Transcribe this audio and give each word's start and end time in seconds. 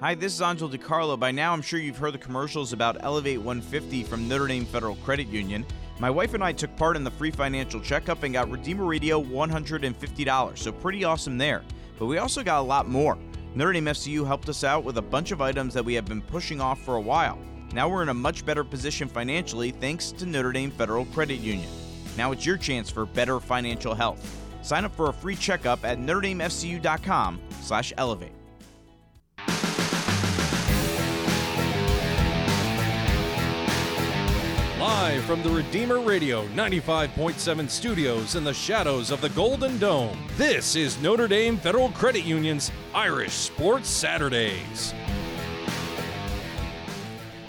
Hi, 0.00 0.14
this 0.14 0.34
is 0.34 0.42
Angelo 0.42 0.70
DiCarlo. 0.70 1.18
By 1.18 1.30
now, 1.30 1.54
I'm 1.54 1.62
sure 1.62 1.80
you've 1.80 1.96
heard 1.96 2.12
the 2.12 2.18
commercials 2.18 2.74
about 2.74 3.02
Elevate 3.02 3.40
150 3.40 4.02
from 4.02 4.28
Notre 4.28 4.46
Dame 4.46 4.66
Federal 4.66 4.96
Credit 4.96 5.26
Union. 5.28 5.64
My 5.98 6.10
wife 6.10 6.34
and 6.34 6.44
I 6.44 6.52
took 6.52 6.76
part 6.76 6.96
in 6.96 7.04
the 7.04 7.10
free 7.10 7.30
financial 7.30 7.80
checkup 7.80 8.22
and 8.22 8.34
got 8.34 8.50
Redeemer 8.50 8.84
Radio 8.84 9.22
$150, 9.22 10.58
so 10.58 10.70
pretty 10.70 11.04
awesome 11.04 11.38
there. 11.38 11.62
But 11.98 12.06
we 12.06 12.18
also 12.18 12.42
got 12.42 12.60
a 12.60 12.62
lot 12.62 12.86
more. 12.86 13.16
Notre 13.54 13.72
Dame 13.72 13.86
FCU 13.86 14.26
helped 14.26 14.50
us 14.50 14.64
out 14.64 14.84
with 14.84 14.98
a 14.98 15.02
bunch 15.02 15.30
of 15.30 15.40
items 15.40 15.72
that 15.72 15.84
we 15.86 15.94
have 15.94 16.04
been 16.04 16.20
pushing 16.20 16.60
off 16.60 16.78
for 16.82 16.96
a 16.96 17.00
while. 17.00 17.38
Now 17.72 17.88
we're 17.88 18.02
in 18.02 18.10
a 18.10 18.14
much 18.14 18.44
better 18.44 18.64
position 18.64 19.08
financially 19.08 19.70
thanks 19.70 20.12
to 20.12 20.26
Notre 20.26 20.52
Dame 20.52 20.72
Federal 20.72 21.06
Credit 21.06 21.40
Union. 21.40 21.70
Now 22.18 22.32
it's 22.32 22.44
your 22.44 22.58
chance 22.58 22.90
for 22.90 23.06
better 23.06 23.40
financial 23.40 23.94
health. 23.94 24.20
Sign 24.60 24.84
up 24.84 24.94
for 24.94 25.08
a 25.08 25.12
free 25.14 25.36
checkup 25.36 25.86
at 25.86 25.98
NotreDameFCU.com 25.98 27.40
slash 27.62 27.94
elevate. 27.96 28.35
Live 34.86 35.24
from 35.24 35.42
the 35.42 35.50
Redeemer 35.50 35.98
Radio 35.98 36.46
95.7 36.50 37.68
studios 37.68 38.36
in 38.36 38.44
the 38.44 38.54
shadows 38.54 39.10
of 39.10 39.20
the 39.20 39.30
Golden 39.30 39.78
Dome, 39.78 40.16
this 40.36 40.76
is 40.76 41.02
Notre 41.02 41.26
Dame 41.26 41.56
Federal 41.56 41.88
Credit 41.88 42.22
Union's 42.22 42.70
Irish 42.94 43.32
Sports 43.32 43.88
Saturdays. 43.88 44.94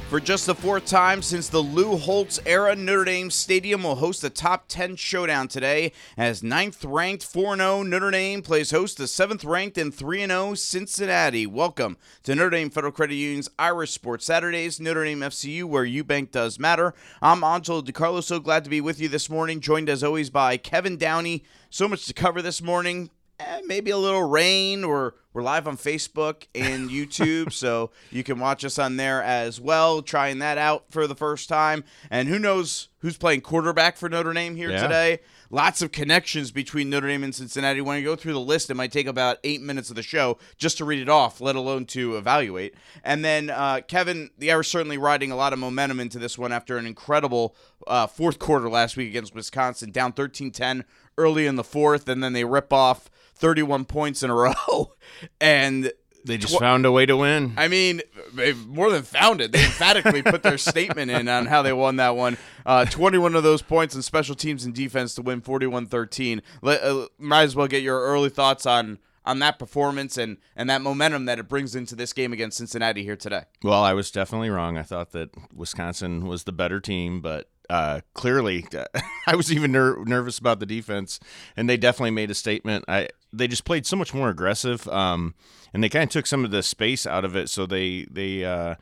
For 0.09 0.21
just 0.21 0.45
the 0.45 0.55
fourth 0.55 0.85
time 0.85 1.21
since 1.21 1.49
the 1.49 1.59
Lou 1.61 1.97
Holtz 1.97 2.39
era, 2.45 2.73
Notre 2.77 3.03
Dame 3.03 3.29
Stadium 3.29 3.84
will 3.84 3.95
host 3.95 4.21
the 4.21 4.30
top 4.30 4.70
10 4.70 4.95
showdown 4.95 5.49
today 5.49 5.91
as 6.16 6.41
ninth 6.41 6.85
ranked 6.85 7.25
4 7.25 7.57
0 7.57 7.83
Notre 7.83 8.11
Dame 8.11 8.41
plays 8.41 8.71
host 8.71 8.95
to 8.97 9.03
7th 9.03 9.45
ranked 9.45 9.77
and 9.77 9.93
3 9.93 10.25
0 10.25 10.53
Cincinnati. 10.53 11.45
Welcome 11.45 11.97
to 12.23 12.33
Notre 12.35 12.52
Dame 12.52 12.70
Federal 12.70 12.93
Credit 12.93 13.16
Union's 13.16 13.49
Irish 13.59 13.91
Sports 13.91 14.25
Saturdays, 14.25 14.80
Notre 14.80 15.03
Dame 15.03 15.20
FCU, 15.20 15.66
where 15.66 15.86
Eubank 15.86 16.31
does 16.31 16.58
matter. 16.58 16.94
I'm 17.21 17.44
Angelo 17.44 17.81
DiCarlo, 17.81 18.23
so 18.23 18.39
glad 18.39 18.64
to 18.64 18.69
be 18.69 18.80
with 18.80 19.02
you 19.02 19.09
this 19.09 19.30
morning, 19.30 19.59
joined 19.59 19.89
as 19.89 20.05
always 20.05 20.30
by 20.30 20.55
Kevin 20.55 20.95
Downey. 20.95 21.44
So 21.69 21.86
much 21.86 22.05
to 22.05 22.14
cover 22.14 22.42
this 22.42 22.61
morning 22.61 23.09
eh, 23.39 23.61
maybe 23.66 23.91
a 23.91 23.97
little 23.97 24.23
rain 24.23 24.83
or 24.83 25.16
we're 25.33 25.43
live 25.43 25.67
on 25.67 25.77
Facebook 25.77 26.47
and 26.55 26.89
YouTube, 26.89 27.53
so 27.53 27.91
you 28.09 28.23
can 28.23 28.39
watch 28.39 28.66
us 28.66 28.80
on 28.80 28.97
there 28.97 29.21
as 29.21 29.61
well. 29.61 30.02
Trying 30.02 30.39
that 30.39 30.57
out 30.57 30.85
for 30.89 31.05
the 31.05 31.16
first 31.16 31.47
time, 31.47 31.83
and 32.09 32.27
who 32.27 32.39
knows 32.39 32.89
who's 33.02 33.17
playing 33.17 33.41
quarterback 33.41 33.97
for 33.97 34.09
Notre 34.09 34.33
Dame 34.33 34.55
here 34.55 34.71
Yeah. 34.71 34.81
today? 34.81 35.19
Lots 35.52 35.81
of 35.83 35.91
connections 35.93 36.52
between 36.52 36.89
Notre 36.89 37.08
Dame 37.08 37.23
and 37.23 37.33
Cincinnati. 37.33 37.80
When 37.80 37.97
you 37.99 38.03
go 38.03 38.15
through 38.17 38.33
the 38.33 38.39
list, 38.39 38.69
it 38.69 38.73
might 38.73 38.91
take 38.91 39.05
about 39.08 39.38
eight 39.45 39.61
minutes 39.61 39.89
of 39.91 39.95
the 39.95 40.02
show 40.03 40.39
just 40.58 40.77
to 40.80 40.85
read 40.85 41.02
it 41.02 41.08
off, 41.08 41.39
let 41.39 41.55
alone 41.55 41.85
to 41.85 42.17
evaluate. 42.17 42.73
And 43.03 43.23
then 43.23 43.49
uh, 43.52 43.81
Kevin, 43.88 44.31
the 44.39 44.52
Irish 44.52 44.67
certainly 44.69 44.97
riding 44.97 45.31
a 45.31 45.38
lot 45.38 45.53
of 45.53 45.59
momentum 45.59 45.99
into 46.02 46.19
this 46.19 46.38
one 46.38 46.52
after 46.52 46.77
an 46.77 46.85
incredible 46.88 47.55
uh, 47.85 48.08
fourth 48.08 48.39
quarter 48.39 48.67
last 48.69 48.97
week 48.97 49.08
against 49.09 49.35
Wisconsin, 49.35 49.91
down 49.91 50.11
13-10 50.11 50.83
early 51.17 51.45
in 51.45 51.55
the 51.55 51.63
fourth, 51.63 52.09
and 52.09 52.21
then 52.23 52.33
they 52.33 52.43
rip 52.43 52.73
off 52.73 53.09
31 53.38 53.85
points 53.85 54.23
in 54.23 54.30
a 54.30 54.35
row. 54.35 54.93
And 55.41 55.91
They 56.25 56.38
just 56.38 56.55
Tw- 56.55 56.59
found 56.59 56.85
a 56.85 56.91
way 56.91 57.05
to 57.05 57.16
win. 57.17 57.53
I 57.57 57.67
mean, 57.67 58.02
they've 58.33 58.57
more 58.67 58.89
than 58.91 59.03
found 59.03 59.39
it. 59.41 59.52
They 59.52 59.63
emphatically 59.63 60.21
put 60.21 60.43
their 60.43 60.57
statement 60.57 61.09
in 61.11 61.27
on 61.30 61.45
how 61.45 61.61
they 61.61 61.73
won 61.73 61.95
that 61.97 62.15
one. 62.15 62.38
Uh, 62.65 62.85
21 62.85 63.33
of 63.35 63.43
those 63.43 63.61
points 63.61 63.95
in 63.95 64.02
special 64.02 64.35
teams 64.35 64.65
and 64.65 64.73
defense 64.75 65.15
to 65.15 65.21
win 65.21 65.41
41-13. 65.41 66.41
Let, 66.61 66.83
uh, 66.83 67.08
might 67.17 67.43
as 67.43 67.55
well 67.55 67.67
get 67.67 67.81
your 67.83 68.02
early 68.02 68.30
thoughts 68.30 68.65
on 68.65 68.99
on 69.25 69.39
that 69.39 69.59
performance 69.59 70.17
and 70.17 70.38
and 70.55 70.69
that 70.69 70.81
momentum 70.81 71.25
that 71.25 71.38
it 71.38 71.49
brings 71.49 71.75
into 71.75 71.95
this 71.97 72.13
game 72.13 72.31
against 72.31 72.58
Cincinnati 72.58 73.03
here 73.03 73.17
today. 73.17 73.43
well, 73.61 73.83
I 73.83 73.91
was 73.91 74.09
definitely 74.09 74.49
wrong. 74.49 74.77
I 74.77 74.83
thought 74.83 75.11
that 75.11 75.31
Wisconsin 75.53 76.25
was 76.27 76.45
the 76.45 76.53
better 76.53 76.80
team, 76.80 77.19
but 77.19 77.49
uh, 77.69 77.99
clearly, 78.13 78.65
I 79.27 79.35
was 79.35 79.52
even 79.52 79.73
ner- 79.73 80.02
nervous 80.05 80.39
about 80.39 80.61
the 80.61 80.65
defense, 80.65 81.20
and 81.58 81.70
they 81.70 81.76
definitely 81.76 82.11
made 82.11 82.31
a 82.31 82.36
statement. 82.36 82.86
I 82.87 83.09
they 83.37 83.48
just 83.48 83.65
played 83.65 83.86
so 83.86 83.95
much 83.95 84.14
more 84.14 84.30
aggressive, 84.30 84.87
um, 84.89 85.33
and 85.73 85.83
they 85.83 85.89
kind 85.89 86.03
of 86.03 86.09
took 86.09 86.25
some 86.27 86.43
of 86.45 86.52
the 86.52 86.64
space 86.64 87.05
out 87.05 87.23
of 87.25 87.36
it. 87.36 87.49
So 87.49 87.65
they 87.65 88.05
they 88.09 88.43
uh, 88.45 88.75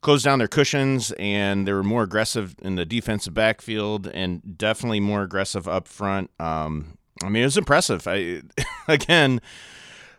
closed 0.00 0.24
down 0.24 0.38
their 0.38 0.48
cushions, 0.48 1.12
and 1.18 1.66
they 1.66 1.72
were 1.72 1.82
more 1.82 2.02
aggressive 2.02 2.54
in 2.62 2.74
the 2.74 2.84
defensive 2.84 3.34
backfield, 3.34 4.06
and 4.08 4.58
definitely 4.58 5.00
more 5.00 5.22
aggressive 5.22 5.66
up 5.68 5.86
front. 5.88 6.30
Um, 6.38 6.98
I 7.22 7.28
mean, 7.28 7.42
it 7.42 7.46
was 7.46 7.56
impressive. 7.58 8.06
I 8.06 8.42
again. 8.88 9.40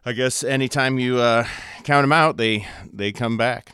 I 0.03 0.13
guess 0.13 0.43
anytime 0.43 0.97
you 0.97 1.19
uh, 1.19 1.45
count 1.83 2.01
them 2.01 2.11
out, 2.11 2.37
they 2.37 2.65
they 2.91 3.11
come 3.11 3.37
back, 3.37 3.71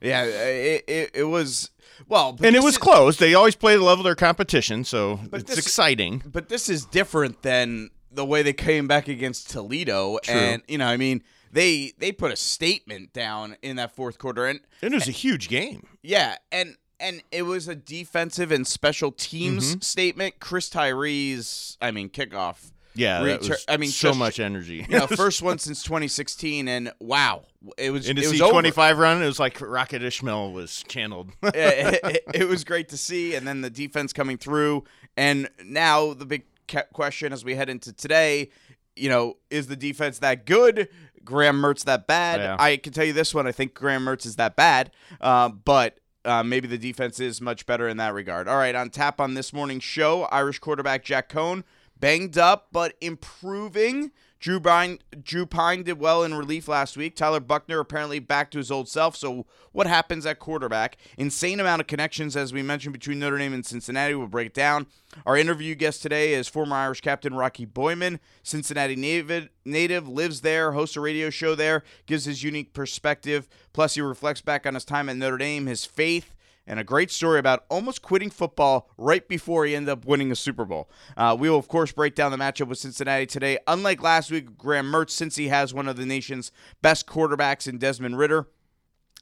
Yeah, 0.00 0.24
it, 0.24 0.84
it, 0.88 1.10
it 1.12 1.24
was 1.24 1.70
well, 2.08 2.34
and 2.42 2.56
it 2.56 2.62
was 2.62 2.76
is- 2.76 2.78
close. 2.78 3.18
They 3.18 3.34
always 3.34 3.56
play 3.56 3.76
the 3.76 3.82
level 3.82 4.00
of 4.00 4.04
their 4.04 4.14
competition, 4.14 4.84
so 4.84 5.20
it's 5.34 5.44
this- 5.54 5.58
exciting. 5.58 6.22
But 6.24 6.48
this 6.48 6.70
is 6.70 6.86
different 6.86 7.42
than 7.42 7.90
the 8.16 8.24
way 8.26 8.42
they 8.42 8.52
came 8.52 8.88
back 8.88 9.06
against 9.08 9.50
Toledo, 9.50 10.18
True. 10.22 10.34
and 10.34 10.62
you 10.66 10.78
know, 10.78 10.86
I 10.86 10.96
mean, 10.96 11.22
they 11.52 11.92
they 11.98 12.10
put 12.12 12.32
a 12.32 12.36
statement 12.36 13.12
down 13.12 13.56
in 13.62 13.76
that 13.76 13.94
fourth 13.94 14.18
quarter, 14.18 14.46
and 14.46 14.60
And 14.82 14.92
it 14.92 14.96
was 14.96 15.08
a 15.08 15.12
huge 15.12 15.48
game. 15.48 15.86
Yeah, 16.02 16.36
and 16.50 16.76
and 16.98 17.22
it 17.30 17.42
was 17.42 17.68
a 17.68 17.74
defensive 17.74 18.50
and 18.50 18.66
special 18.66 19.12
teams 19.12 19.70
Mm-hmm. 19.72 19.80
statement. 19.80 20.40
Chris 20.40 20.68
Tyree's, 20.70 21.76
I 21.80 21.90
mean, 21.90 22.08
kickoff. 22.08 22.72
Yeah, 22.94 23.20
retur- 23.20 23.50
was 23.50 23.64
I 23.68 23.76
mean, 23.76 23.90
so 23.90 24.08
just- 24.08 24.18
much 24.18 24.40
energy. 24.40 24.86
You 24.88 24.98
know, 25.00 25.06
first 25.24 25.42
one 25.42 25.58
since 25.58 25.82
2016, 25.82 26.66
and 26.66 26.92
wow, 26.98 27.42
it 27.76 27.90
was 27.90 28.08
and 28.08 28.18
it 28.18 28.22
to 28.22 28.28
was 28.28 28.38
see 28.38 28.42
over. 28.42 28.52
25 28.52 28.98
run, 28.98 29.22
it 29.22 29.26
was 29.26 29.38
like 29.38 29.60
Rocket 29.60 30.02
Ismail 30.02 30.52
was 30.52 30.82
channeled. 30.88 31.32
it, 31.42 32.00
it- 32.02 32.24
it 32.34 32.48
was 32.48 32.64
great 32.64 32.88
to 32.88 32.96
see, 32.96 33.34
and 33.34 33.46
then 33.46 33.60
the 33.60 33.68
defense 33.68 34.14
coming 34.14 34.38
through, 34.38 34.84
and 35.14 35.50
now 35.62 36.14
the 36.14 36.24
big 36.24 36.44
question 36.92 37.32
as 37.32 37.44
we 37.44 37.54
head 37.54 37.68
into 37.68 37.92
today, 37.92 38.50
you 38.94 39.08
know, 39.08 39.36
is 39.50 39.66
the 39.66 39.76
defense 39.76 40.18
that 40.20 40.46
good? 40.46 40.88
Graham 41.24 41.60
Mertz 41.60 41.84
that 41.84 42.06
bad? 42.06 42.40
Yeah. 42.40 42.56
I 42.58 42.76
can 42.76 42.92
tell 42.92 43.04
you 43.04 43.12
this 43.12 43.34
one: 43.34 43.46
I 43.46 43.52
think 43.52 43.74
Graham 43.74 44.04
Mertz 44.04 44.26
is 44.26 44.36
that 44.36 44.56
bad, 44.56 44.90
uh, 45.20 45.48
but. 45.48 45.98
Uh, 46.24 46.42
maybe 46.42 46.66
the 46.66 46.76
defense 46.76 47.20
is 47.20 47.40
much 47.40 47.66
better 47.66 47.86
in 47.86 47.98
that 47.98 48.12
regard. 48.12 48.48
All 48.48 48.56
right, 48.56 48.74
on 48.74 48.90
tap 48.90 49.20
on 49.20 49.34
this 49.34 49.52
morning's 49.52 49.84
show, 49.84 50.22
Irish 50.32 50.58
quarterback 50.58 51.04
Jack 51.04 51.28
Coan 51.28 51.62
banged 52.00 52.36
up 52.36 52.66
but 52.72 52.94
improving. 53.00 54.10
Drew 54.38 54.60
Pyne, 54.60 54.98
Drew 55.22 55.46
Pyne 55.46 55.82
did 55.82 55.98
well 55.98 56.22
in 56.22 56.34
relief 56.34 56.68
last 56.68 56.96
week. 56.96 57.16
Tyler 57.16 57.40
Buckner 57.40 57.80
apparently 57.80 58.18
back 58.18 58.50
to 58.50 58.58
his 58.58 58.70
old 58.70 58.88
self. 58.88 59.16
So 59.16 59.46
what 59.72 59.86
happens 59.86 60.26
at 60.26 60.38
quarterback? 60.38 60.98
Insane 61.16 61.58
amount 61.58 61.80
of 61.80 61.86
connections, 61.86 62.36
as 62.36 62.52
we 62.52 62.62
mentioned, 62.62 62.92
between 62.92 63.18
Notre 63.18 63.38
Dame 63.38 63.54
and 63.54 63.64
Cincinnati. 63.64 64.14
We'll 64.14 64.26
break 64.26 64.48
it 64.48 64.54
down. 64.54 64.86
Our 65.24 65.36
interview 65.36 65.74
guest 65.74 66.02
today 66.02 66.34
is 66.34 66.48
former 66.48 66.76
Irish 66.76 67.00
captain 67.00 67.34
Rocky 67.34 67.64
Boiman, 67.66 68.18
Cincinnati 68.42 68.94
native, 68.96 69.48
native 69.64 70.06
lives 70.06 70.42
there, 70.42 70.72
hosts 70.72 70.96
a 70.96 71.00
radio 71.00 71.30
show 71.30 71.54
there, 71.54 71.82
gives 72.04 72.26
his 72.26 72.42
unique 72.42 72.74
perspective. 72.74 73.48
Plus, 73.72 73.94
he 73.94 74.02
reflects 74.02 74.42
back 74.42 74.66
on 74.66 74.74
his 74.74 74.84
time 74.84 75.08
at 75.08 75.16
Notre 75.16 75.38
Dame, 75.38 75.66
his 75.66 75.86
faith, 75.86 76.34
and 76.66 76.80
a 76.80 76.84
great 76.84 77.10
story 77.10 77.38
about 77.38 77.64
almost 77.68 78.02
quitting 78.02 78.30
football 78.30 78.90
right 78.98 79.26
before 79.28 79.64
he 79.66 79.76
ended 79.76 79.90
up 79.90 80.04
winning 80.04 80.32
a 80.32 80.36
Super 80.36 80.64
Bowl. 80.64 80.90
Uh, 81.16 81.36
we 81.38 81.48
will, 81.48 81.58
of 81.58 81.68
course, 81.68 81.92
break 81.92 82.14
down 82.14 82.32
the 82.32 82.36
matchup 82.36 82.68
with 82.68 82.78
Cincinnati 82.78 83.26
today. 83.26 83.58
Unlike 83.66 84.02
last 84.02 84.30
week, 84.30 84.58
Graham 84.58 84.90
Mertz, 84.90 85.10
since 85.10 85.36
he 85.36 85.48
has 85.48 85.72
one 85.72 85.88
of 85.88 85.96
the 85.96 86.06
nation's 86.06 86.50
best 86.82 87.06
quarterbacks 87.06 87.68
in 87.68 87.78
Desmond 87.78 88.18
Ridder. 88.18 88.48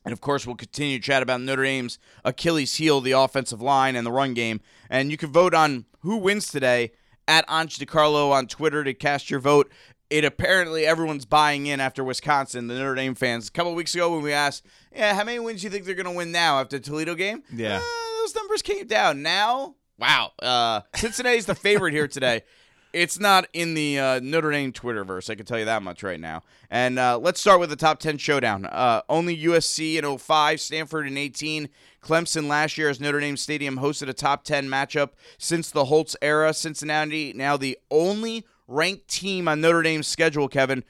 And 0.05 0.13
of 0.13 0.21
course, 0.21 0.47
we'll 0.47 0.57
continue 0.57 0.99
to 0.99 1.05
chat 1.05 1.23
about 1.23 1.41
Notre 1.41 1.65
Dame's 1.65 1.99
Achilles 2.25 2.75
heel, 2.75 3.01
the 3.01 3.13
offensive 3.13 3.63
line 3.63 3.97
and 3.97 4.07
the 4.07 4.13
run 4.13 4.35
game. 4.35 4.61
And 4.91 5.11
you 5.11 5.17
can 5.17 5.33
vote 5.33 5.55
on 5.55 5.87
who 6.01 6.19
wins 6.19 6.49
today 6.49 6.93
at 7.27 7.45
Ange 7.49 7.79
DiCarlo 7.79 8.31
on 8.31 8.47
Twitter 8.47 8.85
to 8.85 8.93
cast 8.93 9.31
your 9.31 9.41
vote. 9.41 9.73
It 10.15 10.25
apparently 10.25 10.87
everyone's 10.87 11.25
buying 11.25 11.67
in 11.67 11.81
after 11.81 12.05
Wisconsin, 12.05 12.69
the 12.69 12.75
Notre 12.75 12.95
Dame 12.95 13.17
fans. 13.17 13.49
A 13.49 13.51
couple 13.51 13.75
weeks 13.75 13.97
ago 13.97 14.15
when 14.15 14.23
we 14.23 14.33
asked, 14.33 14.65
yeah, 14.95 15.13
how 15.13 15.25
many 15.25 15.41
wins 15.41 15.61
do 15.61 15.67
you 15.67 15.71
think 15.73 15.87
they're 15.87 15.97
going 15.97 16.07
to 16.07 16.13
win 16.13 16.31
now 16.31 16.61
after 16.61 16.79
the 16.79 16.85
Toledo 16.85 17.17
game? 17.17 17.43
Yeah. 17.53 17.79
Uh, 17.79 18.21
those 18.21 18.33
numbers 18.33 18.63
came 18.63 18.87
down. 18.87 19.23
Now, 19.23 19.75
wow, 19.99 20.31
uh, 20.41 20.83
Cincinnati's 20.95 21.47
the 21.47 21.57
favorite 21.57 21.95
here 21.95 22.07
today. 22.07 22.43
It's 22.93 23.19
not 23.19 23.49
in 23.53 23.75
the 23.75 23.99
uh, 23.99 24.21
Notre 24.21 24.53
Dame 24.53 24.73
Twitterverse. 24.73 25.29
I 25.29 25.35
can 25.35 25.45
tell 25.45 25.59
you 25.59 25.65
that 25.65 25.83
much 25.83 26.05
right 26.05 26.21
now. 26.21 26.45
And 26.71 26.97
uh, 26.97 27.19
let's 27.19 27.41
start 27.41 27.59
with 27.59 27.71
the 27.71 27.75
top 27.75 27.99
10 27.99 28.19
showdown. 28.19 28.67
Uh, 28.67 29.03
only 29.09 29.37
USC 29.37 29.97
in 29.97 30.17
05, 30.17 30.61
Stanford 30.61 31.09
in 31.09 31.19
18. 31.19 31.69
Clemson 32.01 32.47
last 32.47 32.79
year 32.79 32.89
as 32.89 33.01
Notre 33.01 33.19
Dame 33.19 33.37
Stadium 33.37 33.79
hosted 33.79 34.09
a 34.09 34.13
top 34.13 34.45
10 34.45 34.69
matchup 34.69 35.11
since 35.39 35.73
the 35.73 35.87
Holtz 35.87 36.15
era. 36.23 36.55
Cincinnati 36.55 37.33
now 37.33 37.57
the 37.57 37.77
only 37.91 38.47
ranked 38.67 39.09
team 39.09 39.49
on 39.49 39.61
Notre 39.61 39.83
Dame's 39.83 40.07
schedule, 40.07 40.49
Kevin. 40.49 40.85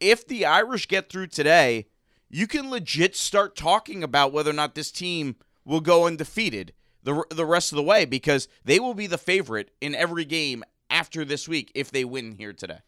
If 0.00 0.26
the 0.26 0.46
Irish 0.46 0.88
get 0.88 1.10
through 1.10 1.28
today, 1.28 1.86
you 2.28 2.46
can 2.46 2.70
legit 2.70 3.16
start 3.16 3.56
talking 3.56 4.02
about 4.02 4.32
whether 4.32 4.50
or 4.50 4.54
not 4.54 4.74
this 4.74 4.90
team 4.90 5.36
will 5.64 5.80
go 5.80 6.06
undefeated 6.06 6.72
the 7.02 7.24
the 7.30 7.46
rest 7.46 7.72
of 7.72 7.76
the 7.76 7.82
way 7.82 8.04
because 8.04 8.48
they 8.64 8.78
will 8.80 8.94
be 8.94 9.06
the 9.06 9.18
favorite 9.18 9.70
in 9.80 9.94
every 9.94 10.24
game 10.24 10.62
after 10.90 11.24
this 11.24 11.48
week 11.48 11.70
if 11.74 11.90
they 11.90 12.04
win 12.04 12.32
here 12.32 12.52
today. 12.52 12.78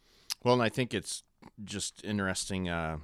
Well, 0.43 0.55
and 0.55 0.63
I 0.63 0.69
think 0.69 0.93
it's 0.93 1.23
just 1.63 2.03
interesting. 2.03 2.69
Uh, 2.69 2.97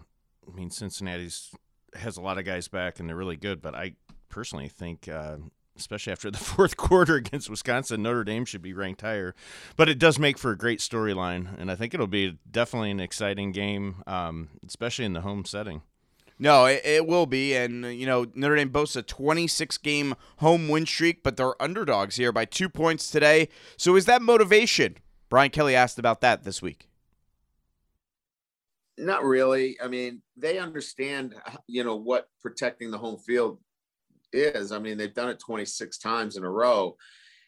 I 0.47 0.55
mean, 0.55 0.69
Cincinnati's 0.69 1.51
has 1.95 2.17
a 2.17 2.21
lot 2.21 2.37
of 2.37 2.45
guys 2.45 2.67
back 2.67 2.99
and 2.99 3.07
they're 3.07 3.15
really 3.15 3.35
good. 3.35 3.61
But 3.61 3.75
I 3.75 3.93
personally 4.29 4.69
think, 4.69 5.07
uh, 5.07 5.37
especially 5.77 6.11
after 6.11 6.31
the 6.31 6.37
fourth 6.37 6.77
quarter 6.77 7.15
against 7.15 7.49
Wisconsin, 7.49 8.03
Notre 8.03 8.23
Dame 8.23 8.45
should 8.45 8.61
be 8.61 8.73
ranked 8.73 9.01
higher. 9.01 9.35
But 9.75 9.89
it 9.89 9.99
does 9.99 10.19
make 10.19 10.37
for 10.37 10.51
a 10.51 10.57
great 10.57 10.79
storyline, 10.79 11.57
and 11.59 11.71
I 11.71 11.75
think 11.75 11.93
it'll 11.93 12.07
be 12.07 12.37
definitely 12.49 12.91
an 12.91 12.99
exciting 12.99 13.51
game, 13.51 14.03
um, 14.07 14.49
especially 14.65 15.05
in 15.05 15.13
the 15.13 15.21
home 15.21 15.45
setting. 15.45 15.81
No, 16.39 16.65
it, 16.65 16.81
it, 16.85 17.07
will 17.07 17.25
be, 17.25 17.55
and 17.55 17.85
you 17.97 18.05
know 18.05 18.27
Notre 18.35 18.55
Dame 18.55 18.69
boasts 18.69 18.95
a 18.95 19.01
26 19.01 19.77
game 19.79 20.13
home 20.37 20.67
win 20.67 20.85
streak, 20.85 21.23
but 21.23 21.35
they're 21.35 21.59
underdogs 21.61 22.17
here 22.17 22.31
by 22.31 22.45
two 22.45 22.69
points 22.69 23.09
today. 23.09 23.49
So 23.75 23.95
is 23.95 24.05
that 24.05 24.21
motivation? 24.21 24.97
Brian 25.29 25.49
Kelly 25.49 25.75
asked 25.75 25.97
about 25.97 26.21
that 26.21 26.43
this 26.43 26.61
week. 26.61 26.87
Not 28.99 29.23
really. 29.23 29.77
I 29.83 29.87
mean, 29.87 30.21
they 30.35 30.57
understand, 30.57 31.35
you 31.67 31.83
know, 31.83 31.95
what 31.95 32.29
protecting 32.41 32.89
the 32.91 32.97
home 32.97 33.17
field 33.17 33.59
is. 34.33 34.71
I 34.71 34.79
mean, 34.79 34.97
they've 34.97 35.13
done 35.13 35.29
it 35.29 35.39
26 35.39 35.97
times 35.97 36.37
in 36.37 36.43
a 36.43 36.49
row. 36.49 36.95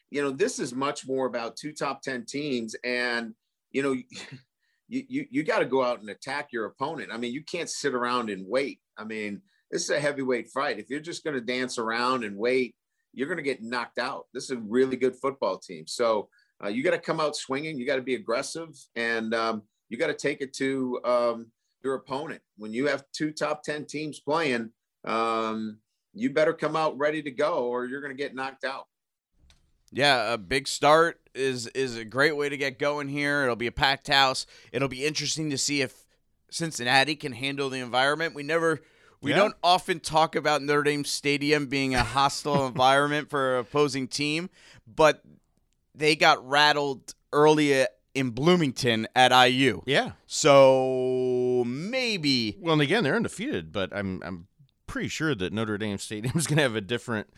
You 0.09 0.21
know, 0.21 0.31
this 0.31 0.59
is 0.59 0.73
much 0.73 1.07
more 1.07 1.27
about 1.27 1.55
two 1.55 1.71
top 1.71 2.01
10 2.01 2.25
teams, 2.25 2.75
and 2.83 3.33
you 3.71 3.83
know. 3.83 3.93
you 4.89 5.03
you, 5.07 5.25
you 5.29 5.43
got 5.43 5.59
to 5.59 5.65
go 5.65 5.83
out 5.83 6.01
and 6.01 6.09
attack 6.09 6.49
your 6.51 6.65
opponent. 6.65 7.11
I 7.13 7.17
mean, 7.17 7.31
you 7.31 7.43
can't 7.43 7.69
sit 7.69 7.93
around 7.93 8.31
and 8.31 8.43
wait. 8.47 8.79
I 8.97 9.03
mean, 9.03 9.41
this 9.71 9.83
is 9.83 9.89
a 9.91 9.99
heavyweight 9.99 10.49
fight. 10.49 10.79
If 10.79 10.89
you're 10.89 10.99
just 10.99 11.23
going 11.23 11.35
to 11.35 11.41
dance 11.41 11.77
around 11.77 12.23
and 12.23 12.35
wait, 12.35 12.75
you're 13.13 13.27
going 13.27 13.37
to 13.37 13.43
get 13.43 13.63
knocked 13.63 13.99
out. 13.99 14.25
This 14.33 14.45
is 14.45 14.51
a 14.51 14.57
really 14.57 14.97
good 14.97 15.15
football 15.15 15.57
team. 15.57 15.85
So 15.87 16.29
uh, 16.63 16.67
you 16.67 16.83
got 16.83 16.91
to 16.91 16.99
come 16.99 17.19
out 17.19 17.35
swinging. 17.35 17.77
You 17.77 17.85
got 17.85 17.95
to 17.95 18.01
be 18.01 18.15
aggressive, 18.15 18.69
and 18.95 19.33
um, 19.33 19.63
you 19.89 19.97
got 19.97 20.07
to 20.07 20.13
take 20.13 20.41
it 20.41 20.53
to 20.55 20.99
um, 21.05 21.51
your 21.83 21.95
opponent. 21.95 22.41
When 22.57 22.73
you 22.73 22.87
have 22.87 23.03
two 23.13 23.31
top 23.31 23.63
ten 23.63 23.85
teams 23.85 24.19
playing, 24.19 24.71
um, 25.05 25.77
you 26.19 26.29
better 26.29 26.53
come 26.53 26.75
out 26.75 26.97
ready 26.97 27.21
to 27.23 27.31
go, 27.31 27.65
or 27.65 27.85
you're 27.85 28.01
going 28.01 28.15
to 28.15 28.21
get 28.21 28.35
knocked 28.35 28.63
out. 28.63 28.87
Yeah, 29.91 30.33
a 30.33 30.37
big 30.37 30.67
start 30.67 31.19
is 31.33 31.67
is 31.67 31.97
a 31.97 32.05
great 32.05 32.37
way 32.37 32.49
to 32.49 32.57
get 32.57 32.77
going 32.77 33.07
here. 33.07 33.43
It'll 33.43 33.55
be 33.55 33.67
a 33.67 33.71
packed 33.71 34.07
house. 34.07 34.45
It'll 34.71 34.87
be 34.87 35.05
interesting 35.05 35.49
to 35.49 35.57
see 35.57 35.81
if 35.81 36.05
Cincinnati 36.51 37.15
can 37.15 37.31
handle 37.31 37.69
the 37.69 37.79
environment. 37.79 38.35
We 38.35 38.43
never 38.43 38.81
we 39.21 39.31
yeah. 39.31 39.37
don't 39.37 39.55
often 39.63 39.99
talk 39.99 40.35
about 40.35 40.61
Notre 40.61 40.83
Dame 40.83 41.05
Stadium 41.05 41.67
being 41.67 41.95
a 41.95 42.03
hostile 42.03 42.67
environment 42.67 43.29
for 43.29 43.55
an 43.55 43.61
opposing 43.61 44.07
team, 44.07 44.49
but 44.87 45.23
they 45.95 46.15
got 46.15 46.47
rattled 46.47 47.15
early 47.33 47.85
in 48.13 48.29
Bloomington 48.31 49.07
at 49.15 49.31
IU. 49.31 49.81
Yeah. 49.85 50.11
So 50.27 51.63
maybe 51.65 52.57
Well, 52.59 52.73
and 52.73 52.81
again, 52.81 53.03
they're 53.03 53.15
undefeated, 53.15 53.71
but 53.71 53.95
I'm 53.95 54.21
I'm 54.23 54.47
pretty 54.89 55.07
sure 55.07 55.33
that 55.35 55.53
Notre 55.53 55.77
Dame 55.77 55.97
Stadium 55.97 56.37
is 56.37 56.47
going 56.47 56.57
to 56.57 56.63
have 56.63 56.75
a 56.75 56.81
different 56.81 57.29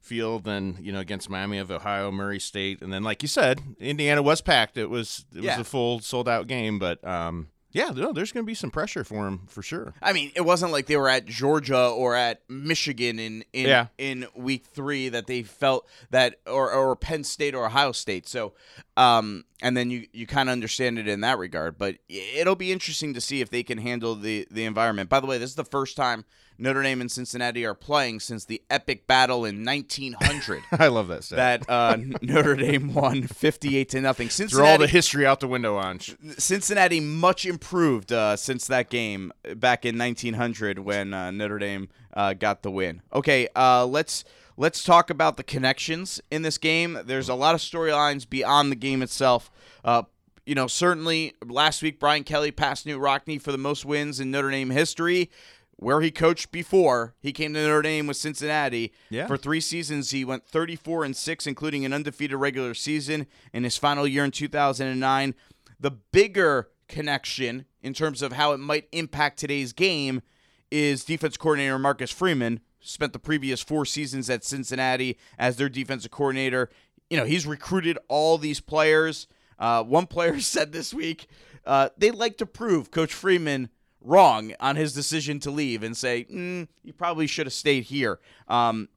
feel 0.00 0.38
than 0.38 0.76
you 0.80 0.92
know 0.92 1.00
against 1.00 1.28
Miami 1.28 1.58
of 1.58 1.70
Ohio, 1.70 2.12
Murray 2.12 2.38
State, 2.38 2.80
and 2.82 2.92
then 2.92 3.02
like 3.02 3.22
you 3.22 3.28
said, 3.28 3.60
Indiana 3.80 4.22
was 4.22 4.40
packed. 4.40 4.76
It 4.76 4.86
was 4.86 5.24
it 5.34 5.42
yeah. 5.42 5.58
was 5.58 5.66
a 5.66 5.68
full 5.68 6.00
sold 6.00 6.28
out 6.28 6.46
game, 6.46 6.78
but 6.78 7.04
um, 7.04 7.48
yeah, 7.70 7.90
no, 7.90 8.12
there's 8.12 8.32
going 8.32 8.44
to 8.44 8.46
be 8.46 8.54
some 8.54 8.70
pressure 8.70 9.04
for 9.04 9.26
him 9.26 9.46
for 9.48 9.62
sure. 9.62 9.94
I 10.00 10.12
mean, 10.12 10.32
it 10.34 10.40
wasn't 10.40 10.72
like 10.72 10.86
they 10.86 10.96
were 10.96 11.08
at 11.08 11.26
Georgia 11.26 11.88
or 11.88 12.14
at 12.14 12.42
Michigan 12.48 13.18
in 13.18 13.44
in 13.52 13.66
yeah. 13.66 13.86
in 13.98 14.26
week 14.34 14.66
three 14.66 15.08
that 15.08 15.26
they 15.26 15.42
felt 15.42 15.86
that 16.10 16.36
or 16.46 16.72
or 16.72 16.96
Penn 16.96 17.24
State 17.24 17.54
or 17.54 17.66
Ohio 17.66 17.92
State. 17.92 18.28
So, 18.28 18.54
um, 18.96 19.44
and 19.60 19.76
then 19.76 19.90
you 19.90 20.06
you 20.12 20.26
kind 20.26 20.48
of 20.48 20.52
understand 20.52 20.98
it 20.98 21.08
in 21.08 21.20
that 21.20 21.38
regard. 21.38 21.78
But 21.78 21.96
it'll 22.08 22.56
be 22.56 22.72
interesting 22.72 23.14
to 23.14 23.20
see 23.20 23.40
if 23.40 23.50
they 23.50 23.62
can 23.62 23.78
handle 23.78 24.14
the 24.14 24.46
the 24.50 24.64
environment. 24.64 25.08
By 25.08 25.20
the 25.20 25.26
way, 25.26 25.38
this 25.38 25.50
is 25.50 25.56
the 25.56 25.64
first 25.64 25.96
time 25.96 26.24
Notre 26.58 26.82
Dame 26.82 27.00
and 27.00 27.10
Cincinnati 27.10 27.64
are 27.64 27.74
playing 27.74 28.20
since 28.20 28.44
the 28.44 28.62
epic 28.68 29.06
battle 29.06 29.44
in 29.44 29.64
1900. 29.64 30.62
I 30.72 30.88
love 30.88 31.08
that. 31.08 31.22
That 31.28 31.68
uh, 31.68 31.96
Notre 32.20 32.56
Dame 32.56 32.92
won 32.92 33.22
58 33.22 33.88
to 33.90 34.00
nothing. 34.00 34.28
Cincinnati, 34.28 34.56
Throw 34.66 34.72
all 34.72 34.78
the 34.78 34.88
history 34.88 35.24
out 35.24 35.40
the 35.40 35.48
window 35.48 35.76
on. 35.76 36.00
Cincinnati 36.38 36.98
much 37.00 37.46
improved 37.46 38.12
uh, 38.12 38.36
since 38.36 38.66
that 38.66 38.90
game 38.90 39.32
back 39.56 39.84
in 39.84 39.96
1900 39.96 40.80
when 40.80 41.14
uh, 41.14 41.30
Notre 41.30 41.58
Dame 41.58 41.88
uh, 42.12 42.34
got 42.34 42.62
the 42.62 42.70
win. 42.70 43.02
Okay, 43.12 43.48
uh, 43.54 43.86
let's 43.86 44.24
let's 44.58 44.82
talk 44.82 45.08
about 45.08 45.36
the 45.36 45.44
connections 45.44 46.20
in 46.30 46.42
this 46.42 46.58
game. 46.58 46.98
There's 47.04 47.28
a 47.28 47.34
lot 47.34 47.54
of 47.54 47.60
storylines 47.60 48.28
beyond 48.28 48.70
the 48.70 48.76
game 48.76 49.02
itself. 49.02 49.50
Uh, 49.84 50.02
you 50.44 50.54
know, 50.54 50.66
certainly 50.66 51.34
last 51.46 51.80
week 51.80 52.00
Brian 52.00 52.24
Kelly 52.24 52.50
passed 52.50 52.84
Knute 52.84 53.00
Rockne 53.00 53.40
for 53.40 53.52
the 53.52 53.58
most 53.58 53.84
wins 53.84 54.18
in 54.20 54.30
Notre 54.30 54.50
Dame 54.50 54.70
history 54.70 55.30
where 55.76 56.00
he 56.00 56.10
coached 56.10 56.50
before 56.50 57.14
he 57.20 57.32
came 57.32 57.54
to 57.54 57.62
Notre 57.62 57.82
Dame 57.82 58.08
with 58.08 58.16
Cincinnati. 58.16 58.92
Yeah. 59.10 59.28
For 59.28 59.36
three 59.36 59.60
seasons, 59.60 60.10
he 60.10 60.24
went 60.24 60.44
34 60.44 61.04
and 61.04 61.16
six, 61.16 61.46
including 61.46 61.84
an 61.84 61.92
undefeated 61.92 62.36
regular 62.36 62.74
season 62.74 63.28
in 63.52 63.62
his 63.62 63.76
final 63.76 64.04
year 64.04 64.24
in 64.24 64.32
2009. 64.32 65.34
The 65.78 65.92
bigger 65.92 66.68
connection 66.88 67.64
in 67.80 67.94
terms 67.94 68.22
of 68.22 68.32
how 68.32 68.52
it 68.52 68.58
might 68.58 68.88
impact 68.90 69.38
today's 69.38 69.72
game 69.72 70.20
is 70.68 71.04
defense 71.04 71.36
coordinator 71.36 71.78
Marcus 71.78 72.10
Freeman. 72.10 72.58
Spent 72.80 73.12
the 73.12 73.18
previous 73.18 73.60
four 73.60 73.84
seasons 73.84 74.30
at 74.30 74.44
Cincinnati 74.44 75.18
as 75.38 75.56
their 75.56 75.68
defensive 75.68 76.10
coordinator. 76.10 76.70
You 77.10 77.16
know, 77.16 77.24
he's 77.24 77.46
recruited 77.46 77.98
all 78.08 78.38
these 78.38 78.60
players. 78.60 79.26
Uh, 79.58 79.82
one 79.82 80.06
player 80.06 80.40
said 80.40 80.72
this 80.72 80.94
week 80.94 81.28
uh, 81.68 81.90
they 81.98 82.10
like 82.10 82.38
to 82.38 82.46
prove 82.46 82.90
Coach 82.90 83.12
Freeman 83.12 83.68
wrong 84.00 84.54
on 84.58 84.76
his 84.76 84.94
decision 84.94 85.38
to 85.40 85.50
leave 85.50 85.82
and 85.82 85.96
say, 85.96 86.24
mm, 86.24 86.66
you 86.82 86.92
probably 86.94 87.26
should 87.26 87.46
have 87.46 87.52
stayed 87.52 87.84
here. 87.84 88.20
Um, 88.48 88.88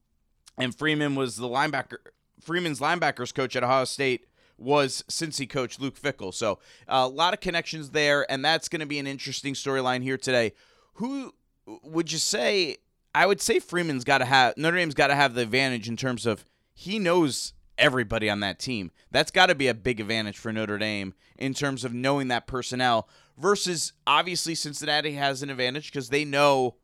and 0.58 0.74
Freeman 0.74 1.16
was 1.16 1.36
the 1.36 1.50
linebacker. 1.50 1.98
Freeman's 2.40 2.80
linebackers 2.80 3.34
coach 3.34 3.56
at 3.58 3.64
Ohio 3.64 3.84
State 3.84 4.28
was 4.58 5.04
since 5.10 5.38
he 5.38 5.48
coached 5.48 5.82
Luke 5.82 6.00
Fickell. 6.00 6.34
So 6.34 6.60
uh, 6.88 7.04
a 7.04 7.08
lot 7.08 7.34
of 7.34 7.42
connections 7.42 7.90
there, 7.90 8.30
and 8.32 8.44
that's 8.44 8.70
going 8.70 8.80
to 8.80 8.86
be 8.86 9.00
an 9.00 9.08
interesting 9.08 9.54
storyline 9.54 10.02
here 10.02 10.18
today. 10.18 10.54
Who 10.94 11.34
would 11.84 12.12
you 12.12 12.20
say? 12.20 12.78
I 13.14 13.26
would 13.26 13.42
say 13.42 13.60
Freeman's 13.60 14.04
got 14.04 14.20
to 14.20 14.26
have 14.26 14.58
Notre 14.58 14.78
Dame's 14.78 14.94
got 14.94 15.08
to 15.08 15.16
have 15.16 15.34
the 15.34 15.42
advantage 15.42 15.88
in 15.88 15.98
terms 15.98 16.26
of 16.26 16.46
he 16.74 17.00
knows 17.00 17.54
everybody 17.78 18.30
on 18.30 18.40
that 18.42 18.60
team. 18.60 18.92
That's 19.12 19.32
got 19.32 19.48
to 19.48 19.56
be 19.56 19.68
a 19.68 19.74
big 19.74 20.00
advantage 20.00 20.38
for 20.38 20.54
Notre 20.54 20.78
Dame 20.78 21.14
in 21.38 21.54
terms 21.54 21.84
of 21.84 21.94
knowing 21.94 22.30
that 22.30 22.48
personnel 22.48 23.10
versus 23.38 23.94
obviously 24.06 24.56
Cincinnati 24.56 25.14
has 25.14 25.44
an 25.44 25.50
advantage 25.50 25.92
because 25.92 26.10
they 26.10 26.24
know 26.24 26.76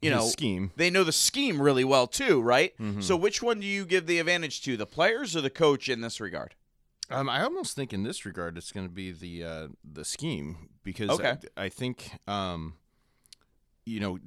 you 0.00 0.10
know 0.10 0.26
scheme. 0.26 0.70
They 0.76 0.90
know 0.90 1.04
the 1.04 1.12
scheme 1.12 1.60
really 1.60 1.84
well 1.84 2.06
too, 2.06 2.40
right? 2.40 2.76
Mm-hmm. 2.78 3.00
So 3.00 3.16
which 3.16 3.42
one 3.42 3.60
do 3.60 3.66
you 3.66 3.84
give 3.84 4.06
the 4.06 4.18
advantage 4.18 4.62
to, 4.62 4.76
the 4.76 4.86
players 4.86 5.34
or 5.36 5.40
the 5.40 5.50
coach 5.50 5.88
in 5.88 6.00
this 6.00 6.20
regard? 6.20 6.54
Um, 7.10 7.28
I 7.28 7.42
almost 7.42 7.76
think 7.76 7.92
in 7.92 8.02
this 8.02 8.24
regard 8.24 8.56
it's 8.56 8.72
going 8.72 8.86
to 8.86 8.92
be 8.92 9.12
the 9.12 9.44
uh, 9.44 9.68
the 9.84 10.04
scheme 10.04 10.68
because 10.82 11.10
okay. 11.10 11.36
I, 11.56 11.64
I 11.64 11.68
think 11.68 12.12
um, 12.26 12.74
you 13.84 14.00
know 14.00 14.18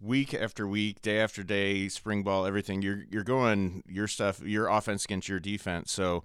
week 0.00 0.34
after 0.34 0.66
week, 0.66 1.02
day 1.02 1.20
after 1.20 1.42
day, 1.42 1.88
spring 1.88 2.22
ball, 2.22 2.46
everything. 2.46 2.82
You're 2.82 3.04
you're 3.10 3.24
going 3.24 3.82
your 3.86 4.08
stuff, 4.08 4.40
your 4.42 4.68
offense 4.68 5.04
against 5.04 5.28
your 5.28 5.40
defense. 5.40 5.92
So 5.92 6.24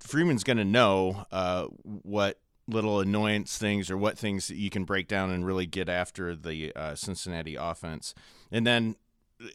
Freeman's 0.00 0.44
going 0.44 0.58
to 0.58 0.64
know 0.64 1.24
uh, 1.32 1.66
what 1.82 2.40
little 2.66 3.00
annoyance 3.00 3.56
things 3.56 3.90
or 3.90 3.96
what 3.96 4.18
things 4.18 4.48
that 4.48 4.56
you 4.56 4.70
can 4.70 4.84
break 4.84 5.08
down 5.08 5.30
and 5.30 5.46
really 5.46 5.66
get 5.66 5.88
after 5.88 6.36
the 6.36 6.72
uh, 6.76 6.94
Cincinnati 6.94 7.56
offense. 7.56 8.14
And 8.52 8.66
then 8.66 8.96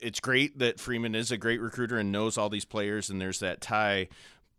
it's 0.01 0.19
great 0.19 0.59
that 0.59 0.79
Freeman 0.79 1.13
is 1.13 1.31
a 1.31 1.37
great 1.37 1.61
recruiter 1.61 1.97
and 1.97 2.11
knows 2.11 2.37
all 2.37 2.49
these 2.49 2.65
players, 2.65 3.09
and 3.09 3.21
there's 3.21 3.39
that 3.39 3.61
tie 3.61 4.07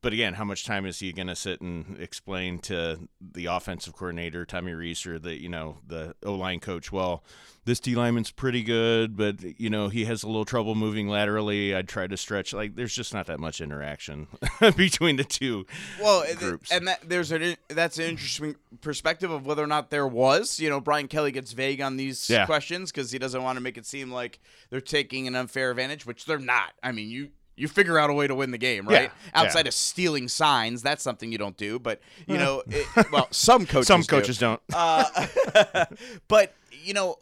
but 0.05 0.13
again, 0.13 0.35
how 0.35 0.45
much 0.45 0.67
time 0.67 0.85
is 0.85 0.99
he 0.99 1.15
going 1.15 1.29
to 1.29 1.35
sit 1.35 1.63
and 1.63 1.97
explain 1.99 2.59
to 2.59 3.09
the 3.23 3.47
offensive 3.47 3.95
coordinator, 3.97 4.45
Tommy 4.45 4.75
Rees 4.75 5.07
or 5.07 5.19
the 5.19 5.41
you 5.41 5.49
know 5.49 5.79
the 5.87 6.15
O 6.23 6.35
line 6.35 6.61
coach? 6.61 6.93
Well, 6.93 7.25
this 7.65 7.81
D 7.81 7.95
lineman's 7.95 8.31
pretty 8.31 8.63
good, 8.63 9.17
but 9.17 9.59
you 9.59 9.71
know 9.71 9.89
he 9.89 10.05
has 10.05 10.23
a 10.23 10.27
little 10.27 10.45
trouble 10.45 10.75
moving 10.75 11.09
laterally. 11.09 11.75
I'd 11.75 11.89
try 11.89 12.07
to 12.07 12.19
stretch. 12.19 12.53
Like 12.53 12.77
there's 12.77 12.95
just 12.95 13.15
not 13.15 13.29
that 13.29 13.41
much 13.41 13.63
interaction 13.63 14.27
between 14.77 15.17
the 15.17 15.25
two. 15.25 15.65
Well, 15.99 16.23
groups. 16.37 16.71
and 16.71 16.87
that 16.87 17.09
there's 17.09 17.33
an 17.33 17.57
that's 17.69 17.99
an 17.99 18.05
interesting 18.05 18.57
perspective 18.83 19.31
of 19.31 19.47
whether 19.47 19.65
or 19.65 19.67
not 19.67 19.89
there 19.89 20.07
was. 20.07 20.61
You 20.61 20.69
know, 20.69 20.81
Brian 20.81 21.09
Kelly 21.09 21.33
gets 21.33 21.53
vague 21.53 21.81
on 21.81 21.97
these 21.97 22.29
yeah. 22.29 22.45
questions 22.45 22.93
because 22.93 23.11
he 23.11 23.19
doesn't 23.19 23.43
want 23.43 23.57
to 23.57 23.63
make 23.63 23.79
it 23.79 23.87
seem 23.87 24.13
like 24.13 24.39
they're 24.69 24.83
taking 24.83 25.27
an 25.27 25.35
unfair 25.35 25.71
advantage, 25.71 26.05
which 26.05 26.27
they're 26.27 26.39
not. 26.39 26.75
I 26.83 26.93
mean, 26.93 27.09
you 27.09 27.31
you 27.57 27.69
figure 27.69 27.99
out 27.99 28.11
a 28.11 28.13
way 28.13 28.27
to 28.27 28.35
win 28.35 28.51
the 28.51 28.59
game, 28.59 28.87
right? 28.87 29.03
Yeah, 29.03 29.31
Outside 29.43 29.67
yeah. 29.67 29.69
of 29.69 29.75
stealing 29.75 30.29
signs, 30.29 30.83
that's 30.83 31.03
something 31.03 31.31
you 31.31 31.39
don't 31.39 31.57
do. 31.57 31.79
But 31.79 32.01
you 32.27 32.37
know, 32.37 32.63
it, 32.67 32.87
well, 33.13 33.29
some 33.31 33.67
coaches, 33.67 33.87
some 33.89 34.03
coaches 34.03 34.39
do. 34.39 34.47
not 34.47 34.63
uh, 34.73 35.85
but 36.29 36.55
you 36.71 36.95
know, 36.95 37.17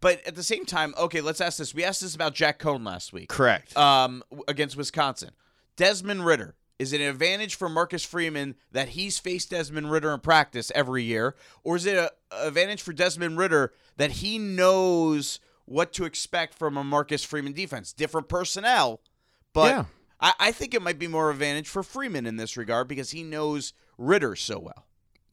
but 0.00 0.26
at 0.26 0.34
the 0.34 0.42
same 0.42 0.64
time, 0.64 0.94
okay, 0.98 1.20
let's 1.20 1.40
ask 1.40 1.58
this. 1.58 1.74
We 1.74 1.84
asked 1.84 2.00
this 2.00 2.14
about 2.14 2.34
Jack 2.34 2.58
Coan 2.58 2.84
last 2.84 3.12
week, 3.12 3.28
correct? 3.28 3.76
Um, 3.76 4.22
against 4.48 4.76
Wisconsin, 4.76 5.30
Desmond 5.76 6.24
Ridder. 6.24 6.54
Is 6.78 6.94
it 6.94 7.02
an 7.02 7.08
advantage 7.08 7.56
for 7.56 7.68
Marcus 7.68 8.06
Freeman 8.06 8.54
that 8.72 8.88
he's 8.90 9.18
faced 9.18 9.50
Desmond 9.50 9.90
Ridder 9.90 10.14
in 10.14 10.20
practice 10.20 10.72
every 10.74 11.04
year, 11.04 11.36
or 11.62 11.76
is 11.76 11.84
it 11.84 11.96
a 11.96 12.10
advantage 12.32 12.80
for 12.80 12.94
Desmond 12.94 13.36
Ridder 13.36 13.74
that 13.98 14.10
he 14.12 14.38
knows 14.38 15.40
what 15.66 15.92
to 15.92 16.04
expect 16.06 16.54
from 16.54 16.78
a 16.78 16.82
Marcus 16.82 17.22
Freeman 17.22 17.52
defense? 17.52 17.92
Different 17.92 18.30
personnel, 18.30 19.02
but 19.52 19.70
Yeah. 19.70 19.84
I, 20.20 20.32
I 20.38 20.52
think 20.52 20.74
it 20.74 20.82
might 20.82 20.98
be 20.98 21.06
more 21.06 21.30
advantage 21.30 21.68
for 21.68 21.82
Freeman 21.82 22.26
in 22.26 22.36
this 22.36 22.56
regard 22.56 22.88
because 22.88 23.10
he 23.10 23.22
knows 23.22 23.72
Ridder 23.98 24.36
so 24.36 24.58
well. 24.58 24.86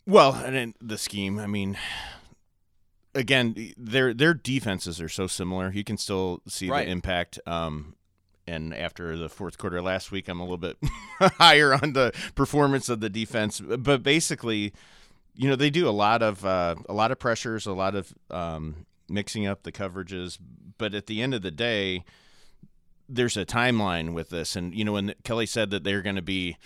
Well, 0.06 0.34
and 0.36 0.74
the 0.82 0.98
scheme, 0.98 1.38
I 1.40 1.48
mean, 1.48 1.78
again, 3.14 3.74
their 3.78 4.14
their 4.14 4.34
defenses 4.34 5.02
are 5.02 5.10
so 5.10 5.28
similar. 5.28 5.72
You 5.72 5.84
can 5.84 5.98
still 5.98 6.42
see 6.48 6.70
Right. 6.70 6.86
the 6.86 6.92
impact. 6.92 7.40
Um, 7.46 7.96
and 8.48 8.74
after 8.74 9.18
the 9.18 9.28
fourth 9.28 9.58
quarter 9.58 9.82
last 9.82 10.12
week, 10.12 10.30
I'm 10.30 10.40
a 10.40 10.44
little 10.44 10.58
bit 10.58 10.78
higher 11.20 11.74
on 11.74 11.92
the 11.94 12.14
performance 12.36 12.88
of 12.88 13.02
the 13.02 13.10
defense. 13.10 13.60
But 13.60 14.04
basically, 14.04 14.72
you 15.36 15.50
know, 15.50 15.56
they 15.58 15.70
do 15.70 15.90
a 15.90 15.92
lot 15.92 16.22
of 16.22 16.46
uh, 16.46 16.76
a 16.88 16.94
lot 16.94 17.12
of 17.12 17.20
pressures, 17.20 17.66
a 17.66 17.74
lot 17.74 17.96
of 17.96 18.14
um, 18.32 18.86
mixing 19.10 19.46
up 19.46 19.64
the 19.64 19.72
coverages. 19.74 20.38
But 20.78 20.94
at 20.94 21.08
the 21.08 21.22
end 21.22 21.34
of 21.34 21.42
the 21.42 21.52
day, 21.52 22.06
there's 23.10 23.38
a 23.38 23.46
timeline 23.46 24.14
with 24.14 24.30
this, 24.30 24.56
and 24.56 24.74
you 24.74 24.84
know, 24.86 24.94
when 24.94 25.14
Kelly 25.24 25.46
said 25.46 25.70
that 25.72 25.84
they're 25.84 26.02
going 26.02 26.16
to 26.16 26.22
be 26.22 26.58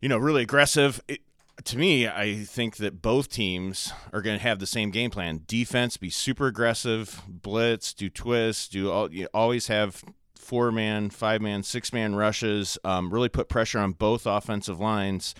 you 0.00 0.08
know, 0.08 0.18
really 0.18 0.42
aggressive. 0.42 1.00
It, 1.08 1.20
to 1.64 1.76
me, 1.76 2.06
I 2.06 2.44
think 2.44 2.76
that 2.76 3.02
both 3.02 3.28
teams 3.28 3.92
are 4.12 4.22
going 4.22 4.36
to 4.36 4.42
have 4.42 4.60
the 4.60 4.66
same 4.66 4.90
game 4.90 5.10
plan. 5.10 5.42
Defense, 5.46 5.96
be 5.96 6.10
super 6.10 6.46
aggressive, 6.46 7.22
blitz, 7.26 7.92
do 7.92 8.08
twists, 8.08 8.68
do 8.68 8.90
all, 8.90 9.12
you 9.12 9.26
always 9.34 9.66
have 9.66 10.04
four 10.36 10.70
man, 10.70 11.10
five 11.10 11.42
man, 11.42 11.64
six 11.64 11.92
man 11.92 12.14
rushes. 12.14 12.78
Um, 12.84 13.12
really 13.12 13.28
put 13.28 13.48
pressure 13.48 13.80
on 13.80 13.92
both 13.92 14.24
offensive 14.24 14.78
lines. 14.78 15.34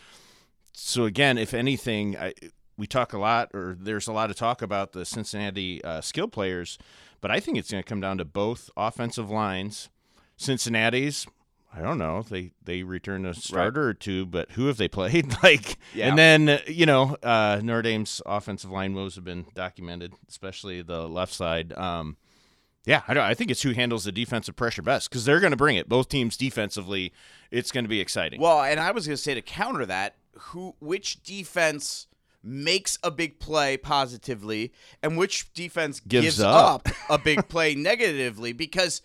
So 0.72 1.04
again, 1.04 1.38
if 1.38 1.54
anything, 1.54 2.16
I, 2.16 2.34
we 2.76 2.88
talk 2.88 3.12
a 3.12 3.18
lot, 3.18 3.50
or 3.54 3.76
there's 3.78 4.08
a 4.08 4.12
lot 4.12 4.30
of 4.30 4.36
talk 4.36 4.60
about 4.60 4.92
the 4.92 5.04
Cincinnati 5.04 5.82
uh, 5.84 6.00
skill 6.00 6.28
players, 6.28 6.78
but 7.20 7.30
I 7.30 7.38
think 7.38 7.58
it's 7.58 7.70
going 7.70 7.82
to 7.82 7.88
come 7.88 8.00
down 8.00 8.18
to 8.18 8.24
both 8.24 8.70
offensive 8.76 9.30
lines. 9.30 9.88
Cincinnati's 10.38 11.26
I 11.74 11.82
don't 11.82 11.98
know. 11.98 12.22
They 12.22 12.52
they 12.64 12.82
returned 12.82 13.26
a 13.26 13.34
starter 13.34 13.86
or 13.88 13.94
two, 13.94 14.24
but 14.24 14.52
who 14.52 14.66
have 14.68 14.78
they 14.78 14.88
played? 14.88 15.36
like, 15.42 15.76
Yeah. 15.94 16.08
and 16.08 16.18
then 16.18 16.60
you 16.66 16.86
know, 16.86 17.16
uh, 17.22 17.60
Notre 17.62 17.82
Dame's 17.82 18.22
offensive 18.24 18.70
line 18.70 18.94
woes 18.94 19.16
have 19.16 19.24
been 19.24 19.44
documented, 19.54 20.14
especially 20.28 20.80
the 20.80 21.06
left 21.06 21.34
side. 21.34 21.74
Um, 21.74 22.16
yeah, 22.86 23.02
I 23.06 23.12
don't. 23.12 23.22
I 23.24 23.34
think 23.34 23.50
it's 23.50 23.60
who 23.62 23.72
handles 23.72 24.04
the 24.04 24.12
defensive 24.12 24.56
pressure 24.56 24.80
best 24.80 25.10
because 25.10 25.26
they're 25.26 25.40
going 25.40 25.50
to 25.50 25.58
bring 25.58 25.76
it. 25.76 25.90
Both 25.90 26.08
teams 26.08 26.38
defensively, 26.38 27.12
it's 27.50 27.70
going 27.70 27.84
to 27.84 27.88
be 27.88 28.00
exciting. 28.00 28.40
Well, 28.40 28.62
and 28.62 28.80
I 28.80 28.90
was 28.92 29.06
going 29.06 29.16
to 29.16 29.22
say 29.22 29.34
to 29.34 29.42
counter 29.42 29.84
that, 29.84 30.16
who 30.38 30.74
which 30.80 31.22
defense 31.22 32.06
makes 32.42 32.98
a 33.02 33.10
big 33.10 33.40
play 33.40 33.76
positively 33.76 34.72
and 35.02 35.18
which 35.18 35.52
defense 35.52 36.00
Gives 36.00 36.24
gives, 36.24 36.40
up. 36.40 36.88
up. 36.88 36.94
a 37.10 37.18
big 37.18 37.46
play 37.48 37.74
negatively 37.76 38.52
because 38.54 39.02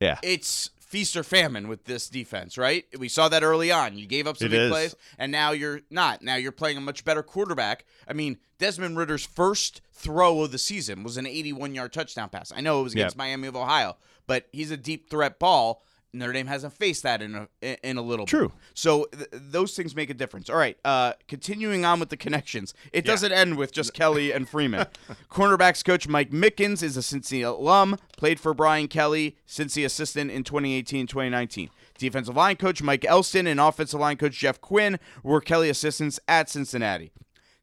yeah, 0.00 0.18
it's 0.22 0.70
feast 0.94 1.16
or 1.16 1.24
famine 1.24 1.66
with 1.66 1.86
this 1.86 2.08
defense, 2.08 2.56
right? 2.56 2.84
We 2.96 3.08
saw 3.08 3.28
that 3.28 3.42
early 3.42 3.72
on. 3.72 3.98
You 3.98 4.06
gave 4.06 4.28
up 4.28 4.36
some 4.36 4.48
big 4.48 4.70
plays, 4.70 4.94
and 5.18 5.32
now 5.32 5.50
you're 5.50 5.80
not. 5.90 6.22
Now 6.22 6.36
you're 6.36 6.52
playing 6.52 6.76
a 6.76 6.80
much 6.80 7.04
better 7.04 7.24
quarterback. 7.24 7.84
I 8.06 8.12
mean, 8.12 8.38
Desmond 8.60 8.96
Ridder's 8.96 9.26
first 9.26 9.80
throw 9.92 10.42
of 10.42 10.52
the 10.52 10.58
season 10.58 11.02
was 11.02 11.16
an 11.16 11.26
81 11.26 11.74
yard 11.74 11.92
touchdown 11.92 12.28
pass. 12.28 12.52
I 12.54 12.60
know 12.60 12.78
it 12.78 12.84
was 12.84 12.92
against 12.92 13.16
Miami 13.16 13.48
of 13.48 13.56
Ohio, 13.56 13.96
but 14.28 14.46
he's 14.52 14.70
a 14.70 14.76
deep 14.76 15.10
threat 15.10 15.40
ball. 15.40 15.82
Notre 16.14 16.32
Dame 16.32 16.46
hasn't 16.46 16.72
faced 16.72 17.02
that 17.02 17.20
in 17.20 17.34
a 17.34 17.48
in 17.88 17.96
a 17.96 18.02
little 18.02 18.24
True. 18.24 18.48
bit. 18.48 18.58
So 18.74 19.06
th- 19.12 19.28
those 19.32 19.74
things 19.74 19.94
make 19.94 20.10
a 20.10 20.14
difference. 20.14 20.48
All 20.48 20.56
right, 20.56 20.78
uh, 20.84 21.14
continuing 21.28 21.84
on 21.84 22.00
with 22.00 22.08
the 22.08 22.16
connections. 22.16 22.72
It 22.92 23.04
doesn't 23.04 23.32
end 23.32 23.56
with 23.56 23.72
just 23.72 23.92
Kelly 23.92 24.32
and 24.32 24.48
Freeman. 24.48 24.86
Cornerbacks 25.30 25.84
coach 25.84 26.08
Mike 26.08 26.30
Mickens 26.30 26.82
is 26.82 26.96
a 26.96 27.00
Cincy 27.00 27.44
alum, 27.44 27.98
played 28.16 28.38
for 28.38 28.54
Brian 28.54 28.88
Kelly, 28.88 29.36
Cincy 29.46 29.84
assistant 29.84 30.30
in 30.30 30.44
2018 30.44 31.06
2019. 31.06 31.70
Defensive 31.98 32.36
line 32.36 32.56
coach 32.56 32.82
Mike 32.82 33.04
Elston 33.04 33.46
and 33.46 33.60
offensive 33.60 34.00
line 34.00 34.16
coach 34.16 34.38
Jeff 34.38 34.60
Quinn 34.60 34.98
were 35.22 35.40
Kelly 35.40 35.68
assistants 35.68 36.18
at 36.26 36.48
Cincinnati. 36.48 37.12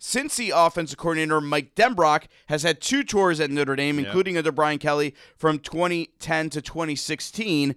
Cincy 0.01 0.51
offensive 0.53 0.97
coordinator 0.97 1.39
Mike 1.39 1.75
Denbrock 1.75 2.23
has 2.47 2.63
had 2.63 2.81
two 2.81 3.03
tours 3.03 3.39
at 3.39 3.51
Notre 3.51 3.75
Dame, 3.75 3.99
including 3.99 4.35
under 4.35 4.51
Brian 4.51 4.79
Kelly 4.79 5.13
from 5.37 5.59
2010 5.59 6.49
to 6.49 6.61
2016. 6.61 7.75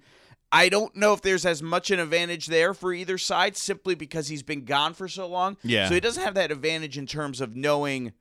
I 0.55 0.69
don't 0.69 0.95
know 0.95 1.13
if 1.13 1.21
there's 1.21 1.45
as 1.45 1.65
much 1.65 1.91
an 1.91 1.99
advantage 1.99 2.47
there 2.47 2.75
for 2.75 2.93
either 2.93 3.19
side 3.19 3.57
simply 3.57 3.97
because 3.97 4.29
he's 4.29 4.45
been 4.45 4.65
gone 4.65 4.95
for 4.95 5.09
so 5.09 5.27
long. 5.27 5.57
Yeah. 5.65 5.89
So 5.89 5.95
he 5.95 6.01
doesn't 6.01 6.23
have 6.23 6.35
that 6.35 6.53
advantage 6.53 6.97
in 6.97 7.07
terms 7.07 7.41
of 7.41 7.57
knowing 7.57 8.13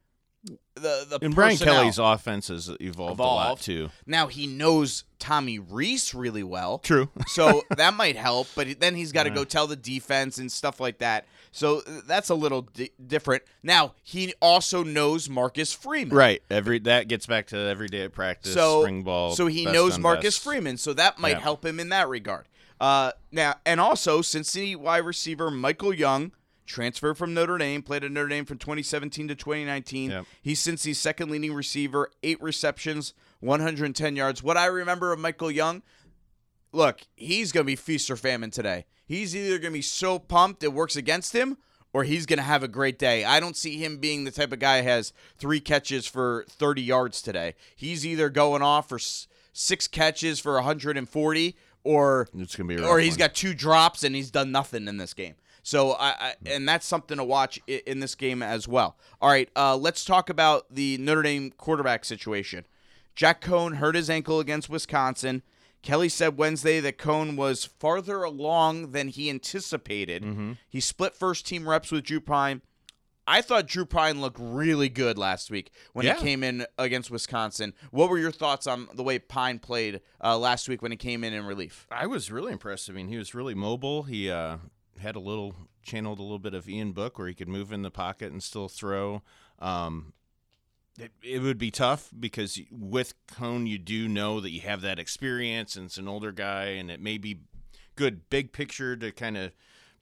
the 0.75 1.05
the 1.07 1.19
and 1.21 1.33
Brian 1.35 1.51
personnel. 1.53 1.75
Kelly's 1.75 1.97
offense 1.99 2.47
has 2.49 2.69
evolved, 2.81 3.19
a 3.19 3.23
lot 3.23 3.59
too. 3.61 3.89
Now 4.05 4.27
he 4.27 4.47
knows 4.47 5.03
Tommy 5.19 5.59
Rees 5.59 6.13
really 6.13 6.43
well. 6.43 6.79
True. 6.79 7.09
So 7.27 7.63
that 7.77 7.93
might 7.93 8.15
help, 8.17 8.47
but 8.55 8.79
then 8.79 8.95
he's 8.95 9.11
got 9.11 9.23
to 9.23 9.29
go 9.29 9.43
tell 9.43 9.67
the 9.67 9.75
defense 9.75 10.37
and 10.37 10.51
stuff 10.51 10.79
like 10.79 10.97
that. 10.99 11.25
So 11.51 11.81
that's 11.81 12.29
a 12.29 12.35
little 12.35 12.63
di- 12.63 12.91
different. 13.05 13.43
Now 13.61 13.93
he 14.03 14.33
also 14.41 14.83
knows 14.83 15.29
Marcus 15.29 15.71
Freeman. 15.73 16.15
Right. 16.15 16.41
Every 16.49 16.79
that 16.79 17.07
gets 17.07 17.25
back 17.27 17.47
to 17.47 17.57
every 17.57 17.87
day 17.87 18.01
at 18.01 18.11
practice, 18.11 18.53
So 18.53 18.81
spring 18.81 19.03
ball. 19.03 19.35
So 19.35 19.47
he 19.47 19.65
knows 19.65 19.97
Marcus 19.99 20.35
best. 20.35 20.43
Freeman. 20.43 20.77
So 20.77 20.93
that 20.93 21.19
might 21.19 21.37
Yeah. 21.37 21.39
help 21.39 21.63
him 21.65 21.79
in 21.79 21.89
that 21.89 22.09
regard. 22.09 22.47
Uh, 22.81 23.11
now 23.31 23.55
and 23.65 23.79
also 23.79 24.21
Cincinnati 24.21 24.75
wide 24.75 25.05
receiver 25.05 25.49
Michael 25.49 25.93
Young 25.93 26.31
transferred 26.65 27.15
from 27.17 27.33
Notre 27.33 27.57
Dame, 27.57 27.81
played 27.81 28.03
at 28.03 28.11
Notre 28.11 28.29
Dame 28.29 28.45
from 28.45 28.57
2017 28.57 29.27
to 29.27 29.35
2019. 29.35 30.11
Yep. 30.11 30.25
He's 30.41 30.59
Cincy's 30.61 30.99
second 30.99 31.29
leading 31.29 31.53
receiver, 31.53 32.09
eight 32.23 32.41
receptions, 32.41 33.13
110 33.39 34.15
yards. 34.15 34.41
What 34.41 34.57
I 34.57 34.65
remember 34.65 35.11
of 35.11 35.19
Michael 35.19 35.51
Young, 35.51 35.81
look, 36.71 37.01
he's 37.15 37.51
going 37.51 37.63
to 37.65 37.67
be 37.67 37.75
feast 37.75 38.09
or 38.09 38.15
famine 38.15 38.51
today. 38.51 38.85
He's 39.05 39.35
either 39.35 39.59
going 39.59 39.73
to 39.73 39.77
be 39.77 39.81
so 39.81 40.19
pumped 40.19 40.63
it 40.63 40.73
works 40.73 40.95
against 40.95 41.33
him 41.33 41.57
or 41.93 42.03
he's 42.03 42.25
going 42.25 42.37
to 42.37 42.43
have 42.43 42.63
a 42.63 42.67
great 42.67 42.97
day. 42.97 43.23
I 43.23 43.39
don't 43.39 43.55
see 43.55 43.77
him 43.77 43.97
being 43.97 44.23
the 44.23 44.31
type 44.31 44.51
of 44.51 44.59
guy 44.59 44.81
who 44.81 44.87
has 44.89 45.13
three 45.37 45.59
catches 45.59 46.07
for 46.07 46.45
30 46.49 46.81
yards 46.81 47.21
today. 47.21 47.53
He's 47.75 48.05
either 48.05 48.29
going 48.29 48.61
off 48.61 48.89
for 48.89 48.99
six 49.53 49.87
catches 49.87 50.39
for 50.39 50.55
140 50.55 51.55
or 51.83 52.27
It's 52.37 52.55
gonna 52.55 52.67
be. 52.67 52.81
Or 52.81 52.95
rough 52.95 53.03
he's 53.03 53.13
one. 53.13 53.19
got 53.19 53.35
two 53.35 53.53
drops 53.53 54.03
and 54.03 54.15
he's 54.15 54.31
done 54.31 54.51
nothing 54.51 54.87
in 54.87 54.97
this 54.97 55.13
game. 55.13 55.35
So 55.63 55.93
I, 55.93 56.09
I 56.19 56.33
and 56.45 56.67
that's 56.67 56.85
something 56.85 57.17
to 57.17 57.23
watch 57.23 57.59
i- 57.69 57.81
in 57.87 57.99
this 58.01 58.15
game 58.15 58.43
as 58.43 58.67
well. 58.67 58.97
All 59.21 59.29
right, 59.29 59.49
uh, 59.55 59.75
let's 59.77 60.03
talk 60.05 60.29
about 60.29 60.65
the 60.69 60.97
Notre 60.99 61.21
Dame 61.23 61.51
quarterback 61.51 62.03
situation. 62.05 62.65
Jack 63.15 63.41
Coan 63.41 63.75
hurt 63.77 63.95
his 63.95 64.09
ankle 64.09 64.39
against 64.39 64.69
Wisconsin. 64.69 65.41
Kelly 65.81 66.09
said 66.09 66.37
Wednesday 66.37 66.79
that 66.79 66.97
Coan 66.97 67.35
was 67.35 67.65
farther 67.65 68.23
along 68.23 68.91
than 68.91 69.07
he 69.09 69.29
anticipated. 69.29 70.57
He 70.69 70.79
split 70.79 71.13
first 71.15 71.45
team 71.45 71.67
reps 71.67 71.91
with 71.91 72.03
Drew 72.05 72.19
Pyne. 72.21 72.61
I 73.25 73.41
thought 73.41 73.67
Drew 73.67 73.85
Pyne 73.85 74.19
looked 74.19 74.37
really 74.39 74.89
good 74.89 75.17
last 75.17 75.49
week 75.49 75.71
when 75.93 76.05
Yeah. 76.05 76.15
he 76.15 76.21
came 76.21 76.43
in 76.43 76.65
against 76.77 77.09
Wisconsin. 77.09 77.73
What 77.91 78.09
were 78.09 78.17
your 78.17 78.31
thoughts 78.31 78.67
on 78.67 78.89
the 78.93 79.03
way 79.03 79.17
Pyne 79.19 79.59
played 79.59 80.01
uh, 80.21 80.37
last 80.37 80.67
week 80.67 80.81
when 80.81 80.91
he 80.91 80.97
came 80.97 81.23
in 81.23 81.31
in 81.33 81.45
relief? 81.45 81.87
I 81.89 82.05
was 82.07 82.31
really 82.31 82.51
impressed. 82.51 82.89
I 82.89 82.93
mean, 82.93 83.07
he 83.07 83.17
was 83.17 83.33
really 83.33 83.53
mobile. 83.55 84.03
He 84.03 84.29
uh, 84.29 84.57
had 85.03 85.15
a 85.15 85.19
little 85.19 85.55
channeled 85.83 86.19
a 86.19 86.23
little 86.23 86.39
bit 86.39 86.53
of 86.53 86.67
Ian 86.67 86.93
Book 86.93 87.19
where 87.19 87.27
he 87.27 87.33
could 87.35 87.47
move 87.47 87.71
in 87.71 87.81
the 87.81 87.91
pocket 87.91 88.31
and 88.31 88.41
still 88.41 88.67
throw. 88.67 89.21
Um, 89.59 90.13
it, 90.97 91.11
it 91.21 91.41
would 91.41 91.57
be 91.57 91.71
tough 91.71 92.09
because 92.17 92.59
with 92.71 93.13
Coan, 93.27 93.67
you 93.67 93.77
do 93.77 94.07
know 94.07 94.39
that 94.39 94.51
you 94.51 94.61
have 94.61 94.81
that 94.81 94.99
experience 94.99 95.75
and 95.75 95.85
it's 95.85 95.97
an 95.97 96.07
older 96.07 96.31
guy, 96.31 96.65
and 96.65 96.89
it 96.89 96.99
may 96.99 97.17
be 97.17 97.41
good 97.95 98.29
big 98.29 98.51
picture 98.53 98.95
to 98.95 99.11
kind 99.11 99.37
of 99.37 99.51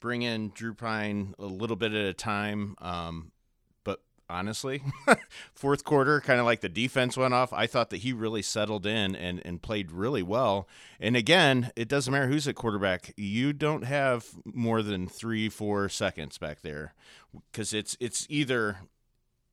bring 0.00 0.22
in 0.22 0.50
Drew 0.54 0.74
Pyne 0.74 1.34
a 1.38 1.46
little 1.46 1.76
bit 1.76 1.92
at 1.92 2.04
a 2.04 2.14
time. 2.14 2.74
Um, 2.78 3.31
honestly, 4.32 4.82
fourth 5.54 5.84
quarter, 5.84 6.20
kind 6.20 6.40
of 6.40 6.46
like 6.46 6.60
the 6.60 6.68
defense 6.68 7.16
went 7.16 7.34
off, 7.34 7.52
I 7.52 7.66
thought 7.66 7.90
that 7.90 7.98
he 7.98 8.12
really 8.12 8.42
settled 8.42 8.86
in 8.86 9.14
and, 9.14 9.40
and 9.44 9.62
played 9.62 9.92
really 9.92 10.22
well. 10.22 10.66
And 10.98 11.16
again, 11.16 11.70
it 11.76 11.88
doesn't 11.88 12.12
matter 12.12 12.26
who's 12.26 12.48
at 12.48 12.54
quarterback. 12.54 13.12
You 13.16 13.52
don't 13.52 13.84
have 13.84 14.26
more 14.44 14.82
than 14.82 15.06
three, 15.06 15.48
four 15.48 15.88
seconds 15.88 16.38
back 16.38 16.62
there 16.62 16.94
because 17.50 17.72
it's 17.72 17.96
it's 18.00 18.26
either 18.28 18.78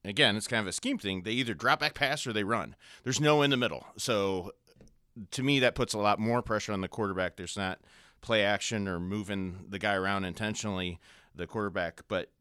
again, 0.04 0.36
it's 0.36 0.48
kind 0.48 0.62
of 0.62 0.68
a 0.68 0.74
scheme 0.74 0.98
thing. 0.98 1.24
They 1.24 1.32
either 1.32 1.54
drop 1.54 1.80
back 1.82 1.94
pass 1.94 2.26
or 2.26 2.34
they 2.34 2.44
run. 2.44 2.76
There's 3.04 3.22
no 3.22 3.42
in 3.42 3.52
the 3.52 3.58
middle. 3.58 3.86
So 3.98 4.54
to 5.32 5.44
me, 5.44 5.60
that 5.60 5.76
puts 5.76 5.94
a 5.94 6.00
lot 6.00 6.20
more 6.20 6.42
pressure 6.42 6.74
on 6.74 6.82
the 6.82 6.88
quarterback. 6.88 7.36
There's 7.36 7.58
not 7.58 7.80
play 8.22 8.44
action 8.44 8.88
or 8.88 9.00
moving 9.00 9.66
the 9.70 9.80
guy 9.80 9.94
around 9.94 10.26
intentionally, 10.26 11.00
the 11.36 11.48
quarterback. 11.48 12.02
But 12.08 12.32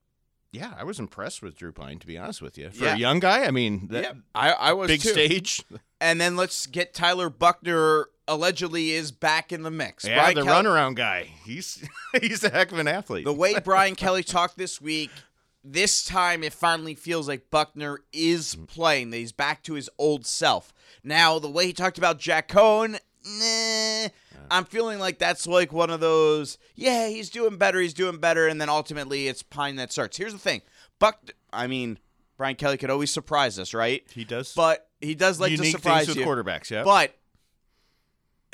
yeah, 0.53 0.75
I 0.79 0.85
was 0.85 0.99
impressed 0.99 1.43
with 1.43 1.57
Drew 1.57 1.73
Pyne, 1.73 1.99
to 1.99 2.07
be 2.07 2.17
honest 2.17 2.41
with 2.41 2.57
you. 2.57 2.71
For 2.71 2.85
Yeah. 2.85 2.95
a 2.95 2.99
young 2.99 3.21
guy, 3.21 3.45
I 3.45 3.51
mean, 3.51 3.89
that 3.89 4.05
yeah, 4.05 4.13
I, 4.35 4.53
I 4.53 4.73
was 4.73 4.89
big 4.89 5.03
too. 5.03 5.11
stage. 5.11 5.63
And 6.01 6.21
then 6.21 6.37
let's 6.37 6.67
get 6.67 6.95
Tyler 6.95 7.29
Buckner 7.29 8.07
allegedly 8.29 8.93
is 8.93 9.11
back 9.11 9.53
in 9.53 9.63
the 9.63 9.71
mix. 9.71 10.05
Yeah, 10.05 10.15
Brian 10.17 10.35
the 10.37 10.45
Kelly- 10.45 10.65
runaround 10.65 10.95
guy. 10.95 11.25
He's 11.45 11.87
he's 12.21 12.45
a 12.45 12.51
heck 12.51 12.73
of 12.73 12.79
an 12.79 12.89
athlete. 12.89 13.25
The 13.25 13.33
way 13.33 13.59
Brian 13.59 13.95
Kelly 13.95 14.23
talked 14.23 14.57
this 14.57 14.81
week, 14.81 15.11
this 15.65 16.05
time 16.05 16.43
it 16.43 16.53
finally 16.53 16.95
feels 16.95 17.27
like 17.29 17.51
Buckner 17.51 18.01
is 18.13 18.55
mm-hmm. 18.55 18.65
playing. 18.65 19.11
That 19.11 19.19
he's 19.19 19.33
back 19.33 19.63
to 19.65 19.75
his 19.75 19.91
old 19.99 20.25
self. 20.25 20.73
Now, 21.03 21.39
the 21.39 21.51
way 21.51 21.67
he 21.67 21.73
talked 21.73 21.99
about 21.99 22.19
Jack 22.19 22.49
Coan, 22.49 22.93
nah, 22.93 24.09
I'm 24.51 24.65
feeling 24.65 24.99
like 24.99 25.19
that's 25.19 25.47
like 25.47 25.73
one 25.73 25.91
of 25.91 26.01
those, 26.01 26.59
yeah, 26.75 27.09
he's 27.09 27.31
doing 27.31 27.57
better, 27.57 27.81
he's 27.81 27.95
doing 27.95 28.19
better, 28.19 28.47
and 28.49 28.61
then 28.61 28.69
ultimately 28.69 29.29
it's 29.29 29.43
Pyne 29.43 29.77
that 29.77 29.93
starts. 29.93 30.17
Here's 30.17 30.33
the 30.33 30.39
thing. 30.39 30.63
Buck, 30.99 31.31
I 31.53 31.67
mean, 31.67 31.99
Brian 32.37 32.57
Kelly 32.57 32.77
could 32.77 32.91
always 32.91 33.11
surprise 33.11 33.59
us, 33.59 33.75
right? 33.75 34.03
he 34.13 34.25
does 34.25 34.53
But 34.55 34.89
he 35.01 35.15
does 35.15 35.41
like 35.41 35.57
to 35.57 35.65
surprise 35.65 36.07
things 36.07 36.17
with 36.17 36.19
you. 36.19 36.25
quarterbacks. 36.27 36.71
Yeah, 36.71 36.85
But 36.85 37.15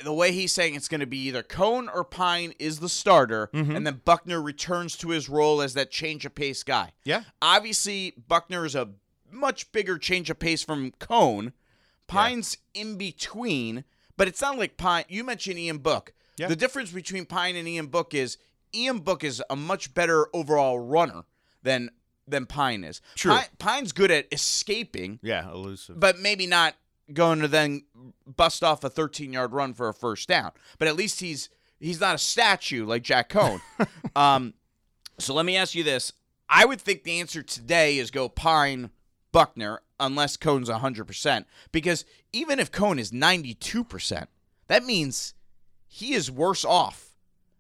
the 0.02 0.12
way 0.12 0.32
he's 0.32 0.52
saying 0.52 0.74
it's 0.74 0.88
going 0.88 1.00
to 1.00 1.06
be 1.06 1.18
either 1.28 1.42
Coan 1.42 1.86
or 1.94 2.04
Pyne 2.04 2.52
is 2.58 2.80
the 2.80 2.88
starter, 2.88 3.48
Mm-hmm. 3.54 3.76
and 3.76 3.86
then 3.86 4.00
Buckner 4.04 4.42
returns 4.42 4.96
to 4.98 5.10
his 5.10 5.28
role 5.28 5.62
as 5.62 5.74
that 5.74 5.90
change 5.90 6.24
of 6.26 6.34
pace 6.34 6.62
guy. 6.62 6.92
yeah, 7.04 7.22
Obviously, 7.40 8.14
Buckner 8.28 8.64
is 8.66 8.74
a 8.74 8.90
much 9.30 9.70
bigger 9.72 9.98
change 9.98 10.30
of 10.30 10.38
pace 10.38 10.62
from 10.62 10.90
Coan. 11.00 11.52
Pyne's 12.06 12.56
in 12.74 12.96
between, 12.96 13.84
but 14.16 14.28
it's 14.28 14.40
not 14.40 14.58
like 14.58 14.76
Pyne. 14.76 15.04
You 15.08 15.24
mentioned 15.24 15.58
Ian 15.58 15.78
Book. 15.78 16.12
Yeah. 16.36 16.48
The 16.48 16.56
difference 16.56 16.90
between 16.90 17.26
Pyne 17.26 17.56
and 17.56 17.68
Ian 17.68 17.86
Book 17.86 18.14
is 18.14 18.38
Ian 18.74 18.98
Book 18.98 19.22
is 19.24 19.42
a 19.48 19.56
much 19.56 19.94
better 19.94 20.26
overall 20.34 20.78
runner 20.78 21.24
than 21.62 21.90
than 22.26 22.46
Pyne 22.46 22.84
is. 22.84 23.00
True. 23.14 23.32
Pyne, 23.32 23.46
Pyne's 23.58 23.92
good 23.92 24.10
at 24.10 24.26
escaping, 24.32 25.20
yeah, 25.22 25.50
elusive. 25.50 26.00
but 26.00 26.18
maybe 26.18 26.46
not 26.46 26.74
going 27.12 27.40
to 27.40 27.48
then 27.48 27.82
bust 28.26 28.64
off 28.64 28.82
a 28.82 28.90
13 28.90 29.32
yard 29.32 29.52
run 29.52 29.74
for 29.74 29.88
a 29.88 29.94
first 29.94 30.28
down. 30.28 30.52
But 30.78 30.88
at 30.88 30.96
least 30.96 31.20
he's 31.20 31.50
he's 31.78 32.00
not 32.00 32.14
a 32.14 32.18
statue 32.18 32.86
like 32.86 33.02
Jack 33.02 33.28
Coan. 33.28 33.60
um, 34.16 34.54
so 35.18 35.34
let 35.34 35.46
me 35.46 35.56
ask 35.56 35.74
you 35.74 35.84
this: 35.84 36.12
I 36.48 36.64
would 36.64 36.80
think 36.80 37.04
the 37.04 37.20
answer 37.20 37.42
today 37.42 37.98
is 37.98 38.10
go 38.10 38.28
Pyne 38.28 38.90
Buckner 39.32 39.80
unless 40.00 40.36
Coan's 40.36 40.68
100 40.70 41.04
percent 41.04 41.46
because 41.72 42.04
even 42.32 42.58
if 42.58 42.70
Coan 42.72 42.98
is 42.98 43.12
92 43.12 43.84
percent, 43.84 44.28
that 44.68 44.84
means 44.84 45.34
he 45.86 46.14
is 46.14 46.30
worse 46.30 46.64
off. 46.64 47.10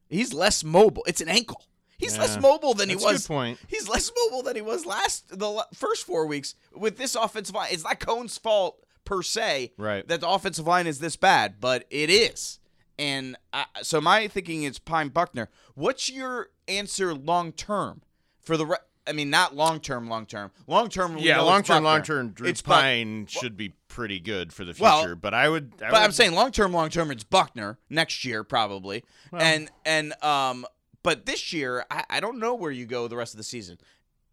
He's 0.08 0.32
less 0.34 0.62
mobile. 0.64 1.04
It's 1.06 1.20
an 1.20 1.28
ankle. 1.28 1.64
He's 1.96 2.18
less 2.18 2.38
mobile 2.40 2.74
than 2.74 2.88
That's 2.88 3.02
he 3.02 3.08
a 3.08 3.12
was. 3.12 3.26
good 3.26 3.32
point. 3.34 3.58
He's 3.68 3.88
less 3.88 4.10
mobile 4.24 4.42
than 4.42 4.56
he 4.56 4.62
was 4.62 4.84
last 4.84 5.38
the 5.38 5.64
first 5.72 6.04
four 6.04 6.26
weeks 6.26 6.54
with 6.74 6.98
this 6.98 7.14
offensive 7.14 7.54
line. 7.54 7.68
It's 7.70 7.84
not 7.84 8.00
Coan's 8.00 8.36
fault 8.36 8.84
per 9.04 9.22
se 9.22 9.72
Right. 9.78 10.06
that 10.08 10.20
the 10.20 10.28
offensive 10.28 10.66
line 10.66 10.86
is 10.86 10.98
this 10.98 11.16
bad, 11.16 11.60
but 11.60 11.86
it 11.90 12.10
is. 12.10 12.58
And 12.98 13.36
I, 13.52 13.64
so 13.82 14.00
my 14.00 14.28
thinking 14.28 14.64
is 14.64 14.78
Pyne 14.78 15.08
Buckner. 15.08 15.48
What's 15.74 16.10
your 16.10 16.48
answer 16.68 17.14
long 17.14 17.52
term 17.52 18.02
for 18.40 18.56
the? 18.56 18.66
Re- 18.66 18.76
I 19.06 19.12
mean, 19.12 19.28
not 19.30 19.54
long 19.54 19.80
term, 19.80 20.08
long 20.08 20.24
term, 20.26 20.50
long 20.66 20.88
term. 20.88 21.18
yeah, 21.18 21.40
long 21.40 21.62
term, 21.62 21.84
long 21.84 22.02
term. 22.02 22.30
Drew 22.30 22.48
It's 22.48 22.62
Buck- 22.62 22.80
Pyne 22.80 23.26
should 23.26 23.56
be 23.56 23.74
pretty 23.88 24.18
good 24.18 24.52
for 24.52 24.64
the 24.64 24.72
future. 24.72 24.82
Well, 24.84 25.14
but 25.16 25.34
I 25.34 25.48
would. 25.48 25.72
I 25.84 25.90
But 25.90 26.02
I'm 26.02 26.12
saying 26.12 26.32
long 26.32 26.50
term, 26.52 26.72
long 26.72 26.88
term, 26.88 27.10
it's 27.10 27.24
Buckner 27.24 27.78
next 27.90 28.24
year 28.24 28.44
probably, 28.44 29.04
and 29.32 29.70
and 29.84 30.14
um, 30.24 30.64
but 31.02 31.26
this 31.26 31.52
year 31.52 31.84
I, 31.90 32.04
I 32.08 32.20
don't 32.20 32.38
know 32.38 32.54
where 32.54 32.70
you 32.70 32.86
go 32.86 33.06
the 33.08 33.16
rest 33.16 33.34
of 33.34 33.38
the 33.38 33.44
season, 33.44 33.78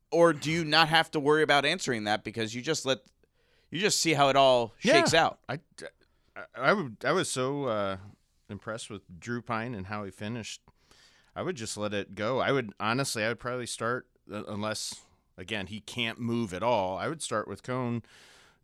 or 0.10 0.32
do 0.32 0.50
you 0.50 0.64
not 0.64 0.88
have 0.88 1.12
to 1.12 1.20
worry 1.20 1.44
about 1.44 1.66
answering 1.66 2.06
that 2.06 2.24
because 2.24 2.56
you 2.56 2.62
just 2.62 2.86
let 2.86 3.00
you 3.72 3.80
just 3.80 4.00
see 4.02 4.14
how 4.14 4.30
it 4.30 4.36
all 4.38 4.74
shakes 4.80 5.12
Yeah. 5.14 5.26
out. 5.26 5.40
I, 5.50 5.60
I, 6.36 6.42
I 6.56 6.74
would. 6.74 6.96
I 7.06 7.12
was 7.12 7.30
so 7.30 7.66
uh, 7.66 7.98
impressed 8.50 8.90
with 8.90 9.02
Drew 9.20 9.42
Pyne 9.42 9.76
and 9.76 9.88
how 9.88 10.06
he 10.06 10.12
finished. 10.12 10.62
I 11.36 11.42
would 11.42 11.56
just 11.56 11.78
let 11.78 11.94
it 11.94 12.16
go. 12.16 12.40
I 12.40 12.52
would 12.54 12.74
honestly. 12.80 13.24
I 13.24 13.28
would 13.30 13.40
probably 13.40 13.66
start 13.66 14.08
unless 14.32 15.02
again 15.38 15.68
he 15.68 15.82
can't 15.82 16.20
move 16.20 16.54
at 16.54 16.64
all. 16.64 16.98
I 16.98 17.08
would 17.08 17.22
start 17.22 17.48
with 17.48 17.64
Coan 17.64 18.04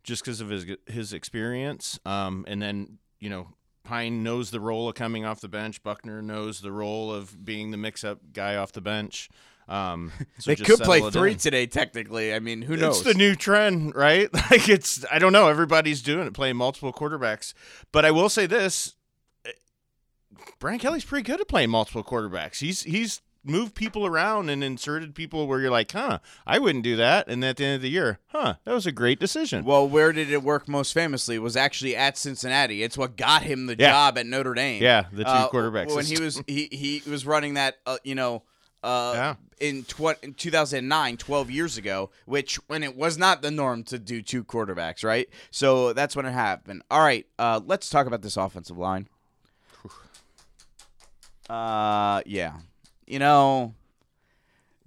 just 0.02 0.24
because 0.24 0.40
of 0.40 0.48
his 0.48 0.66
his 0.86 1.12
experience. 1.12 1.98
Um, 2.04 2.44
and 2.48 2.60
then 2.62 2.98
you 3.20 3.30
know 3.30 3.48
Pyne 3.84 4.22
knows 4.22 4.50
the 4.50 4.60
role 4.60 4.88
of 4.88 4.94
coming 4.94 5.24
off 5.24 5.40
the 5.40 5.48
bench. 5.48 5.82
Buckner 5.82 6.20
knows 6.22 6.60
the 6.60 6.72
role 6.72 7.12
of 7.12 7.44
being 7.44 7.70
the 7.70 7.76
mix-up 7.78 8.18
guy 8.32 8.56
off 8.56 8.72
the 8.72 8.80
bench. 8.82 9.30
Um, 9.66 10.12
so 10.38 10.50
They 10.50 10.56
could 10.56 10.78
play 10.80 11.00
three 11.10 11.32
in. 11.32 11.38
today, 11.38 11.66
technically. 11.66 12.34
I 12.34 12.38
mean, 12.38 12.62
who 12.62 12.76
knows? 12.76 12.96
It's 13.00 13.06
the 13.06 13.14
new 13.14 13.34
trend, 13.34 13.94
right? 13.94 14.28
Like 14.50 14.68
it's 14.68 15.04
I 15.10 15.18
don't 15.18 15.32
know, 15.32 15.48
everybody's 15.48 16.02
doing 16.02 16.26
it, 16.26 16.34
playing 16.34 16.56
multiple 16.56 16.92
quarterbacks. 16.92 17.52
But 17.92 18.04
I 18.04 18.10
will 18.10 18.28
say 18.28 18.46
this, 18.46 18.94
eh, 19.44 19.52
Brian 20.58 20.78
Kelly's 20.78 21.04
pretty 21.04 21.24
good 21.24 21.40
at 21.40 21.48
playing 21.48 21.70
multiple 21.70 22.02
quarterbacks. 22.04 22.60
He's 22.60 22.82
he's 22.82 23.20
moved 23.44 23.74
people 23.74 24.04
around 24.04 24.50
and 24.50 24.62
inserted 24.62 25.14
people 25.14 25.46
where 25.46 25.60
you're 25.60 25.70
like, 25.70 25.90
huh, 25.92 26.18
I 26.46 26.58
wouldn't 26.58 26.84
do 26.84 26.96
that. 26.96 27.28
And 27.28 27.44
at 27.44 27.56
the 27.56 27.64
end 27.64 27.76
of 27.76 27.82
the 27.82 27.88
year, 27.90 28.18
huh, 28.28 28.54
that 28.64 28.72
was 28.74 28.86
a 28.86 28.92
great 28.92 29.18
decision. 29.20 29.64
well, 29.64 29.88
where 29.88 30.12
did 30.12 30.30
it 30.30 30.42
work 30.42 30.68
most 30.68 30.92
famously? 30.92 31.36
It 31.36 31.42
was 31.42 31.56
actually 31.56 31.96
at 31.96 32.18
Cincinnati. 32.18 32.82
It's 32.82 32.98
what 32.98 33.16
got 33.16 33.42
him 33.42 33.66
the 33.66 33.76
Yeah. 33.78 33.90
job 33.90 34.18
at 34.18 34.26
Notre 34.26 34.54
Dame. 34.54 34.82
Yeah, 34.82 35.04
the 35.12 35.24
two 35.24 35.30
Uh, 35.30 35.48
quarterbacks 35.50 35.94
When 35.94 36.04
he 36.04 36.20
was 36.20 36.42
he 36.46 36.68
he 36.70 37.02
was 37.10 37.24
running 37.26 37.54
that, 37.54 37.78
uh, 37.86 37.98
you 38.04 38.14
know, 38.14 38.42
uh, 38.82 39.12
Yeah. 39.14 39.34
in, 39.60 39.82
tw- 39.84 40.22
in 40.22 40.34
2009, 40.34 41.16
12 41.16 41.50
years 41.50 41.76
ago, 41.76 42.10
which 42.26 42.56
when 42.68 42.82
it 42.84 42.96
was 42.96 43.18
not 43.18 43.42
the 43.42 43.50
norm 43.50 43.82
to 43.84 43.98
do 43.98 44.20
two 44.22 44.44
quarterbacks, 44.44 45.02
right? 45.04 45.28
So 45.50 45.92
that's 45.92 46.14
when 46.14 46.26
it 46.26 46.32
happened. 46.32 46.82
All 46.90 47.00
right, 47.00 47.26
uh, 47.38 47.60
let's 47.64 47.88
talk 47.90 48.06
about 48.06 48.22
this 48.22 48.36
offensive 48.36 48.76
line. 48.78 49.08
Uh, 51.50 52.20
yeah, 52.26 52.56
you 53.08 53.18
know, 53.18 53.74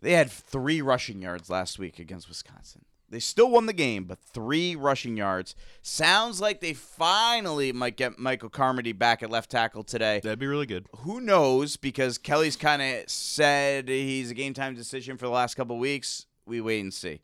they 0.01 0.13
had 0.13 0.31
three 0.31 0.81
rushing 0.81 1.21
yards 1.21 1.49
last 1.49 1.79
week 1.79 1.99
against 1.99 2.29
Wisconsin. 2.29 2.85
They 3.09 3.19
still 3.19 3.51
won 3.51 3.65
the 3.65 3.73
game, 3.73 4.05
but 4.05 4.19
three 4.19 4.73
rushing 4.73 5.17
yards. 5.17 5.53
Sounds 5.81 6.39
like 6.39 6.61
they 6.61 6.73
finally 6.73 7.73
might 7.73 7.97
get 7.97 8.17
Michael 8.17 8.49
Carmody 8.49 8.93
back 8.93 9.21
at 9.21 9.29
left 9.29 9.51
tackle 9.51 9.83
today 9.83 10.21
That'd 10.23 10.39
be 10.39 10.47
really 10.47 10.65
good. 10.65 10.87
who 10.99 11.19
knows? 11.19 11.75
Because 11.75 12.17
Kelly's 12.17 12.55
kind 12.55 12.81
of 12.81 13.09
said 13.09 13.89
he's 13.89 14.31
a 14.31 14.33
game 14.33 14.53
time 14.53 14.75
decision 14.75 15.17
for 15.17 15.25
the 15.25 15.31
last 15.31 15.55
couple 15.55 15.77
weeks. 15.77 16.25
We 16.45 16.61
wait 16.61 16.79
and 16.79 16.93
see. 16.93 17.19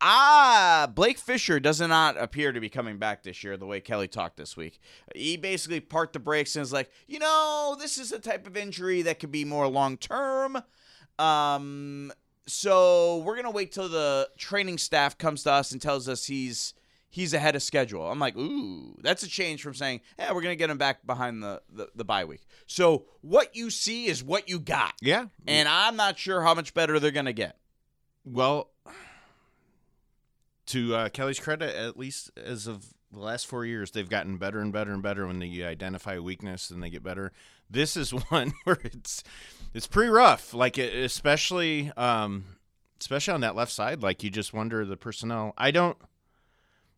Ah, 0.00 0.88
Blake 0.94 1.18
Fisher 1.18 1.58
does 1.58 1.80
not 1.80 2.16
appear 2.20 2.52
to 2.52 2.60
be 2.60 2.68
coming 2.68 2.98
back 2.98 3.22
this 3.24 3.42
year 3.42 3.56
the 3.56 3.66
way 3.66 3.80
Kelly 3.80 4.06
talked 4.06 4.36
this 4.36 4.56
week. 4.56 4.78
He 5.14 5.36
basically 5.36 5.80
parked 5.80 6.12
the 6.12 6.20
brakes 6.20 6.54
and 6.54 6.62
is 6.62 6.72
like, 6.72 6.90
you 7.08 7.18
know, 7.18 7.76
this 7.78 7.98
is 7.98 8.12
a 8.12 8.18
type 8.20 8.46
of 8.46 8.56
injury 8.56 9.02
that 9.02 9.18
could 9.18 9.32
be 9.32 9.44
more 9.44 9.66
long 9.66 9.96
term. 9.96 10.62
Um, 11.18 12.12
so 12.46 13.18
we're 13.18 13.36
gonna 13.36 13.50
wait 13.50 13.72
till 13.72 13.88
the 13.88 14.28
training 14.38 14.78
staff 14.78 15.18
comes 15.18 15.42
to 15.42 15.52
us 15.52 15.72
and 15.72 15.82
tells 15.82 16.08
us 16.08 16.26
he's 16.26 16.74
he's 17.10 17.34
ahead 17.34 17.56
of 17.56 17.62
schedule. 17.62 18.08
I'm 18.08 18.20
like, 18.20 18.36
ooh, 18.36 18.94
that's 19.02 19.24
a 19.24 19.28
change 19.28 19.62
from 19.62 19.74
saying, 19.74 20.00
yeah, 20.18 20.32
we're 20.32 20.42
gonna 20.42 20.54
get 20.56 20.70
him 20.70 20.78
back 20.78 21.04
behind 21.06 21.42
the 21.42 21.60
the, 21.72 21.88
the 21.96 22.04
bye 22.04 22.24
week. 22.24 22.46
So 22.68 23.06
what 23.20 23.56
you 23.56 23.68
see 23.70 24.06
is 24.06 24.22
what 24.22 24.48
you 24.48 24.60
got, 24.60 24.94
Yeah. 25.02 25.26
and 25.48 25.68
I'm 25.68 25.96
not 25.96 26.18
sure 26.18 26.42
how 26.42 26.54
much 26.54 26.72
better 26.72 27.00
they're 27.00 27.10
gonna 27.10 27.32
get. 27.32 27.56
Well, 28.24 28.70
to 30.68 30.94
uh, 30.94 31.08
Kelly's 31.08 31.40
credit, 31.40 31.74
at 31.74 31.98
least 31.98 32.30
as 32.36 32.66
of 32.66 32.94
the 33.12 33.18
last 33.20 33.46
four 33.46 33.64
years, 33.64 33.90
they've 33.90 34.08
gotten 34.08 34.36
better 34.36 34.60
and 34.60 34.72
better 34.72 34.92
and 34.92 35.02
better 35.02 35.26
when 35.26 35.38
they 35.38 35.62
identify 35.64 36.14
a 36.14 36.22
weakness 36.22 36.70
and 36.70 36.82
they 36.82 36.90
get 36.90 37.02
better. 37.02 37.32
This 37.70 37.96
is 37.96 38.10
one 38.28 38.52
where 38.64 38.78
it's 38.84 39.22
it's 39.74 39.86
pretty 39.86 40.10
rough, 40.10 40.54
like 40.54 40.78
it, 40.78 40.94
especially 40.94 41.92
um, 41.96 42.44
especially 43.00 43.34
on 43.34 43.40
that 43.40 43.56
left 43.56 43.72
side. 43.72 44.02
Like 44.02 44.22
you 44.22 44.30
just 44.30 44.52
wonder 44.52 44.84
the 44.84 44.96
personnel. 44.96 45.54
I 45.56 45.70
don't 45.70 45.96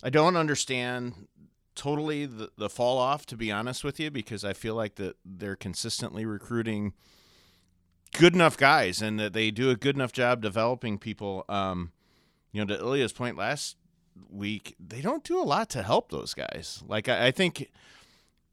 I 0.02 0.10
don't 0.10 0.36
understand 0.36 1.28
totally 1.74 2.26
the, 2.26 2.50
the 2.58 2.68
fall 2.68 2.98
off 2.98 3.24
to 3.26 3.36
be 3.36 3.50
honest 3.50 3.84
with 3.84 4.00
you 4.00 4.10
because 4.10 4.44
I 4.44 4.52
feel 4.52 4.74
like 4.74 4.96
that 4.96 5.16
they're 5.24 5.56
consistently 5.56 6.26
recruiting 6.26 6.92
good 8.12 8.34
enough 8.34 8.56
guys 8.56 9.00
and 9.00 9.20
that 9.20 9.32
they 9.32 9.50
do 9.50 9.70
a 9.70 9.76
good 9.76 9.94
enough 9.94 10.12
job 10.12 10.42
developing 10.42 10.98
people. 10.98 11.44
Um, 11.48 11.92
you 12.52 12.64
know, 12.64 12.74
to 12.74 12.80
Ilya's 12.80 13.12
point 13.12 13.36
last 13.36 13.76
week, 14.28 14.76
they 14.78 15.00
don't 15.00 15.24
do 15.24 15.40
a 15.40 15.44
lot 15.44 15.70
to 15.70 15.82
help 15.82 16.10
those 16.10 16.34
guys. 16.34 16.82
Like 16.86 17.08
I, 17.08 17.28
I 17.28 17.30
think, 17.30 17.70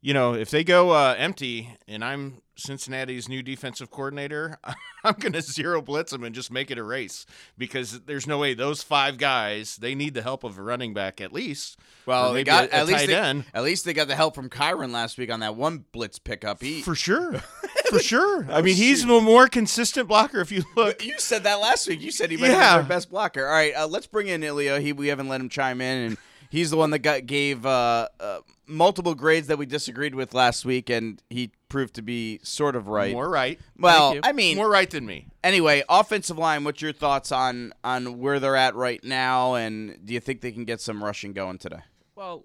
you 0.00 0.14
know, 0.14 0.34
if 0.34 0.50
they 0.50 0.64
go 0.64 0.90
uh, 0.90 1.14
empty 1.18 1.76
and 1.86 2.04
I'm 2.04 2.42
Cincinnati's 2.56 3.28
new 3.28 3.42
defensive 3.42 3.90
coordinator, 3.90 4.58
I'm 5.04 5.14
going 5.14 5.32
to 5.32 5.42
zero 5.42 5.80
blitz 5.80 6.12
them 6.12 6.24
and 6.24 6.34
just 6.34 6.52
make 6.52 6.70
it 6.70 6.78
a 6.78 6.82
race 6.82 7.26
because 7.56 8.00
there's 8.02 8.26
no 8.26 8.38
way 8.38 8.54
those 8.54 8.82
five 8.82 9.18
guys 9.18 9.76
they 9.76 9.94
need 9.94 10.14
the 10.14 10.22
help 10.22 10.44
of 10.44 10.58
a 10.58 10.62
running 10.62 10.94
back 10.94 11.20
at 11.20 11.32
least. 11.32 11.78
Well, 12.06 12.32
they 12.32 12.44
got 12.44 12.64
a, 12.64 12.74
a 12.74 12.78
at 12.78 12.86
least 12.86 13.06
they, 13.06 13.16
end. 13.16 13.44
at 13.54 13.62
least 13.62 13.84
they 13.84 13.92
got 13.92 14.08
the 14.08 14.16
help 14.16 14.34
from 14.34 14.48
Kyren 14.48 14.92
last 14.92 15.18
week 15.18 15.32
on 15.32 15.40
that 15.40 15.56
one 15.56 15.84
blitz 15.92 16.18
pickup. 16.18 16.62
He 16.62 16.82
For 16.82 16.94
sure. 16.94 17.34
For 17.90 17.98
sure. 18.02 18.46
I 18.50 18.62
mean, 18.62 18.76
he's 18.76 19.04
a 19.04 19.06
more 19.20 19.48
consistent 19.48 20.08
blocker 20.08 20.40
if 20.40 20.50
you 20.52 20.64
look. 20.76 21.04
You 21.04 21.18
said 21.18 21.44
that 21.44 21.60
last 21.60 21.88
week. 21.88 22.00
You 22.00 22.10
said 22.10 22.30
he 22.30 22.36
might 22.36 22.48
Yeah. 22.50 22.76
be 22.76 22.82
our 22.82 22.88
best 22.88 23.10
blocker. 23.10 23.46
All 23.46 23.52
right, 23.52 23.72
uh, 23.76 23.86
let's 23.86 24.06
bring 24.06 24.28
in 24.28 24.42
Ilya. 24.42 24.80
He 24.80 24.92
we 24.92 25.08
haven't 25.08 25.28
let 25.28 25.40
him 25.40 25.48
chime 25.48 25.80
in, 25.80 25.98
and 26.06 26.16
He's 26.50 26.70
the 26.70 26.78
one 26.78 26.88
that 26.92 27.00
got 27.00 27.26
gave 27.26 27.66
uh, 27.66 28.08
uh, 28.18 28.38
multiple 28.66 29.14
grades 29.14 29.48
that 29.48 29.58
we 29.58 29.66
disagreed 29.66 30.14
with 30.14 30.32
last 30.32 30.64
week, 30.64 30.88
and 30.88 31.22
he 31.28 31.50
proved 31.68 31.92
to 31.96 32.02
be 32.02 32.40
sort 32.42 32.74
of 32.74 32.88
right. 32.88 33.12
More 33.12 33.28
right. 33.28 33.60
well, 33.78 34.18
I 34.22 34.32
mean, 34.32 34.56
More 34.56 34.70
right 34.70 34.88
than 34.88 35.04
me. 35.04 35.26
anyway, 35.44 35.82
offensive 35.90 36.38
line. 36.38 36.64
What's 36.64 36.80
your 36.80 36.94
thoughts 36.94 37.32
on 37.32 37.74
on 37.84 38.18
where 38.18 38.40
they're 38.40 38.56
at 38.56 38.74
right 38.76 39.04
now, 39.04 39.56
and 39.56 39.98
do 40.06 40.14
you 40.14 40.20
think 40.20 40.40
they 40.40 40.50
can 40.50 40.64
get 40.64 40.80
some 40.80 41.04
rushing 41.04 41.34
going 41.34 41.58
today? 41.58 41.80
Well, 42.14 42.42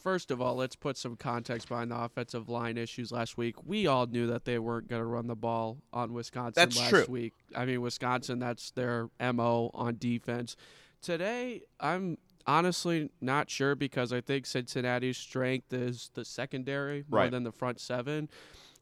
first 0.00 0.30
of 0.30 0.40
all, 0.40 0.54
let's 0.56 0.76
put 0.76 0.96
some 0.96 1.16
context 1.16 1.68
behind 1.68 1.90
the 1.90 1.96
offensive 2.00 2.48
line 2.48 2.76
issues 2.76 3.12
last 3.12 3.36
week. 3.36 3.56
We 3.64 3.86
all 3.86 4.06
knew 4.06 4.26
that 4.28 4.44
they 4.44 4.58
weren't 4.58 4.88
going 4.88 5.02
to 5.02 5.06
run 5.06 5.26
the 5.26 5.36
ball 5.36 5.78
on 5.92 6.12
Wisconsin 6.12 6.52
That's 6.54 6.76
last 6.78 6.90
true. 6.90 7.06
week. 7.08 7.34
I 7.56 7.64
mean, 7.64 7.80
Wisconsin, 7.80 8.38
that's 8.38 8.70
their 8.70 9.08
MO 9.20 9.70
on 9.74 9.96
defense. 9.98 10.56
Today, 11.02 11.62
I'm 11.80 12.18
honestly 12.46 13.10
not 13.20 13.50
sure 13.50 13.74
because 13.74 14.12
I 14.12 14.20
think 14.20 14.46
Cincinnati's 14.46 15.16
strength 15.18 15.72
is 15.72 16.10
the 16.14 16.24
secondary 16.24 17.04
more 17.08 17.20
Right. 17.20 17.30
than 17.30 17.44
the 17.44 17.52
front 17.52 17.80
seven. 17.80 18.28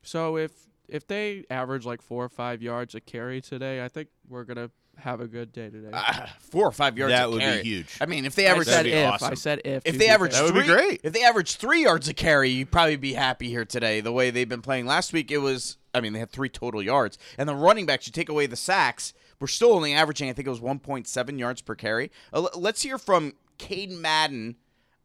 So 0.03 0.37
if 0.37 0.53
if 0.89 1.05
they 1.09 1.45
average 1.51 1.85
like 1.85 2.01
four 2.01 2.25
or 2.25 2.29
five 2.29 2.63
yards 2.63 2.95
a 2.95 3.01
carry 3.01 3.41
today, 3.41 3.85
I 3.85 3.89
think 3.89 4.09
we're 4.29 4.45
gonna 4.45 4.71
have 4.99 5.21
a 5.21 5.27
good 5.27 5.53
day 5.53 5.69
today. 5.71 5.91
Ah, 5.93 6.35
four 6.41 6.67
or 6.67 6.73
five 6.73 6.97
yards. 6.99 7.13
That 7.13 7.27
a 7.27 7.31
would 7.31 7.41
be 7.41 7.63
huge. 7.63 7.97
I 8.01 8.07
mean, 8.07 8.25
if 8.25 8.35
they 8.35 8.47
I 8.47 8.53
average 8.53 8.67
said 8.69 8.87
That'd 8.87 8.93
if. 8.93 9.13
awesome. 9.13 9.31
I 9.33 9.35
said 9.35 9.61
if. 9.65 9.83
if 9.85 9.93
they 9.99 10.07
be 10.07 10.09
average 10.09 10.33
fair. 10.33 10.43
That 10.47 10.55
would 10.55 10.61
be 10.61 10.67
three, 10.67 10.75
great. 10.75 11.01
if 11.05 11.13
they 11.13 11.23
average 11.23 11.57
three 11.57 11.83
yards 11.83 12.09
a 12.09 12.15
carry, 12.15 12.51
you'd 12.51 12.71
probably 12.71 12.97
be 12.97 13.13
happy 13.15 13.49
here 13.49 13.65
today. 13.65 14.01
The 14.01 14.13
way 14.13 14.31
they've 14.31 14.49
been 14.49 14.63
playing 14.63 14.87
last 14.87 15.13
week, 15.13 15.31
it 15.31 15.39
was. 15.39 15.77
I 15.95 16.01
mean, 16.01 16.13
they 16.13 16.19
had 16.19 16.31
three 16.31 16.49
total 16.49 16.83
yards, 16.83 17.19
and 17.39 17.49
the 17.49 17.55
running 17.55 17.87
backs. 17.87 18.07
You 18.07 18.13
take 18.13 18.29
away 18.29 18.47
the 18.47 18.57
sacks, 18.57 19.15
we're 19.41 19.47
still 19.47 19.73
only 19.73 19.93
averaging. 19.95 20.29
I 20.29 20.33
think 20.33 20.47
it 20.47 20.51
was 20.51 20.61
1.7 20.61 21.39
yards 21.39 21.63
per 21.63 21.75
carry. 21.75 22.11
Uh, 22.33 22.49
let's 22.55 22.83
hear 22.83 22.99
from 22.99 23.33
Caden 23.59 23.99
Madden 23.99 24.57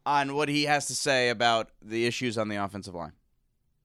on 0.06 0.36
what 0.36 0.50
he 0.50 0.64
has 0.64 0.88
to 0.88 0.96
say 0.96 1.30
about 1.30 1.70
the 1.82 2.06
issues 2.06 2.38
on 2.38 2.50
the 2.50 2.56
offensive 2.56 2.96
line. 2.96 3.12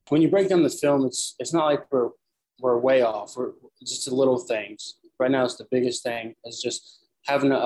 when 0.08 0.22
you 0.22 0.28
break 0.28 0.48
down 0.48 0.62
the 0.62 0.70
film, 0.70 1.04
it's 1.04 1.34
it's 1.38 1.52
not 1.52 1.66
like 1.66 1.90
we're 1.92 2.10
we're 2.60 2.78
way 2.78 3.02
off. 3.02 3.36
We're 3.36 3.50
just 3.84 4.08
the 4.08 4.14
little 4.14 4.38
things. 4.38 4.94
Right 5.18 5.31
now, 5.31 5.44
it's 5.44 5.57
the 5.57 5.66
biggest 5.70 6.02
thing 6.02 6.35
is 6.44 6.61
just 6.62 7.00
having 7.26 7.52
a, 7.52 7.57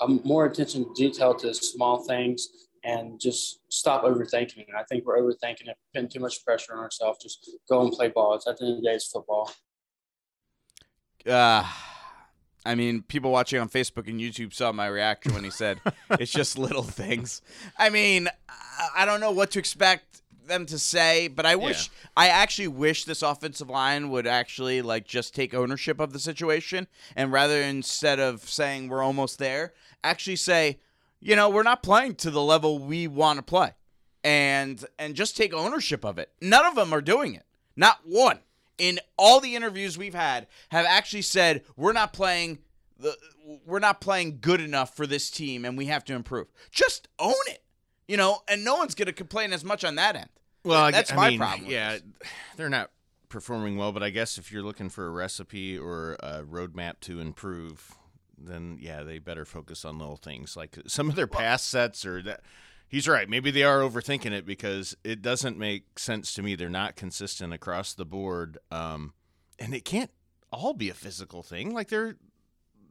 a 0.00 0.08
more 0.24 0.46
attention 0.46 0.84
to 0.84 0.92
detail 0.94 1.34
to 1.34 1.54
small 1.54 2.04
things 2.04 2.48
and 2.84 3.20
just 3.20 3.60
stop 3.68 4.02
overthinking. 4.04 4.64
I 4.76 4.82
think 4.88 5.04
we're 5.06 5.18
overthinking 5.20 5.68
it, 5.68 5.76
putting 5.94 6.08
too 6.08 6.20
much 6.20 6.44
pressure 6.44 6.72
on 6.72 6.78
ourselves. 6.80 7.18
Just 7.22 7.50
go 7.68 7.82
and 7.82 7.92
play 7.92 8.08
ball. 8.08 8.34
It's 8.34 8.46
at 8.48 8.58
the 8.58 8.64
end 8.64 8.76
of 8.76 8.82
the 8.82 8.88
day, 8.88 8.94
it's 8.94 9.06
football. 9.06 9.50
Uh, 11.26 11.64
I 12.64 12.74
mean, 12.74 13.02
people 13.02 13.30
watching 13.30 13.60
on 13.60 13.68
Facebook 13.68 14.08
and 14.08 14.18
YouTube 14.18 14.52
saw 14.54 14.72
my 14.72 14.86
reaction 14.86 15.34
when 15.34 15.44
he 15.44 15.50
said, 15.50 15.80
"It's 16.12 16.32
just 16.32 16.58
little 16.58 16.82
things." 16.82 17.42
I 17.78 17.90
mean, 17.90 18.28
I- 18.48 18.88
I 18.96 19.04
don't 19.04 19.20
know 19.20 19.30
what 19.30 19.50
to 19.52 19.58
expect 19.58 20.22
them 20.50 20.66
to 20.66 20.78
say, 20.78 21.28
but 21.28 21.46
I 21.46 21.56
wish, 21.56 21.88
I 22.14 22.28
actually 22.28 22.68
wish 22.68 23.04
this 23.04 23.22
offensive 23.22 23.70
line 23.70 24.10
would 24.10 24.26
actually 24.26 24.82
like 24.82 25.06
just 25.06 25.34
take 25.34 25.54
ownership 25.54 25.98
of 25.98 26.12
the 26.12 26.18
situation, 26.18 26.86
and 27.16 27.32
rather 27.32 27.62
instead 27.62 28.20
of 28.20 28.48
saying 28.48 28.88
we're 28.88 29.02
almost 29.02 29.38
there, 29.38 29.72
actually 30.04 30.36
say, 30.36 30.78
you 31.20 31.34
know, 31.34 31.48
we're 31.48 31.62
not 31.62 31.82
playing 31.82 32.16
to 32.16 32.30
the 32.30 32.42
level 32.42 32.78
we 32.78 33.06
want 33.06 33.38
to 33.38 33.42
play, 33.42 33.72
and 34.22 34.84
and 34.98 35.14
just 35.14 35.36
take 35.36 35.54
ownership 35.54 36.04
of 36.04 36.18
it. 36.18 36.30
None 36.42 36.66
of 36.66 36.74
them 36.74 36.92
are 36.92 37.00
doing 37.00 37.34
it. 37.34 37.46
Not 37.76 38.00
one 38.04 38.40
in 38.80 38.98
all 39.16 39.40
the 39.40 39.54
interviews 39.54 39.96
we've 39.96 40.14
had 40.14 40.46
have 40.70 40.86
actually 40.86 41.22
said 41.22 41.62
we're 41.76 41.92
not 41.92 42.12
playing 42.12 42.58
the 42.98 43.16
we're 43.66 43.78
not 43.78 44.00
playing 44.00 44.38
good 44.40 44.60
enough 44.60 44.96
for 44.96 45.06
this 45.06 45.30
team 45.30 45.64
and 45.64 45.76
we 45.76 45.86
have 45.86 46.04
to 46.04 46.14
improve. 46.14 46.48
Just 46.70 47.08
own 47.18 47.34
it. 47.48 47.62
You 48.08 48.16
know, 48.16 48.42
and 48.48 48.64
no 48.64 48.76
one's 48.76 48.94
going 48.94 49.06
to 49.06 49.12
complain 49.12 49.52
as 49.52 49.64
much 49.64 49.84
on 49.84 49.94
that 49.94 50.16
end. 50.16 50.30
Well, 50.64 50.84
I, 50.84 50.90
that's 50.90 51.12
I 51.12 51.16
my 51.16 51.30
mean, 51.30 51.38
problem. 51.38 51.70
Yeah, 51.70 51.98
they're 52.56 52.68
not 52.68 52.90
performing 53.28 53.76
well, 53.76 53.92
but 53.92 54.02
I 54.02 54.10
guess 54.10 54.38
if 54.38 54.52
you're 54.52 54.62
looking 54.62 54.90
for 54.90 55.06
a 55.06 55.10
recipe 55.10 55.78
or 55.78 56.14
a 56.20 56.42
roadmap 56.42 57.00
to 57.02 57.20
improve, 57.20 57.94
then 58.36 58.78
yeah, 58.80 59.02
they 59.02 59.18
better 59.18 59.44
focus 59.44 59.84
on 59.84 59.98
little 59.98 60.16
things 60.16 60.56
like 60.56 60.78
some 60.86 61.08
of 61.08 61.16
their 61.16 61.26
pass 61.26 61.62
sets 61.62 62.04
or 62.04 62.22
that. 62.22 62.42
He's 62.88 63.06
right. 63.06 63.28
Maybe 63.28 63.52
they 63.52 63.62
are 63.62 63.78
overthinking 63.82 64.32
it 64.32 64.44
because 64.44 64.96
it 65.04 65.22
doesn't 65.22 65.56
make 65.56 65.96
sense 65.96 66.34
to 66.34 66.42
me. 66.42 66.56
They're 66.56 66.68
not 66.68 66.96
consistent 66.96 67.52
across 67.52 67.94
the 67.94 68.04
board, 68.04 68.58
um, 68.72 69.12
and 69.60 69.72
it 69.74 69.84
can't 69.84 70.10
all 70.52 70.74
be 70.74 70.90
a 70.90 70.94
physical 70.94 71.44
thing. 71.44 71.72
Like 71.72 71.88
they're 71.88 72.16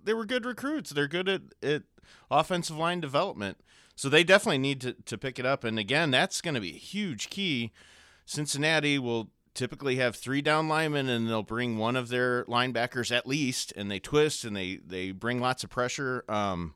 they 0.04 0.14
were 0.14 0.26
good 0.26 0.46
recruits. 0.46 0.92
They're 0.92 1.08
good 1.08 1.28
at, 1.28 1.42
at 1.62 1.84
offensive 2.32 2.78
line 2.78 3.02
development. 3.02 3.58
So 4.00 4.08
they 4.08 4.24
definitely 4.24 4.60
need 4.60 4.80
to, 4.80 4.94
to 4.94 5.18
pick 5.18 5.40
it 5.40 5.46
up. 5.46 5.66
And 5.66 5.78
again, 5.78 6.10
that's 6.10 6.40
going 6.40 6.56
to 6.56 6.62
be 6.62 6.70
a 6.70 6.80
huge 6.80 7.30
key. 7.30 7.74
Cincinnati 8.26 8.98
will 8.98 9.30
typically 9.54 9.98
have 9.98 10.16
three 10.16 10.42
down 10.42 10.70
linemen 10.70 11.10
and 11.10 11.28
they'll 11.28 11.44
bring 11.44 11.78
one 11.78 11.98
of 11.98 12.08
their 12.08 12.46
linebackers 12.46 13.14
at 13.14 13.28
least 13.28 13.74
and 13.76 13.92
they 13.92 14.00
twist 14.00 14.46
and 14.46 14.56
they, 14.56 14.78
they 14.78 15.12
bring 15.12 15.42
lots 15.42 15.66
of 15.66 15.70
pressure. 15.70 16.24
Um, 16.30 16.76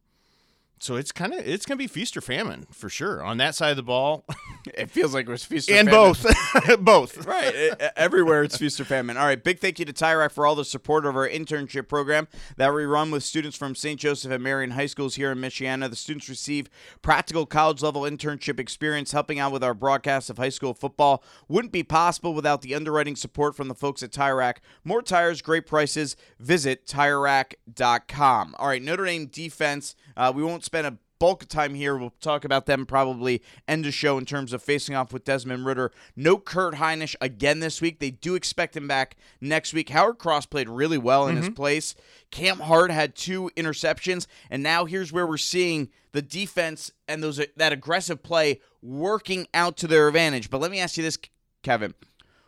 so 0.79 0.97
it's 0.97 1.13
kind 1.13 1.33
of 1.33 1.47
it's 1.47 1.65
gonna 1.65 1.77
be 1.77 1.87
feast 1.87 2.17
or 2.17 2.21
famine 2.21 2.67
for 2.73 2.89
sure 2.89 3.23
on 3.23 3.37
that 3.37 3.55
side 3.55 3.69
of 3.69 3.77
the 3.77 3.83
ball, 3.83 4.25
It 4.73 4.89
feels 4.91 5.13
like 5.13 5.27
it 5.27 5.31
was 5.31 5.43
feast 5.43 5.69
or 5.69 5.73
and 5.73 5.89
famine. 5.89 6.13
both, 6.23 6.79
both. 6.79 7.25
right. 7.25 7.53
Everywhere 7.97 8.43
it's 8.43 8.57
feast 8.57 8.79
or 8.79 8.85
famine. 8.85 9.17
All 9.17 9.25
right. 9.25 9.41
Big 9.43 9.59
thank 9.59 9.77
you 9.79 9.85
to 9.85 9.93
Tire 9.93 10.19
Rack 10.19 10.31
for 10.31 10.45
all 10.45 10.55
the 10.55 10.63
support 10.65 11.05
of 11.05 11.15
our 11.15 11.27
internship 11.27 11.87
program 11.87 12.27
that 12.57 12.73
we 12.73 12.85
run 12.85 13.11
with 13.11 13.23
students 13.23 13.57
from 13.57 13.75
St. 13.75 13.99
Joseph 13.99 14.31
and 14.31 14.43
Marion 14.43 14.71
High 14.71 14.85
Schools 14.85 15.15
here 15.15 15.31
in 15.31 15.39
Michiana. 15.39 15.89
The 15.89 15.95
students 15.95 16.29
receive 16.29 16.69
practical 17.01 17.45
college 17.45 17.81
level 17.81 18.03
internship 18.03 18.59
experience 18.59 19.11
helping 19.11 19.39
out 19.39 19.51
with 19.51 19.63
our 19.63 19.73
broadcast 19.73 20.29
of 20.29 20.37
high 20.37 20.49
school 20.49 20.73
football. 20.73 21.23
Wouldn't 21.47 21.73
be 21.73 21.83
possible 21.83 22.33
without 22.33 22.61
the 22.61 22.73
underwriting 22.75 23.15
support 23.15 23.55
from 23.55 23.67
the 23.67 23.75
folks 23.75 24.01
at 24.01 24.11
Tire 24.11 24.37
Rack. 24.37 24.61
More 24.83 25.01
tires, 25.01 25.41
great 25.41 25.65
prices. 25.65 26.15
Visit 26.39 26.85
TireRack.com. 26.87 28.55
All 28.57 28.67
right. 28.67 28.81
Notre 28.81 29.05
Dame 29.05 29.25
defense. 29.27 29.95
Uh, 30.15 30.31
we 30.33 30.43
won't 30.43 30.63
spend 30.63 30.87
a 30.87 30.97
bulk 31.23 31.41
of 31.41 31.47
time 31.47 31.73
here. 31.73 31.95
We'll 31.95 32.13
talk 32.19 32.43
about 32.43 32.65
them 32.65 32.85
probably 32.85 33.41
end 33.65 33.85
the 33.85 33.93
show 33.93 34.17
in 34.17 34.25
terms 34.25 34.51
of 34.51 34.61
facing 34.61 34.93
off 34.93 35.13
with 35.13 35.23
Desmond 35.23 35.65
Ridder. 35.65 35.93
No 36.17 36.37
Kurt 36.37 36.75
Hinish 36.75 37.15
again 37.21 37.61
this 37.61 37.79
week. 37.79 37.99
They 37.99 38.11
do 38.11 38.35
expect 38.35 38.75
him 38.75 38.89
back 38.89 39.15
next 39.39 39.73
week. 39.73 39.87
Howard 39.87 40.17
Cross 40.17 40.47
played 40.47 40.67
really 40.67 40.97
well 40.97 41.29
in 41.29 41.37
his 41.37 41.45
mm-hmm. 41.45 41.53
place. 41.53 41.95
Cam 42.29 42.59
Hart 42.59 42.91
had 42.91 43.15
two 43.15 43.49
interceptions, 43.55 44.27
and 44.49 44.61
now 44.61 44.83
here's 44.83 45.13
where 45.13 45.25
we're 45.25 45.37
seeing 45.37 45.87
the 46.11 46.21
defense 46.21 46.91
and 47.07 47.23
those 47.23 47.39
that 47.55 47.71
aggressive 47.71 48.21
play 48.21 48.59
working 48.81 49.47
out 49.53 49.77
to 49.77 49.87
their 49.87 50.09
advantage. 50.09 50.49
But 50.49 50.59
let 50.59 50.71
me 50.71 50.81
ask 50.81 50.97
you 50.97 51.03
this, 51.03 51.17
Kevin: 51.61 51.93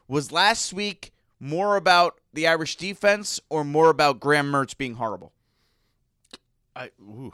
Was 0.09 0.33
last 0.33 0.73
week 0.73 1.13
more 1.39 1.77
about 1.77 2.19
the 2.33 2.45
Irish 2.45 2.75
defense 2.75 3.39
or 3.49 3.63
more 3.63 3.89
about 3.89 4.19
Graham 4.19 4.51
Mertz 4.51 4.77
being 4.77 4.95
horrible? 4.95 5.31
I 6.75 6.89
ooh. 6.99 7.31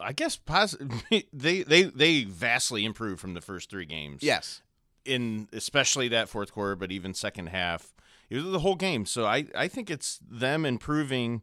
I 0.00 0.12
guess 0.12 0.36
pos- 0.36 0.76
they 1.32 1.62
they 1.62 1.82
they 1.82 2.24
vastly 2.24 2.84
improved 2.84 3.20
from 3.20 3.34
the 3.34 3.40
first 3.40 3.70
three 3.70 3.86
games. 3.86 4.22
Yes. 4.22 4.62
in 5.04 5.48
especially 5.52 6.08
that 6.08 6.28
fourth 6.28 6.52
quarter, 6.52 6.76
but 6.76 6.90
even 6.92 7.14
second 7.14 7.48
half, 7.48 7.94
it 8.28 8.36
was 8.36 8.44
the 8.52 8.60
whole 8.60 8.76
game. 8.76 9.06
So 9.06 9.26
I, 9.26 9.46
I 9.54 9.68
think 9.68 9.90
it's 9.90 10.18
them 10.28 10.64
improving. 10.64 11.42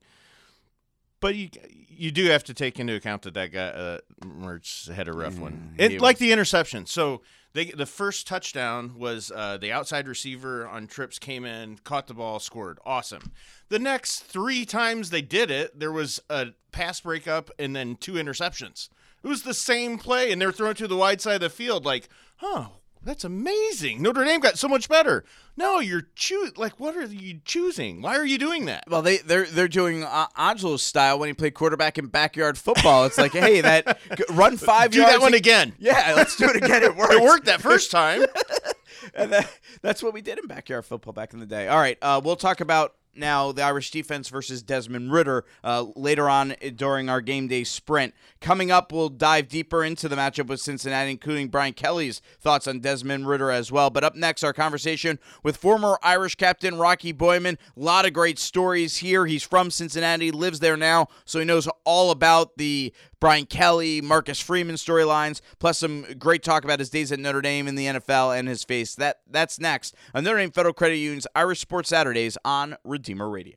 But 1.20 1.36
you 1.36 1.50
you 1.90 2.12
do 2.12 2.26
have 2.26 2.44
to 2.46 2.54
take 2.54 2.80
into 2.80 2.96
account 2.96 3.24
that 3.24 3.34
that 3.34 3.52
guy 3.52 3.68
uh, 3.68 3.98
Mertz 4.24 4.92
had 4.92 5.08
a 5.08 5.14
rough 5.14 5.40
one, 5.40 5.74
he 5.78 5.96
it, 5.96 6.02
like 6.02 6.20
the 6.20 6.32
interception. 6.32 6.86
So 6.86 7.22
they 7.54 7.66
the 7.66 7.88
first 7.88 8.28
touchdown 8.28 9.00
was 9.00 9.32
uh, 9.36 9.58
the 9.58 9.72
outside 9.72 10.08
receiver 10.08 10.68
on 10.68 10.86
trips 10.86 11.18
came 11.18 11.44
in, 11.44 11.78
caught 11.84 12.08
the 12.08 12.14
ball, 12.14 12.40
scored, 12.40 12.78
awesome. 12.86 13.32
The 13.70 13.80
next 13.80 14.22
three 14.22 14.64
times 14.64 15.10
they 15.10 15.24
did 15.24 15.50
it, 15.50 15.80
there 15.80 15.92
was 15.92 16.22
a 16.30 16.48
pass 16.72 17.02
breakup 17.02 17.50
and 17.58 17.76
then 17.76 17.96
two 17.96 18.14
interceptions. 18.14 18.90
It 19.24 19.28
was 19.28 19.42
the 19.42 19.56
same 19.56 19.98
play, 19.98 20.32
and 20.32 20.40
they're 20.40 20.52
thrown 20.52 20.76
to 20.76 20.88
the 20.88 20.96
wide 20.96 21.20
side 21.20 21.36
of 21.36 21.42
the 21.42 21.50
field. 21.50 21.84
Like, 21.84 22.08
huh, 22.38 22.68
that's 23.08 23.24
amazing. 23.24 24.02
Notre 24.02 24.24
Dame 24.24 24.40
got 24.40 24.58
so 24.60 24.68
much 24.68 24.88
better. 24.90 25.24
No, 25.56 25.80
you're 25.80 26.08
choo- 26.16 26.52
like, 26.58 26.80
what 26.80 26.96
are 26.96 27.06
you 27.06 27.40
choosing? 27.46 28.02
Why 28.02 28.16
are 28.18 28.26
you 28.26 28.38
doing 28.38 28.66
that? 28.66 28.84
Well, 28.88 29.02
they 29.02 29.18
they're 29.18 29.46
they're 29.46 29.68
doing 29.68 30.04
uh, 30.04 30.28
Angelo's 30.38 30.84
style 30.84 31.18
when 31.18 31.30
he 31.30 31.34
played 31.34 31.54
quarterback 31.56 31.98
in 31.98 32.08
backyard 32.08 32.58
football. 32.58 33.06
It's 33.06 33.18
like, 33.18 33.32
hey, 33.32 33.62
that 33.62 33.98
run 34.30 34.58
five 34.58 34.92
Do 34.92 35.00
yards. 35.00 35.14
that 35.14 35.22
one 35.22 35.28
and- 35.34 35.36
again. 35.40 35.74
Yeah, 35.80 36.14
let's 36.16 36.36
do 36.36 36.46
it 36.50 36.58
again. 36.58 36.84
It 36.84 36.96
worked. 36.96 37.14
It 37.18 37.24
worked 37.24 37.46
that 37.46 37.62
first 37.62 37.90
time. 37.90 38.26
and 39.16 39.32
that, 39.32 39.50
that's 39.82 40.04
what 40.04 40.14
we 40.14 40.22
did 40.22 40.38
in 40.40 40.46
backyard 40.48 40.86
football 40.86 41.14
back 41.14 41.34
in 41.34 41.40
the 41.40 41.46
day. 41.46 41.68
All 41.70 41.80
right, 41.80 41.98
uh, 42.02 42.20
we'll 42.24 42.36
talk 42.36 42.60
about 42.62 42.94
now 43.18 43.52
the 43.52 43.64
Irish 43.64 43.92
defense 43.92 44.30
versus 44.30 44.62
Desmond 44.62 45.12
Ridder 45.12 45.46
uh, 45.64 45.86
later 45.96 46.30
on 46.30 46.56
during 46.76 47.10
our 47.10 47.22
game 47.22 47.48
day 47.48 47.64
sprint. 47.64 48.14
Coming 48.42 48.72
up, 48.72 48.92
we'll 48.92 49.10
dive 49.10 49.48
deeper 49.48 49.84
into 49.84 50.08
the 50.08 50.16
matchup 50.16 50.48
with 50.48 50.62
Cincinnati, 50.62 51.12
including 51.12 51.48
Brian 51.48 51.74
Kelly's 51.74 52.22
thoughts 52.40 52.68
on 52.68 52.80
Desmond 52.80 53.28
Ridder 53.28 53.52
as 53.52 53.72
well. 53.72 53.90
But 53.90 54.04
up 54.04 54.16
next, 54.16 54.44
our 54.44 54.54
conversation 54.54 55.20
with 55.44 55.58
former 55.58 55.98
Irish 56.04 56.36
captain 56.36 56.78
Rocky 56.78 57.14
Boiman. 57.14 57.58
A 57.76 57.80
lot 57.80 58.06
of 58.06 58.14
great 58.14 58.40
stories 58.40 58.98
here. 58.98 59.26
He's 59.26 59.44
from 59.44 59.72
Cincinnati, 59.72 60.32
lives 60.32 60.60
there 60.60 60.78
now, 60.78 61.08
so 61.26 61.40
he 61.40 61.46
knows 61.46 61.68
all 61.86 62.12
about 62.12 62.58
the 62.58 62.94
Brian 63.20 63.46
Kelly, 63.46 64.00
Marcus 64.00 64.40
Freeman 64.40 64.76
storylines, 64.76 65.42
plus 65.60 65.80
some 65.80 66.06
great 66.20 66.44
talk 66.44 66.64
about 66.64 66.80
his 66.80 66.90
days 66.90 67.12
at 67.12 67.20
Notre 67.20 67.42
Dame 67.42 67.68
in 67.68 67.76
the 67.76 67.88
NFL 67.88 68.38
and 68.38 68.48
his 68.48 68.64
face. 68.64 68.94
That 68.96 69.22
that's 69.30 69.60
next 69.60 69.96
Notre 70.14 70.38
Dame 70.38 70.52
Federal 70.52 70.74
Credit 70.74 70.98
Union's 70.98 71.28
Irish 71.36 71.60
Sports 71.60 71.90
Saturdays 71.90 72.38
on 72.46 72.76
Redeemer 73.08 73.30
Radio. 73.30 73.56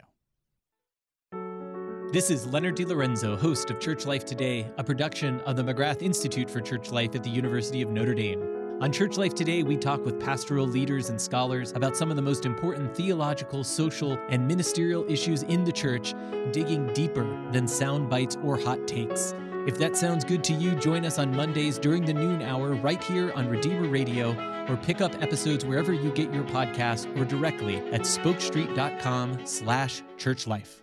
This 2.12 2.30
is 2.30 2.46
Leonard 2.46 2.76
DiLorenzo, 2.76 3.36
host 3.36 3.68
of 3.72 3.80
Church 3.80 4.06
Life 4.06 4.24
Today, 4.24 4.70
a 4.78 4.84
production 4.84 5.40
of 5.40 5.56
the 5.56 5.64
McGrath 5.64 6.02
Institute 6.02 6.48
for 6.48 6.60
Church 6.60 6.92
Life 6.92 7.16
at 7.16 7.24
the 7.24 7.30
University 7.30 7.82
of 7.82 7.90
Notre 7.90 8.14
Dame. 8.14 8.40
On 8.80 8.92
Church 8.92 9.16
Life 9.16 9.34
Today, 9.34 9.64
we 9.64 9.76
talk 9.76 10.04
with 10.04 10.20
pastoral 10.20 10.68
leaders 10.68 11.10
and 11.10 11.20
scholars 11.20 11.72
about 11.72 11.96
some 11.96 12.10
of 12.10 12.16
the 12.16 12.22
most 12.22 12.46
important 12.46 12.94
theological, 12.94 13.64
social, 13.64 14.16
and 14.28 14.46
ministerial 14.46 15.04
issues 15.10 15.42
in 15.42 15.64
the 15.64 15.72
church, 15.72 16.14
digging 16.52 16.86
deeper 16.92 17.26
than 17.50 17.66
sound 17.66 18.08
bites 18.08 18.36
or 18.44 18.56
hot 18.56 18.86
takes. 18.86 19.34
If 19.66 19.78
that 19.78 19.96
sounds 19.96 20.24
good 20.24 20.42
to 20.44 20.54
you, 20.54 20.74
join 20.74 21.04
us 21.04 21.18
on 21.18 21.34
Mondays 21.36 21.78
during 21.78 22.04
the 22.04 22.14
noon 22.14 22.42
hour 22.42 22.74
right 22.74 23.02
here 23.04 23.32
on 23.34 23.48
Redeemer 23.48 23.88
Radio 23.88 24.30
or 24.68 24.76
pick 24.76 25.00
up 25.00 25.20
episodes 25.22 25.64
wherever 25.64 25.92
you 25.92 26.10
get 26.12 26.32
your 26.32 26.44
podcast 26.44 27.14
or 27.18 27.24
directly 27.24 27.76
at 27.92 28.02
spokestreet.com 28.02 29.44
slash 29.44 30.02
churchlife. 30.16 30.79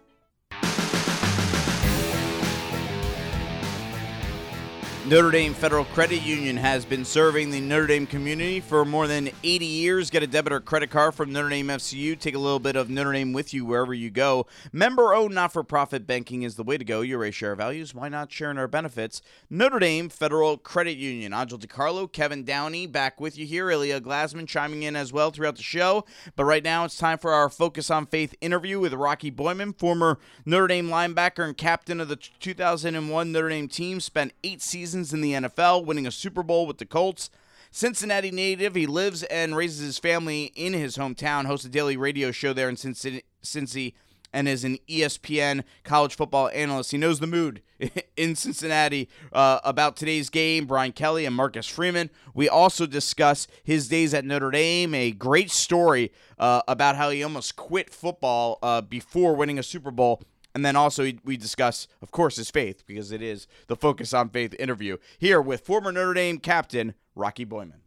Notre 5.10 5.32
Dame 5.32 5.54
Federal 5.54 5.86
Credit 5.86 6.22
Union 6.22 6.58
has 6.58 6.84
been 6.84 7.06
serving 7.06 7.50
the 7.50 7.62
Notre 7.62 7.88
Dame 7.88 8.06
community 8.06 8.60
for 8.60 8.84
more 8.84 9.08
than 9.08 9.30
80 9.41 9.65
years. 9.65 10.10
Get 10.10 10.22
a 10.22 10.28
debit 10.28 10.52
or 10.52 10.60
credit 10.60 10.89
card 10.89 11.15
from 11.15 11.32
Notre 11.32 11.48
Dame 11.48 11.67
FCU. 11.67 12.20
Take 12.20 12.36
a 12.36 12.39
little 12.39 12.60
bit 12.60 12.76
of 12.76 12.89
Notre 12.89 13.13
Dame 13.13 13.32
with 13.32 13.54
you 13.54 13.63
wherever 13.63 13.93
you 13.93 14.10
go. 14.10 14.48
Member 14.74 15.13
owned 15.13 15.34
not 15.34 15.54
for 15.54 15.63
profit 15.63 16.06
banking 16.06 16.43
is 16.43 16.56
the 16.56 16.63
way 16.63 16.78
to 16.78 16.84
go. 16.84 17.00
You 17.00 17.17
raise 17.17 17.36
share 17.36 17.56
values. 17.56 17.96
Why 17.96 18.10
not 18.10 18.34
share 18.34 18.52
in 18.52 18.58
our 18.58 18.67
benefits? 18.67 19.22
Notre 19.50 19.80
Dame 19.80 20.10
Federal 20.10 20.58
Credit 20.58 20.98
Union. 20.98 21.34
Angel 21.34 21.58
DiCarlo, 21.58 22.12
Kevin 22.12 22.43
Downey 22.43 22.86
back 22.86 23.22
with 23.22 23.38
you 23.38 23.46
here. 23.46 23.72
Ilya 23.72 24.02
Glasman 24.02 24.46
chiming 24.46 24.84
in 24.84 24.98
as 24.98 25.13
well 25.13 25.32
throughout 25.32 25.56
the 25.56 25.63
show. 25.63 26.04
But 26.36 26.43
right 26.43 26.65
now 26.65 26.84
it's 26.84 26.98
time 26.98 27.17
for 27.17 27.32
our 27.32 27.48
Focus 27.48 27.89
on 27.89 28.08
Faith 28.08 28.36
interview 28.41 28.78
with 28.78 28.93
Rocky 28.93 29.32
Boiman, 29.32 29.80
former 29.80 30.20
Notre 30.46 30.67
Dame 30.67 30.89
linebacker 30.89 31.46
and 31.46 31.56
captain 31.56 32.02
of 32.02 32.10
the 32.10 32.17
2001 32.17 33.32
Notre 33.32 33.48
Dame 33.48 33.70
team. 33.70 34.02
Spent 34.02 34.34
eight 34.43 34.62
seasons 34.62 34.97
seasons 34.98 35.14
in 35.14 35.22
the 35.22 35.48
NFL, 35.48 35.86
winning 35.86 36.08
a 36.08 36.12
Super 36.12 36.42
Bowl 36.42 36.66
with 36.66 36.80
the 36.80 36.86
Colts. 36.86 37.30
Cincinnati 37.70 38.32
native, 38.32 38.74
he 38.74 38.88
lives 38.88 39.22
and 39.24 39.56
raises 39.56 39.86
his 39.86 40.00
family 40.00 40.46
in 40.56 40.74
his 40.74 40.98
hometown, 40.98 41.46
hosts 41.46 41.66
a 41.66 41.70
daily 41.70 41.96
radio 41.96 42.32
show 42.32 42.52
there 42.52 42.70
in 42.70 42.76
Cincy, 42.76 43.94
and 44.34 44.48
is 44.48 44.64
an 44.64 44.80
ESPN 44.90 45.64
college 45.84 46.16
football 46.16 46.50
analyst. 46.50 46.92
He 46.92 46.98
knows 46.98 47.20
the 47.20 47.28
mood 47.28 47.62
in 48.18 48.36
Cincinnati 48.36 49.08
uh, 49.32 49.60
about 49.64 49.98
today's 49.98 50.32
game, 50.32 50.66
Brian 50.66 50.94
Kelly 50.94 51.26
and 51.26 51.36
Marcus 51.36 51.68
Freeman. 51.68 52.10
We 52.34 52.50
also 52.50 52.88
discuss 52.88 53.48
his 53.64 53.88
days 53.88 54.16
at 54.16 54.26
Notre 54.26 54.50
Dame, 54.50 54.96
a 54.96 55.12
great 55.12 55.52
story 55.52 56.12
uh, 56.40 56.62
about 56.68 56.96
how 56.96 57.12
he 57.12 57.22
almost 57.22 57.56
quit 57.56 57.92
football 57.92 58.58
uh, 58.64 58.82
before 58.82 59.36
winning 59.36 59.60
a 59.60 59.64
Super 59.64 59.92
Bowl 59.92 60.24
and 60.58 60.65
then 60.65 60.76
also 60.76 61.12
we 61.24 61.38
discuss, 61.38 61.88
of 62.02 62.10
course, 62.10 62.38
his 62.38 62.50
faith 62.50 62.84
because 62.88 63.12
it 63.12 63.22
is 63.22 63.46
the 63.67 63.76
Focus 63.76 64.12
on 64.12 64.30
Faith 64.30 64.56
interview 64.58 64.98
here 65.20 65.39
with 65.39 65.63
former 65.63 65.91
Notre 65.91 66.15
Dame 66.15 66.39
captain 66.39 66.96
Rocky 67.13 67.46
Boiman. 67.46 67.82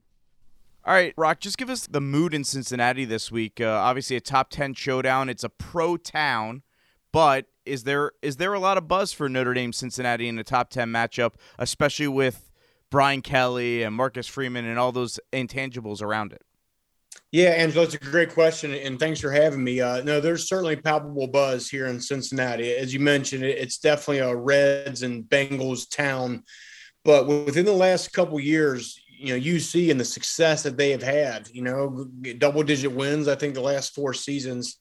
All 0.85 0.95
right, 0.95 1.13
Rock, 1.17 1.41
just 1.41 1.59
give 1.59 1.69
us 1.69 1.89
the 1.89 2.01
mood 2.01 2.33
in 2.33 2.45
Cincinnati 2.45 3.05
this 3.05 3.33
week. 3.33 3.61
Uh, 3.61 3.67
obviously, 3.67 4.15
a 4.15 4.21
top 4.21 4.51
ten 4.51 4.73
showdown. 4.73 5.29
It's 5.29 5.43
a 5.43 5.49
pro 5.49 5.97
town, 5.97 6.63
but 7.11 7.47
is 7.67 7.83
there 7.83 8.13
is 8.23 8.37
there 8.37 8.55
a 8.55 8.61
lot 8.61 8.79
of 8.79 8.87
buzz 8.87 9.13
for 9.13 9.29
Notre 9.29 9.53
Dame 9.53 9.73
Cincinnati 9.73 10.29
in 10.29 10.39
a 10.39 10.45
top 10.45 10.71
ten 10.71 10.91
matchup, 10.91 11.33
especially 11.59 12.07
with 12.07 12.53
Brian 12.89 13.21
Kelly 13.21 13.83
and 13.83 13.97
Marcus 13.97 14.29
Freeman 14.29 14.65
and 14.65 14.79
all 14.79 14.93
those 14.93 15.19
intangibles 15.33 16.01
around 16.01 16.33
it? 16.33 16.43
Yeah, 17.33 17.51
Angelo, 17.51 17.85
it's 17.85 17.95
a 17.95 17.99
great 17.99 18.31
question, 18.35 18.75
and 18.75 18.99
thanks 18.99 19.21
for 19.21 19.31
having 19.31 19.63
me. 19.63 19.81
Uh, 19.81 20.03
no, 20.03 20.21
there's 20.21 20.49
certainly 20.49 20.75
palpable 20.75 21.29
buzz 21.29 21.69
here 21.69 21.87
in 21.87 22.01
Cincinnati. 22.01 22.73
As 22.73 22.93
you 22.93 22.99
mentioned, 22.99 23.45
it's 23.45 23.79
definitely 23.79 24.19
a 24.19 24.35
Reds 24.35 25.03
and 25.03 25.23
Bengals 25.23 25.89
town. 25.89 26.43
But 27.05 27.29
within 27.29 27.65
the 27.65 27.73
last 27.73 28.13
couple 28.13 28.41
years, 28.41 29.01
you 29.09 29.33
know, 29.33 29.41
UC 29.41 29.93
and 29.93 30.01
the 30.01 30.05
success 30.05 30.65
that 30.65 30.77
they 30.77 30.91
have 30.91 31.05
had, 31.05 31.49
you 31.53 31.63
know, 31.63 32.09
double 32.39 32.65
digit 32.65 32.91
wins, 32.91 33.29
I 33.29 33.37
think 33.37 33.55
the 33.55 33.61
last 33.61 33.95
four 33.95 34.13
seasons 34.13 34.81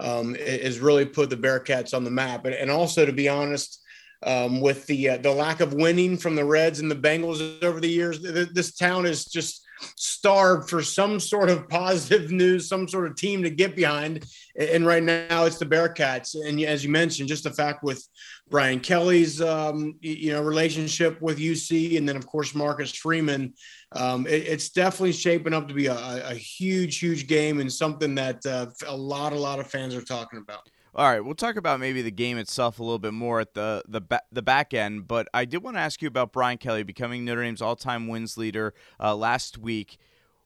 um, 0.00 0.34
has 0.34 0.80
really 0.80 1.04
put 1.04 1.30
the 1.30 1.36
Bearcats 1.36 1.94
on 1.94 2.02
the 2.02 2.10
map. 2.10 2.46
And, 2.46 2.68
also, 2.68 3.06
to 3.06 3.12
be 3.12 3.28
honest, 3.28 3.80
um, 4.24 4.60
with 4.60 4.86
the 4.86 5.10
uh, 5.10 5.16
the 5.18 5.30
lack 5.30 5.60
of 5.60 5.74
winning 5.74 6.16
from 6.16 6.34
the 6.34 6.44
Reds 6.44 6.80
and 6.80 6.90
the 6.90 6.96
Bengals 6.96 7.62
over 7.62 7.80
the 7.80 7.88
years, 7.88 8.20
th- 8.20 8.48
this 8.48 8.74
town 8.74 9.06
is 9.06 9.26
just 9.26 9.65
starved 9.96 10.68
for 10.68 10.82
some 10.82 11.20
sort 11.20 11.50
of 11.50 11.68
positive 11.68 12.30
news, 12.30 12.68
some 12.68 12.88
sort 12.88 13.06
of 13.06 13.16
team 13.16 13.42
to 13.42 13.50
get 13.50 13.76
behind. 13.76 14.24
And 14.58 14.86
right 14.86 15.02
now 15.02 15.44
it's 15.44 15.58
the 15.58 15.66
Bearcats. 15.66 16.34
And 16.34 16.60
as 16.62 16.84
you 16.84 16.90
mentioned, 16.90 17.28
just 17.28 17.44
the 17.44 17.50
fact 17.50 17.82
with 17.82 18.06
Brian 18.48 18.80
Kelly's, 18.80 19.40
um, 19.40 19.96
you 20.00 20.32
know, 20.32 20.42
relationship 20.42 21.20
with 21.20 21.38
UC, 21.38 21.98
and 21.98 22.08
then 22.08 22.16
of 22.16 22.26
course 22.26 22.54
Marcus 22.54 22.92
Freeman, 22.92 23.54
um, 23.92 24.26
it, 24.26 24.46
it's 24.46 24.70
definitely 24.70 25.12
shaping 25.12 25.52
up 25.52 25.68
to 25.68 25.74
be 25.74 25.86
a, 25.86 26.28
a, 26.28 26.34
huge, 26.34 26.98
huge 26.98 27.26
game 27.26 27.60
and 27.60 27.72
something 27.72 28.14
that 28.14 28.44
uh, 28.46 28.66
a 28.86 28.96
lot, 28.96 29.32
a 29.32 29.38
lot 29.38 29.58
of 29.58 29.66
fans 29.66 29.94
are 29.94 30.02
talking 30.02 30.38
about. 30.38 30.68
All 30.96 31.04
right, 31.04 31.22
we'll 31.22 31.34
talk 31.34 31.56
about 31.56 31.78
maybe 31.78 32.00
the 32.00 32.10
game 32.10 32.38
itself 32.38 32.78
a 32.78 32.82
little 32.82 32.98
bit 32.98 33.12
more 33.12 33.38
at 33.38 33.52
the 33.52 33.82
the 33.86 34.00
ba- 34.00 34.22
the 34.32 34.40
back 34.40 34.72
end, 34.72 35.06
but 35.06 35.28
I 35.34 35.44
did 35.44 35.62
want 35.62 35.76
to 35.76 35.80
ask 35.82 36.00
you 36.00 36.08
about 36.08 36.32
Brian 36.32 36.56
Kelly 36.56 36.84
becoming 36.84 37.22
Notre 37.22 37.42
Dame's 37.42 37.60
all-time 37.60 38.08
wins 38.08 38.38
leader 38.38 38.72
uh, 38.98 39.14
last 39.14 39.58
week. 39.58 39.98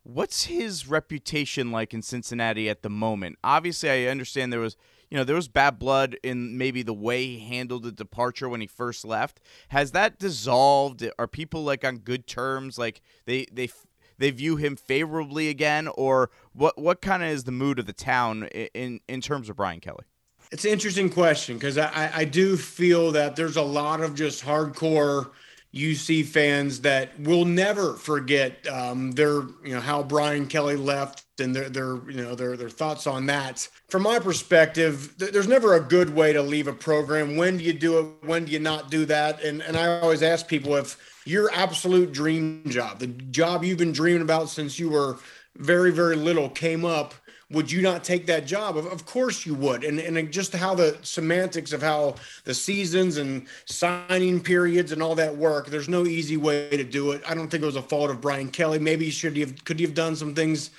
What's 0.02 0.46
his 0.46 0.88
reputation 0.88 1.70
like 1.70 1.94
in 1.94 2.02
Cincinnati 2.02 2.68
at 2.68 2.82
the 2.82 2.90
moment? 2.90 3.38
Obviously, 3.44 3.90
I 3.90 4.10
understand 4.10 4.52
there 4.52 4.58
was 4.58 4.76
you 5.08 5.16
know 5.16 5.22
there 5.22 5.36
was 5.36 5.46
bad 5.46 5.78
blood 5.78 6.16
in 6.24 6.58
maybe 6.58 6.82
the 6.82 6.92
way 6.92 7.26
he 7.26 7.38
handled 7.38 7.84
the 7.84 7.92
departure 7.92 8.48
when 8.48 8.60
he 8.60 8.66
first 8.66 9.04
left. 9.04 9.38
Has 9.68 9.92
that 9.92 10.18
dissolved? 10.18 11.08
Are 11.16 11.28
people 11.28 11.62
like 11.62 11.84
on 11.84 11.98
good 11.98 12.26
terms? 12.26 12.76
Like 12.76 13.02
they 13.24 13.46
they 13.52 13.68
they 14.18 14.32
view 14.32 14.56
him 14.56 14.74
favorably 14.74 15.48
again, 15.48 15.86
or 15.94 16.32
what? 16.54 16.76
What 16.76 17.00
kind 17.00 17.22
of 17.22 17.28
is 17.28 17.44
the 17.44 17.52
mood 17.52 17.78
of 17.78 17.86
the 17.86 17.92
town 17.92 18.48
in 18.48 18.98
in 19.06 19.20
terms 19.20 19.48
of 19.48 19.54
Brian 19.54 19.78
Kelly? 19.78 20.06
It's 20.52 20.64
an 20.64 20.72
interesting 20.72 21.10
question 21.10 21.56
because 21.56 21.78
I, 21.78 22.10
I 22.12 22.24
do 22.24 22.56
feel 22.56 23.12
that 23.12 23.36
there's 23.36 23.56
a 23.56 23.62
lot 23.62 24.00
of 24.00 24.16
just 24.16 24.44
hardcore 24.44 25.30
UC 25.74 26.26
fans 26.26 26.80
that 26.80 27.18
will 27.20 27.44
never 27.44 27.94
forget 27.94 28.66
um, 28.66 29.12
their 29.12 29.42
you 29.64 29.74
know 29.74 29.80
how 29.80 30.02
Brian 30.02 30.48
Kelly 30.48 30.74
left 30.74 31.24
and 31.38 31.54
their 31.54 31.68
their 31.68 31.94
you 32.10 32.20
know 32.20 32.34
their 32.34 32.56
their 32.56 32.68
thoughts 32.68 33.06
on 33.06 33.26
that. 33.26 33.68
From 33.88 34.02
my 34.02 34.18
perspective, 34.18 35.14
th- 35.18 35.30
there's 35.30 35.46
never 35.46 35.74
a 35.74 35.80
good 35.80 36.10
way 36.10 36.32
to 36.32 36.42
leave 36.42 36.66
a 36.66 36.72
program. 36.72 37.36
When 37.36 37.58
do 37.58 37.64
you 37.64 37.72
do 37.72 37.98
it? 38.00 38.26
When 38.26 38.46
do 38.46 38.52
you 38.52 38.58
not 38.58 38.90
do 38.90 39.04
that? 39.06 39.44
And 39.44 39.62
and 39.62 39.76
I 39.76 40.00
always 40.00 40.24
ask 40.24 40.48
people 40.48 40.74
if 40.74 41.22
your 41.24 41.48
absolute 41.54 42.10
dream 42.10 42.64
job, 42.68 42.98
the 42.98 43.06
job 43.06 43.62
you've 43.62 43.78
been 43.78 43.92
dreaming 43.92 44.22
about 44.22 44.48
since 44.48 44.76
you 44.80 44.90
were 44.90 45.18
very 45.56 45.92
very 45.92 46.16
little, 46.16 46.48
came 46.48 46.84
up 46.84 47.14
would 47.50 47.70
you 47.70 47.82
not 47.82 48.04
take 48.04 48.26
that 48.26 48.46
job? 48.46 48.76
Of, 48.76 48.86
of 48.86 49.06
course 49.06 49.44
you 49.44 49.54
would. 49.54 49.82
And, 49.82 49.98
and 49.98 50.32
just 50.32 50.52
how 50.52 50.74
the 50.74 50.96
semantics 51.02 51.72
of 51.72 51.82
how 51.82 52.14
the 52.44 52.54
seasons 52.54 53.16
and 53.16 53.46
signing 53.64 54.40
periods 54.40 54.92
and 54.92 55.02
all 55.02 55.16
that 55.16 55.36
work, 55.36 55.66
there's 55.66 55.88
no 55.88 56.06
easy 56.06 56.36
way 56.36 56.70
to 56.70 56.84
do 56.84 57.10
it. 57.10 57.22
I 57.28 57.34
don't 57.34 57.48
think 57.48 57.62
it 57.62 57.66
was 57.66 57.76
a 57.76 57.82
fault 57.82 58.10
of 58.10 58.20
Brian 58.20 58.50
Kelly. 58.50 58.78
Maybe 58.78 59.10
should 59.10 59.34
he 59.34 59.40
have, 59.40 59.64
could 59.64 59.80
he 59.80 59.84
have 59.84 59.94
done 59.94 60.14
some 60.14 60.34
things 60.34 60.70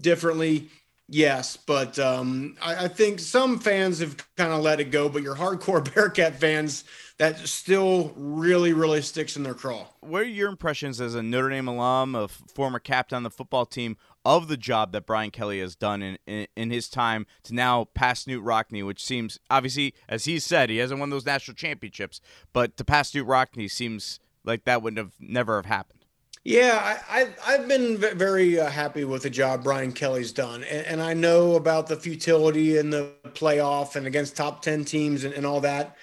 differently? 0.00 0.68
Yes, 1.08 1.56
but 1.56 1.98
um, 2.00 2.56
I, 2.60 2.86
I, 2.86 2.88
think 2.88 3.20
some 3.20 3.60
fans 3.60 4.00
have 4.00 4.16
kind 4.36 4.52
of 4.52 4.60
let 4.62 4.80
it 4.80 4.90
go. 4.90 5.08
But 5.08 5.22
your 5.22 5.36
hardcore 5.36 5.84
Bearcat 5.94 6.34
fans, 6.40 6.82
that 7.18 7.38
still 7.38 8.12
really, 8.16 8.72
really 8.72 9.00
sticks 9.02 9.36
in 9.36 9.44
their 9.44 9.54
craw. 9.54 9.86
What 10.00 10.22
are 10.22 10.24
your 10.24 10.48
impressions 10.48 11.00
as 11.00 11.14
a 11.14 11.22
Notre 11.22 11.50
Dame 11.50 11.68
alum, 11.68 12.16
a 12.16 12.26
former 12.26 12.80
captain 12.80 13.16
on 13.16 13.22
the 13.22 13.30
football 13.30 13.66
team, 13.66 13.96
of 14.26 14.48
the 14.48 14.56
job 14.56 14.90
that 14.90 15.06
Brian 15.06 15.30
Kelly 15.30 15.60
has 15.60 15.76
done 15.76 16.02
in, 16.02 16.18
in, 16.26 16.48
in 16.56 16.70
his 16.70 16.88
time 16.88 17.26
to 17.44 17.54
now 17.54 17.84
pass 17.94 18.24
Knute 18.24 18.44
Rockne, 18.44 18.84
which 18.84 19.02
seems 19.02 19.38
obviously, 19.48 19.94
as 20.08 20.24
he 20.24 20.40
said, 20.40 20.68
he 20.68 20.78
hasn't 20.78 20.98
won 20.98 21.10
those 21.10 21.24
national 21.24 21.54
championships, 21.54 22.20
but 22.52 22.76
to 22.76 22.84
pass 22.84 23.12
Knute 23.12 23.26
Rockne 23.26 23.70
seems 23.70 24.18
like 24.44 24.64
that 24.64 24.82
would 24.82 24.96
have 24.96 25.12
never 25.20 25.56
have 25.56 25.66
happened. 25.66 26.00
Yeah, 26.42 27.00
I, 27.08 27.28
have 27.50 27.66
been 27.66 27.98
very 27.98 28.58
uh, 28.60 28.68
happy 28.70 29.04
with 29.04 29.24
the 29.24 29.30
job 29.30 29.64
Brian 29.64 29.90
Kelly's 29.92 30.30
done. 30.30 30.62
And, 30.64 30.86
and, 30.86 31.02
I 31.02 31.12
know 31.12 31.56
about 31.56 31.88
the 31.88 31.96
futility 31.96 32.78
in 32.78 32.90
the 32.90 33.10
playoff 33.30 33.96
and 33.96 34.06
against 34.06 34.36
top 34.36 34.62
10 34.62 34.84
teams 34.84 35.24
and, 35.24 35.34
and 35.34 35.44
all 35.44 35.60
that. 35.62 35.96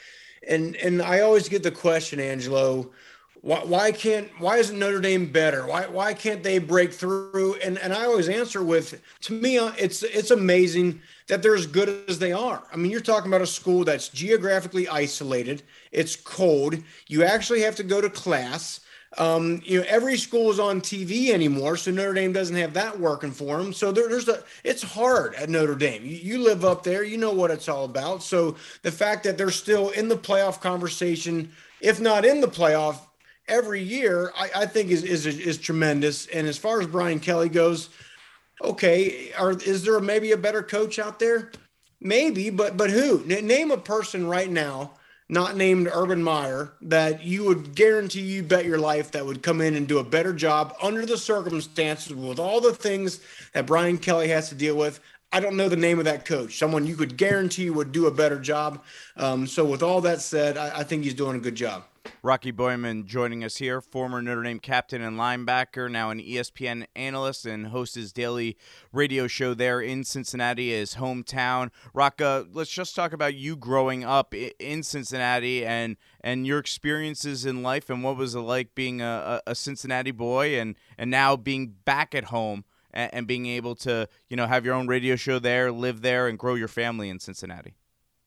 And, 0.46 0.76
and 0.76 1.02
I 1.02 1.22
always 1.22 1.48
get 1.48 1.64
the 1.64 1.72
question, 1.72 2.20
Angelo, 2.20 2.92
why, 3.44 3.60
why 3.66 3.92
can't 3.92 4.30
why 4.40 4.56
isn't 4.56 4.80
Notre 4.80 5.02
Dame 5.02 5.26
better? 5.26 5.68
Why 5.68 5.86
why 5.86 6.14
can't 6.14 6.42
they 6.42 6.60
break 6.60 6.94
through? 6.94 7.56
And 7.56 7.78
and 7.78 7.92
I 7.92 8.06
always 8.06 8.30
answer 8.30 8.64
with 8.64 9.02
to 9.24 9.34
me 9.34 9.58
uh, 9.58 9.74
it's 9.78 10.02
it's 10.02 10.32
amazing 10.32 11.02
that 11.28 11.44
they're 11.44 11.54
as 11.54 11.68
good 11.68 12.06
as 12.08 12.20
they 12.20 12.32
are. 12.32 12.64
I 12.72 12.78
mean, 12.78 12.90
you're 12.90 13.02
talking 13.02 13.30
about 13.30 13.42
a 13.42 13.48
school 13.48 13.84
that's 13.84 14.08
geographically 14.08 14.88
isolated. 14.88 15.62
It's 15.92 16.16
cold. 16.16 16.78
You 17.08 17.26
actually 17.26 17.62
have 17.64 17.76
to 17.76 17.84
go 17.84 18.00
to 18.00 18.10
class. 18.10 18.80
Um, 19.18 19.62
you 19.66 19.80
know, 19.80 19.86
every 19.90 20.18
school 20.18 20.50
is 20.50 20.60
on 20.60 20.80
TV 20.80 21.30
anymore, 21.30 21.76
so 21.76 21.92
Notre 21.92 22.14
Dame 22.14 22.32
doesn't 22.32 22.56
have 22.56 22.74
that 22.74 22.98
working 22.98 23.32
for 23.32 23.58
them. 23.58 23.74
So 23.74 23.92
there, 23.92 24.08
there's 24.10 24.28
a, 24.28 24.44
it's 24.64 24.82
hard 24.82 25.36
at 25.36 25.50
Notre 25.50 25.76
Dame. 25.76 26.04
You, 26.04 26.16
you 26.16 26.38
live 26.40 26.66
up 26.66 26.82
there, 26.82 27.04
you 27.04 27.18
know 27.18 27.32
what 27.32 27.52
it's 27.52 27.70
all 27.70 27.86
about. 27.86 28.24
So 28.24 28.56
the 28.82 28.92
fact 28.92 29.24
that 29.26 29.38
they're 29.38 29.52
still 29.52 29.90
in 29.92 30.08
the 30.08 30.18
playoff 30.18 30.62
conversation, 30.62 31.52
if 31.80 32.00
not 32.02 32.26
in 32.26 32.42
the 32.42 32.48
playoff, 32.48 33.02
every 33.48 33.82
year, 33.82 34.32
I, 34.36 34.50
I 34.56 34.66
think 34.66 34.90
is, 34.90 35.04
is 35.04 35.26
is 35.26 35.58
tremendous. 35.58 36.28
And 36.28 36.48
as 36.48 36.58
far 36.58 36.82
as 36.82 36.88
Brian 36.88 37.20
Kelly 37.20 37.50
goes, 37.50 37.90
okay, 38.62 39.32
are 39.34 39.52
is 39.52 39.84
there 39.84 40.00
maybe 40.00 40.32
a 40.32 40.38
better 40.38 40.64
coach 40.64 41.00
out 41.00 41.20
there? 41.20 41.52
Maybe, 42.00 42.50
but 42.50 42.78
but 42.78 42.90
who? 42.90 43.24
N- 43.30 43.48
name 43.48 43.72
a 43.72 43.78
person 43.78 44.28
right 44.28 44.50
now, 44.50 44.92
not 45.30 45.56
named 45.56 45.90
Urban 45.92 46.22
Meyer, 46.22 46.74
that 46.82 47.24
you 47.24 47.46
would 47.46 47.76
guarantee 47.76 48.22
you 48.22 48.44
bet 48.44 48.66
your 48.66 48.80
life 48.80 49.12
that 49.12 49.26
would 49.26 49.42
come 49.42 49.62
in 49.62 49.76
and 49.76 49.88
do 49.88 50.00
a 50.00 50.04
better 50.04 50.34
job 50.34 50.76
under 50.82 51.06
the 51.06 51.18
circumstances 51.18 52.14
with 52.14 52.40
all 52.40 52.60
the 52.62 52.74
things 52.74 53.22
that 53.54 53.66
Brian 53.66 53.98
Kelly 53.98 54.28
has 54.30 54.50
to 54.50 54.56
deal 54.56 54.76
with. 54.76 55.00
I 55.32 55.40
don't 55.40 55.58
know 55.58 55.68
the 55.68 55.76
name 55.76 55.98
of 55.98 56.06
that 56.06 56.26
coach. 56.26 56.60
Someone 56.60 56.86
you 56.86 56.96
could 56.96 57.18
guarantee 57.18 57.72
would 57.72 57.92
do 57.92 58.06
a 58.06 58.12
better 58.12 58.38
job. 58.38 58.84
Um, 59.18 59.48
so, 59.48 59.66
with 59.66 59.82
all 59.82 60.00
that 60.02 60.22
said, 60.22 60.58
I, 60.58 60.80
I 60.80 60.84
think 60.84 61.04
he's 61.04 61.16
doing 61.16 61.36
a 61.36 61.40
good 61.40 61.56
job. 61.56 61.86
Rocky 62.26 62.54
Boiman 62.54 63.06
joining 63.06 63.44
us 63.44 63.58
here, 63.58 63.82
former 63.82 64.22
Notre 64.22 64.44
Dame 64.44 64.60
captain 64.60 65.02
and 65.02 65.18
linebacker, 65.18 65.92
now 65.92 66.10
an 66.10 66.20
ESPN 66.20 66.86
analyst 66.96 67.46
and 67.46 67.68
hosts 67.68 67.96
his 67.96 68.14
daily 68.14 68.58
radio 68.94 69.28
show 69.28 69.54
there 69.54 69.82
in 69.82 70.06
Cincinnati, 70.06 70.72
his 70.72 70.96
hometown. 70.96 71.70
Rocka, 71.94 72.48
let's 72.54 72.72
just 72.72 72.96
talk 72.96 73.12
about 73.12 73.36
you 73.36 73.58
growing 73.58 74.06
up 74.06 74.34
in 74.34 74.84
Cincinnati 74.84 75.66
and 75.66 75.98
and 76.22 76.48
your 76.48 76.60
experiences 76.60 77.46
in 77.46 77.62
life 77.62 77.90
and 77.90 78.04
what 78.04 78.16
was 78.16 78.36
it 78.36 78.40
like 78.40 78.74
being 78.74 79.02
a, 79.02 79.42
a 79.46 79.54
Cincinnati 79.54 80.12
boy 80.12 80.58
and 80.58 80.76
and 80.98 81.12
now 81.12 81.36
being 81.36 81.76
back 81.84 82.16
at 82.16 82.26
home 82.26 82.64
and, 82.92 83.14
and 83.14 83.28
being 83.28 83.48
able 83.48 83.76
to 83.76 84.08
you 84.30 84.38
know 84.38 84.48
have 84.48 84.66
your 84.66 84.76
own 84.76 84.88
radio 84.88 85.16
show 85.18 85.40
there, 85.40 85.72
live 85.72 86.02
there, 86.02 86.28
and 86.28 86.40
grow 86.40 86.56
your 86.56 86.70
family 86.70 87.10
in 87.10 87.20
Cincinnati. 87.20 87.76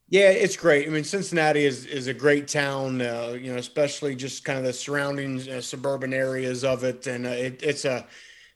Yeah, 0.09 0.31
it's 0.31 0.57
great. 0.57 0.87
I 0.87 0.91
mean, 0.91 1.03
Cincinnati 1.05 1.65
is 1.65 1.85
is 1.85 2.07
a 2.07 2.15
great 2.15 2.47
town. 2.47 3.01
Uh, 3.03 3.37
you 3.41 3.51
know, 3.51 3.59
especially 3.59 4.15
just 4.15 4.45
kind 4.45 4.59
of 4.59 4.65
the 4.65 4.73
surrounding 4.73 5.49
uh, 5.51 5.61
suburban 5.61 6.15
areas 6.15 6.63
of 6.63 6.85
it, 6.85 7.07
and 7.09 7.27
uh, 7.27 7.31
it, 7.31 7.61
it's 7.63 7.85
a 7.85 8.07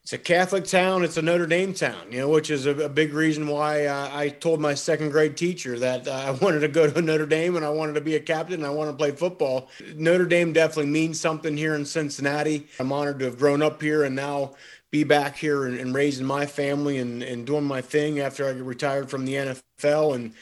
it's 0.02 0.12
a 0.12 0.18
Catholic 0.18 0.64
town. 0.64 1.02
It's 1.02 1.16
a 1.16 1.22
Notre 1.22 1.48
Dame 1.48 1.74
town. 1.74 2.12
You 2.12 2.20
know, 2.20 2.28
which 2.28 2.50
is 2.50 2.66
a, 2.66 2.70
a 2.84 2.88
big 2.88 3.12
reason 3.12 3.48
why 3.48 3.88
I 3.88 4.28
told 4.28 4.60
my 4.60 4.74
second 4.74 5.10
grade 5.10 5.36
teacher 5.36 5.76
that 5.80 6.06
uh, 6.06 6.12
I 6.26 6.30
wanted 6.30 6.60
to 6.60 6.68
go 6.68 6.88
to 6.88 7.02
Notre 7.02 7.26
Dame 7.26 7.56
and 7.56 7.64
I 7.64 7.70
wanted 7.70 7.94
to 7.94 8.00
be 8.00 8.14
a 8.14 8.20
captain 8.20 8.54
and 8.54 8.66
I 8.66 8.70
wanted 8.70 8.92
to 8.92 8.96
play 8.96 9.10
football. 9.10 9.68
Notre 9.96 10.26
Dame 10.26 10.52
definitely 10.52 10.90
means 10.92 11.20
something 11.20 11.56
here 11.56 11.74
in 11.74 11.84
Cincinnati. 11.84 12.68
I'm 12.78 12.92
honored 12.92 13.18
to 13.18 13.24
have 13.26 13.38
grown 13.38 13.60
up 13.60 13.82
here 13.82 14.04
and 14.04 14.14
now 14.14 14.52
be 14.92 15.02
back 15.04 15.36
here 15.36 15.66
and, 15.66 15.78
and 15.78 15.94
raising 15.94 16.26
my 16.26 16.46
family 16.46 16.98
and, 16.98 17.22
and 17.22 17.44
doing 17.46 17.64
my 17.64 17.80
thing 17.80 18.20
after 18.20 18.46
I 18.46 18.50
retired 18.50 19.10
from 19.10 19.24
the 19.24 19.36
NFL 19.36 20.14
and 20.14 20.32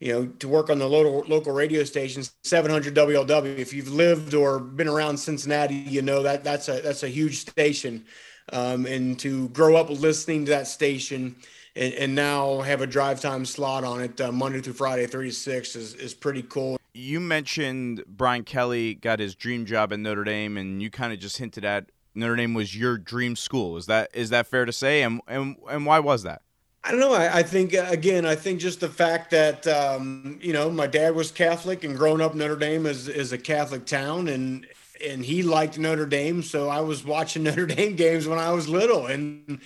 you 0.00 0.12
know, 0.12 0.26
to 0.26 0.48
work 0.48 0.70
on 0.70 0.78
the 0.78 0.88
local 0.88 1.24
local 1.28 1.52
radio 1.52 1.84
stations, 1.84 2.32
700 2.44 2.94
WLW. 2.94 3.58
If 3.58 3.72
you've 3.72 3.90
lived 3.92 4.34
or 4.34 4.60
been 4.60 4.88
around 4.88 5.16
Cincinnati, 5.16 5.74
you 5.74 6.02
know 6.02 6.22
that 6.22 6.44
that's 6.44 6.68
a 6.68 6.80
that's 6.80 7.02
a 7.02 7.08
huge 7.08 7.38
station, 7.38 8.04
um, 8.52 8.86
and 8.86 9.18
to 9.20 9.48
grow 9.50 9.76
up 9.76 9.90
listening 9.90 10.44
to 10.46 10.50
that 10.52 10.66
station. 10.66 11.36
And, 11.76 11.94
and 11.94 12.14
now 12.16 12.60
have 12.62 12.80
a 12.80 12.88
drive 12.88 13.20
time 13.20 13.44
slot 13.44 13.84
on 13.84 14.00
it 14.00 14.20
uh, 14.20 14.32
Monday 14.32 14.60
through 14.60 14.72
Friday, 14.72 15.06
36 15.06 15.76
is, 15.76 15.94
is 15.94 16.12
pretty 16.12 16.42
cool. 16.42 16.76
You 16.92 17.20
mentioned 17.20 18.02
Brian 18.08 18.42
Kelly 18.42 18.94
got 18.94 19.20
his 19.20 19.36
dream 19.36 19.64
job 19.64 19.92
at 19.92 20.00
Notre 20.00 20.24
Dame, 20.24 20.56
and 20.56 20.82
you 20.82 20.90
kind 20.90 21.12
of 21.12 21.20
just 21.20 21.36
hinted 21.36 21.64
at 21.64 21.90
Notre 22.16 22.34
Dame 22.34 22.54
was 22.54 22.74
your 22.76 22.98
dream 22.98 23.36
school. 23.36 23.76
Is 23.76 23.86
that 23.86 24.10
is 24.12 24.30
that 24.30 24.48
fair 24.48 24.64
to 24.64 24.72
say? 24.72 25.02
And 25.02 25.20
and 25.28 25.56
and 25.70 25.86
why 25.86 26.00
was 26.00 26.24
that? 26.24 26.42
I 26.88 26.92
don't 26.92 27.00
know. 27.00 27.12
I, 27.12 27.40
I, 27.40 27.42
think 27.42 27.74
again, 27.74 28.24
I 28.24 28.34
think 28.34 28.60
just 28.60 28.80
the 28.80 28.88
fact 28.88 29.30
that 29.32 29.66
um, 29.66 30.38
you 30.40 30.54
know 30.54 30.70
my 30.70 30.86
dad 30.86 31.14
was 31.14 31.30
Catholic 31.30 31.84
and 31.84 31.94
growing 31.94 32.22
up 32.22 32.34
Notre 32.34 32.56
Dame 32.56 32.86
is 32.86 33.08
is 33.08 33.30
a 33.30 33.36
Catholic 33.36 33.84
town, 33.84 34.28
and 34.28 34.66
and 35.06 35.22
he 35.22 35.42
liked 35.42 35.78
Notre 35.78 36.06
Dame, 36.06 36.42
so 36.42 36.70
I 36.70 36.80
was 36.80 37.04
watching 37.04 37.42
Notre 37.44 37.66
Dame 37.66 37.94
games 37.94 38.26
when 38.26 38.38
I 38.38 38.52
was 38.52 38.70
little, 38.70 39.04
and 39.04 39.60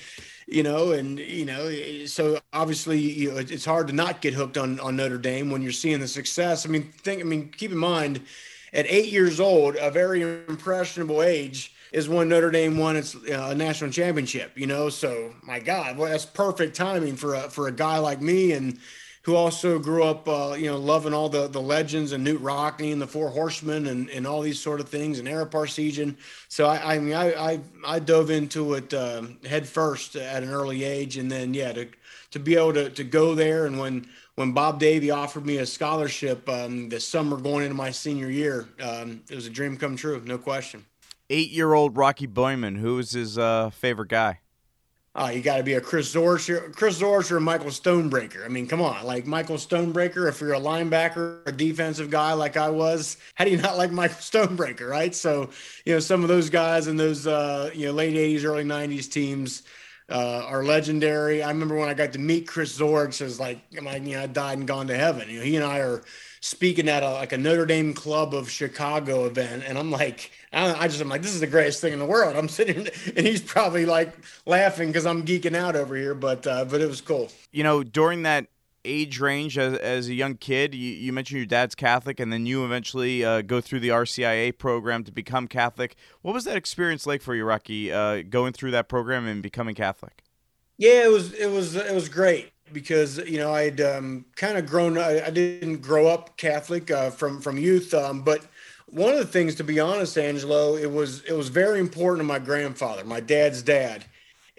you 0.49 0.65
know, 0.65 0.91
and 0.91 1.21
you 1.21 1.45
know, 1.45 2.07
so 2.07 2.41
obviously 2.53 2.99
you 2.99 3.31
know, 3.31 3.37
it's 3.37 3.65
hard 3.65 3.87
to 3.87 3.93
not 3.93 4.21
get 4.21 4.35
hooked 4.35 4.59
on 4.59 4.81
on 4.81 4.97
Notre 4.97 5.17
Dame 5.17 5.49
when 5.49 5.63
you're 5.63 5.71
seeing 5.71 6.01
the 6.01 6.09
success. 6.09 6.67
I 6.67 6.71
mean, 6.71 6.91
think. 6.91 7.21
I 7.21 7.25
mean, 7.25 7.51
keep 7.51 7.71
in 7.71 7.79
mind, 7.79 8.21
at 8.73 8.85
eight 8.89 9.13
years 9.13 9.39
old, 9.39 9.77
a 9.77 9.93
very 9.93 10.23
impressionable 10.23 11.23
age 11.23 11.73
is 11.93 12.09
when 12.09 12.29
Notre 12.29 12.51
Dame 12.51 12.79
won 12.79 12.97
its 12.97 13.15
uh, 13.15 13.55
national 13.55 13.91
championship. 13.91 14.53
You 14.57 14.67
know, 14.67 14.89
so 14.89 15.35
my 15.43 15.61
God, 15.61 15.99
well, 15.99 16.11
that's 16.11 16.27
perfect 16.27 16.75
timing 16.75 17.17
for 17.17 17.35
a 17.35 17.51
for 17.51 17.69
a 17.69 17.73
guy 17.73 17.99
like 17.99 18.21
me 18.21 18.53
and 18.53 18.79
who 19.25 19.37
also 19.37 19.79
grew 19.79 20.03
up, 20.03 20.27
uh, 20.27 20.57
you 20.59 20.67
know, 20.67 20.77
loving 20.77 21.15
all 21.15 21.29
the 21.29 21.47
the 21.47 21.61
legends 21.61 22.13
and 22.13 22.27
Knute 22.27 22.39
Rockne 22.41 22.93
and 22.93 23.01
the 23.01 23.07
Four 23.07 23.29
Horsemen 23.31 23.87
and, 23.87 24.09
and 24.11 24.27
all 24.27 24.41
these 24.41 24.59
sort 24.59 24.81
of 24.81 24.89
things 24.89 25.19
and 25.19 25.29
Ara 25.29 25.47
Parseghian. 25.47 26.17
So 26.49 26.67
I, 26.67 26.95
I 26.95 26.99
mean, 26.99 27.15
I, 27.15 27.53
I, 27.53 27.61
I 27.87 27.99
dove 27.99 28.31
into 28.31 28.75
it 28.75 28.93
uh, 28.93 29.23
head 29.47 29.69
first 29.69 30.17
at 30.17 30.43
an 30.43 30.51
early 30.51 30.85
age, 30.85 31.19
and 31.19 31.31
then 31.31 31.55
yeah, 31.55 31.73
to 31.73 31.89
to 32.33 32.39
be 32.39 32.57
able 32.57 32.73
to 32.73 32.91
to 32.91 33.05
go 33.05 33.35
there 33.35 33.67
and 33.67 33.79
when 33.79 34.09
when 34.35 34.53
Bob 34.53 34.81
Davie 34.81 35.11
offered 35.11 35.45
me 35.45 35.59
a 35.59 35.67
scholarship 35.67 36.49
um, 36.49 36.89
this 36.89 37.07
summer 37.07 37.37
going 37.37 37.65
into 37.65 37.75
my 37.75 37.91
senior 37.91 38.31
year, 38.31 38.67
um, 38.81 39.21
it 39.29 39.35
was 39.35 39.47
a 39.47 39.51
dream 39.51 39.77
come 39.77 39.95
true, 39.95 40.23
no 40.25 40.39
question 40.39 40.87
eight-year-old 41.31 41.97
Rocky 41.97 42.27
Boiman. 42.27 42.79
Who 42.79 42.99
is 42.99 43.13
his 43.13 43.39
uh, 43.39 43.71
favorite 43.71 44.09
guy? 44.09 44.41
Oh, 45.15 45.29
you 45.29 45.43
got 45.43 45.59
to 45.59 45.63
be 45.63 45.75
a 45.75 45.81
Chris 45.81 46.15
Zorich, 46.15 46.75
Chris 46.75 46.99
Zorich 46.99 47.31
or 47.31 47.39
Michael 47.39 47.71
Stonebreaker. 47.71 48.47
I 48.47 48.49
mean, 48.49 48.67
come 48.67 48.81
on, 48.81 49.05
like 49.05 49.27
Michael 49.27 49.59
Stonebreaker. 49.59 50.27
If 50.27 50.41
you're 50.41 50.55
a 50.55 50.61
linebacker, 50.61 51.47
a 51.47 51.53
defensive 51.53 52.09
guy 52.09 52.33
like 52.33 52.57
I 52.57 52.71
was, 52.71 53.19
how 53.35 53.45
do 53.45 53.51
you 53.51 53.59
not 53.59 53.77
like 53.77 53.93
Michael 53.93 54.17
Stonebreaker, 54.17 54.89
right? 54.89 55.15
So, 55.15 55.51
you 55.85 55.93
know, 55.93 56.01
some 56.01 56.23
of 56.23 56.29
those 56.29 56.49
guys 56.49 56.87
in 56.87 56.97
those 56.97 57.27
uh, 57.27 57.71
you 57.75 57.87
know 57.87 57.93
late 57.93 58.15
'80s, 58.15 58.45
early 58.45 58.65
'90s 58.65 59.11
teams 59.11 59.65
uh, 60.09 60.47
are 60.47 60.65
legendary. 60.65 61.43
I 61.43 61.49
remember 61.49 61.77
when 61.77 61.91
I 61.91 61.95
got 61.95 62.15
to 62.15 62.19
meet 62.19 62.49
Chris 62.49 62.79
Zorich, 62.79 63.21
as 63.21 63.39
like, 63.39 63.61
I'm 63.77 63.85
like 63.85 64.05
you 64.05 64.17
know, 64.17 64.23
I 64.23 64.27
died 64.29 64.57
and 64.57 64.67
gone 64.67 64.87
to 64.87 64.97
heaven. 64.97 65.29
You 65.29 65.41
know, 65.41 65.45
he 65.45 65.57
and 65.57 65.65
I 65.65 65.81
are 65.81 66.03
speaking 66.43 66.89
at 66.89 67.03
a, 67.03 67.11
like 67.13 67.33
a 67.33 67.39
Notre 67.39 67.65
Dame 67.65 67.95
Club 67.95 68.35
of 68.35 68.51
Chicago 68.51 69.25
event, 69.25 69.65
and 69.67 69.79
I'm 69.79 69.91
like 69.91 70.31
I, 70.53 70.85
I 70.85 70.89
just 70.89 71.01
am 71.01 71.09
like, 71.09 71.23
this 71.23 71.33
is 71.33 71.41
the 71.41 71.47
greatest 71.47 71.81
thing 71.81 71.93
in 71.93 71.99
the 71.99 72.05
world. 72.05 72.37
I'm 72.37 72.49
sitting, 72.49 72.89
and 73.17 73.27
he's 73.27 73.41
probably 73.41 73.87
like 73.87 74.13
laughing 74.45 74.89
because 74.89 75.07
I'm 75.07 75.25
geeking 75.25 75.57
out 75.57 75.77
over 75.77 75.97
here. 75.97 76.15
But 76.15 76.47
uh, 76.47 76.67
but 76.67 76.81
it 76.81 76.89
was 76.89 77.01
cool. 77.01 77.31
You 77.53 77.63
know, 77.63 77.83
during 77.83 78.23
that 78.25 78.49
age 78.85 79.21
range 79.21 79.57
as, 79.59 79.79
as 79.79 80.09
a 80.09 80.15
young 80.15 80.35
kid, 80.35 80.75
you, 80.75 80.91
you 80.91 81.13
mentioned 81.13 81.39
your 81.39 81.47
dad's 81.47 81.75
Catholic, 81.75 82.19
and 82.19 82.33
then 82.33 82.47
you 82.47 82.65
eventually 82.65 83.25
uh, 83.25 83.43
go 83.43 83.61
through 83.61 83.81
the 83.81 83.91
RCIA 83.91 84.57
program 84.59 85.05
to 85.05 85.13
become 85.13 85.47
Catholic. 85.47 85.95
What 86.23 86.35
was 86.35 86.45
that 86.45 86.57
experience 86.57 87.07
like 87.07 87.23
for 87.23 87.35
you, 87.35 87.45
Rocky, 87.45 87.93
uh, 87.93 88.23
going 88.23 88.53
through 88.53 88.73
that 88.73 88.89
program 88.89 89.27
and 89.27 89.43
becoming 89.43 89.75
Catholic? 89.75 90.25
Yeah, 90.79 91.05
it 91.05 91.13
was 91.13 91.33
it 91.33 91.51
was 91.51 91.77
it 91.77 91.95
was 91.95 92.09
great 92.09 92.52
because 92.73 93.19
you 93.19 93.39
know 93.39 93.53
I'd 93.53 93.81
um, 93.81 94.25
kind 94.37 94.59
of 94.59 94.67
grown. 94.67 94.99
I, 94.99 95.27
I, 95.27 95.31
didn't 95.31 95.79
grow 95.79 96.07
up 96.07 96.37
Catholic 96.37 96.91
uh, 96.91 97.11
from 97.11 97.41
from 97.41 97.59
youth, 97.59 97.93
um, 97.95 98.23
but 98.23 98.47
one 98.93 99.13
of 99.13 99.19
the 99.19 99.27
things, 99.27 99.55
to 99.55 99.65
be 99.65 99.81
honest, 99.81 100.19
Angelo, 100.19 100.77
it 100.77 100.91
was 100.91 101.23
it 101.23 101.33
was 101.33 101.49
very 101.49 101.81
important 101.81 102.21
to 102.21 102.25
my 102.25 102.39
grandfather, 102.39 103.05
my 103.05 103.21
dad's 103.21 103.63
dad, 103.63 104.05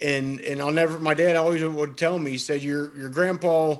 and 0.02 0.40
and 0.42 0.60
I'll 0.60 0.72
never. 0.72 0.98
My 1.00 1.14
dad 1.14 1.36
always 1.36 1.64
would 1.64 1.98
tell 1.98 2.18
me, 2.18 2.32
he 2.32 2.38
said, 2.38 2.62
"Your 2.62 2.96
your 2.98 3.10
grandpa." 3.10 3.78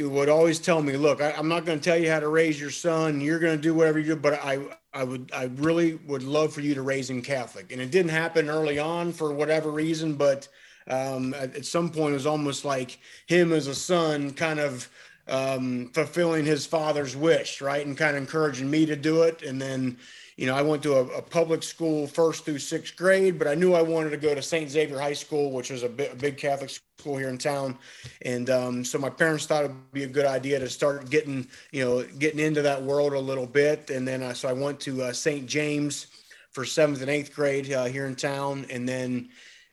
would 0.00 0.28
always 0.28 0.58
tell 0.58 0.82
me, 0.82 0.96
"Look, 0.96 1.20
I, 1.20 1.32
am 1.32 1.48
not 1.48 1.66
going 1.66 1.78
to 1.78 1.84
tell 1.84 1.98
you 1.98 2.10
how 2.10 2.20
to 2.20 2.28
raise 2.28 2.60
your 2.60 2.70
son. 2.70 3.20
You're 3.20 3.38
going 3.38 3.56
to 3.56 3.62
do 3.62 3.74
whatever 3.74 3.98
you 3.98 4.14
do, 4.14 4.16
but 4.16 4.34
I, 4.34 4.58
I 4.94 5.04
would, 5.04 5.30
I 5.34 5.44
really 5.56 5.94
would 6.06 6.22
love 6.22 6.54
for 6.54 6.62
you 6.62 6.74
to 6.74 6.82
raise 6.82 7.10
him 7.10 7.20
Catholic." 7.20 7.72
And 7.72 7.80
it 7.80 7.90
didn't 7.90 8.10
happen 8.10 8.48
early 8.48 8.78
on 8.78 9.12
for 9.12 9.32
whatever 9.32 9.70
reason, 9.70 10.14
but 10.14 10.48
um, 10.90 11.34
at, 11.34 11.56
at, 11.56 11.64
some 11.64 11.90
point, 11.90 12.12
it 12.12 12.14
was 12.14 12.26
almost 12.26 12.64
like 12.64 12.98
him 13.26 13.52
as 13.52 13.66
a 13.66 13.74
son, 13.74 14.32
kind 14.32 14.60
of 14.60 14.88
um, 15.28 15.90
fulfilling 15.94 16.44
his 16.44 16.66
father's 16.66 17.16
wish, 17.16 17.60
right, 17.60 17.86
and 17.86 17.96
kind 17.96 18.16
of 18.16 18.22
encouraging 18.22 18.70
me 18.70 18.86
to 18.86 18.96
do 18.96 19.22
it, 19.22 19.42
and 19.42 19.60
then 19.60 19.96
you 20.40 20.46
know, 20.46 20.54
I 20.54 20.62
went 20.62 20.82
to 20.84 20.94
a, 20.94 21.04
a, 21.18 21.20
public 21.20 21.62
school 21.62 22.06
first 22.06 22.46
through 22.46 22.60
sixth 22.60 22.96
grade, 22.96 23.38
but 23.38 23.46
I 23.46 23.54
knew 23.54 23.74
I 23.74 23.82
wanted 23.82 24.08
to 24.10 24.16
go 24.16 24.34
to 24.34 24.40
St. 24.40 24.70
Xavier 24.70 24.98
High 24.98 25.12
School, 25.12 25.50
which 25.50 25.68
was 25.68 25.82
a, 25.82 25.86
a 25.88 26.14
big 26.14 26.38
Catholic 26.38 26.70
school 26.70 27.18
here 27.18 27.28
in 27.28 27.36
town. 27.36 27.76
And 28.22 28.48
um, 28.48 28.82
so 28.82 28.98
my 28.98 29.10
parents 29.10 29.44
thought 29.44 29.64
it'd 29.64 29.92
be 29.92 30.04
a 30.04 30.08
good 30.08 30.24
idea 30.24 30.58
to 30.58 30.70
start 30.70 31.10
getting, 31.10 31.46
you 31.72 31.84
know, 31.84 32.04
getting 32.18 32.40
into 32.40 32.62
that 32.62 32.82
world 32.82 33.12
a 33.12 33.20
little 33.20 33.46
bit. 33.46 33.90
And 33.90 34.08
then 34.08 34.22
uh, 34.22 34.32
so 34.32 34.48
I 34.48 34.54
went 34.54 34.80
to 34.80 35.02
uh, 35.02 35.12
St. 35.12 35.44
James 35.44 36.06
for 36.52 36.64
seventh 36.64 37.02
and 37.02 37.10
eighth 37.10 37.34
grade 37.34 37.70
uh, 37.70 37.84
here 37.84 38.06
in 38.06 38.16
town, 38.16 38.64
and 38.70 38.88
then 38.88 39.28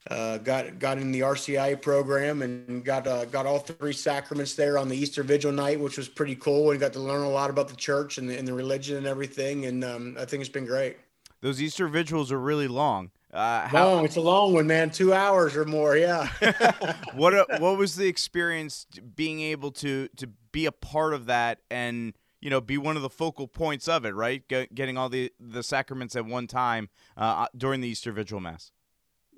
uh, 0.10 0.38
got 0.38 0.80
got 0.80 0.97
in 0.97 1.12
the 1.12 1.22
RCI 1.22 1.82
program 1.82 2.41
and 2.41 2.84
got 2.84 3.08
uh, 3.08 3.26
got 3.26 3.45
all 3.45 3.60
three 3.60 3.93
sacraments 3.93 4.55
there 4.55 4.78
on 4.78 4.88
the 4.88 4.95
Easter 4.95 5.24
Vigil 5.24 5.51
night, 5.51 5.80
which 5.80 5.97
was 5.97 6.08
pretty 6.08 6.36
cool. 6.36 6.72
And 6.72 6.80
got 6.80 6.93
to 6.93 6.99
learn 6.99 7.24
a 7.24 7.30
lot 7.30 7.49
about 7.49 7.68
the 7.68 7.76
church 7.76 8.18
and 8.18 8.30
the, 8.30 8.38
and 8.38 8.47
the 8.47 8.53
religion 8.53 8.97
and 8.97 9.05
everything. 9.05 9.66
And 9.66 9.84
um, 9.84 10.16
I 10.20 10.26
think 10.26 10.41
it's 10.41 10.49
been 10.49 10.66
great. 10.66 10.97
Those 11.41 11.62
Easter 11.62 11.88
vigils 11.88 12.32
are 12.32 12.39
really 12.39 12.68
long. 12.68 13.12
Uh, 13.34 13.68
how, 13.68 13.93
long. 13.93 14.05
It's 14.05 14.16
a 14.16 14.22
long 14.22 14.53
one, 14.53 14.68
man. 14.68 14.89
Two 14.89 15.14
hours 15.14 15.55
or 15.55 15.66
more. 15.66 15.97
Yeah. 15.97 16.28
what 17.14 17.34
uh, 17.34 17.45
What 17.60 17.78
was 17.78 17.95
the 17.95 18.08
experience 18.08 18.88
being 19.16 19.41
able 19.41 19.72
to 19.72 20.08
to 20.18 20.28
be 20.51 20.66
a 20.66 20.72
part 20.72 21.14
of 21.14 21.26
that 21.26 21.60
and 21.70 22.14
you 22.39 22.49
know 22.49 22.62
be 22.62 22.78
one 22.78 22.95
of 22.95 23.01
the 23.01 23.10
focal 23.10 23.47
points 23.47 23.88
of 23.88 24.05
it? 24.05 24.16
Right, 24.16 24.47
getting 24.47 24.97
all 24.97 25.10
the 25.10 25.32
the 25.39 25.64
sacraments 25.64 26.16
at 26.16 26.26
one 26.26 26.47
time 26.47 26.89
uh, 27.18 27.47
during 27.55 27.82
the 27.82 27.89
Easter 27.89 28.12
Vigil 28.12 28.39
Mass. 28.39 28.72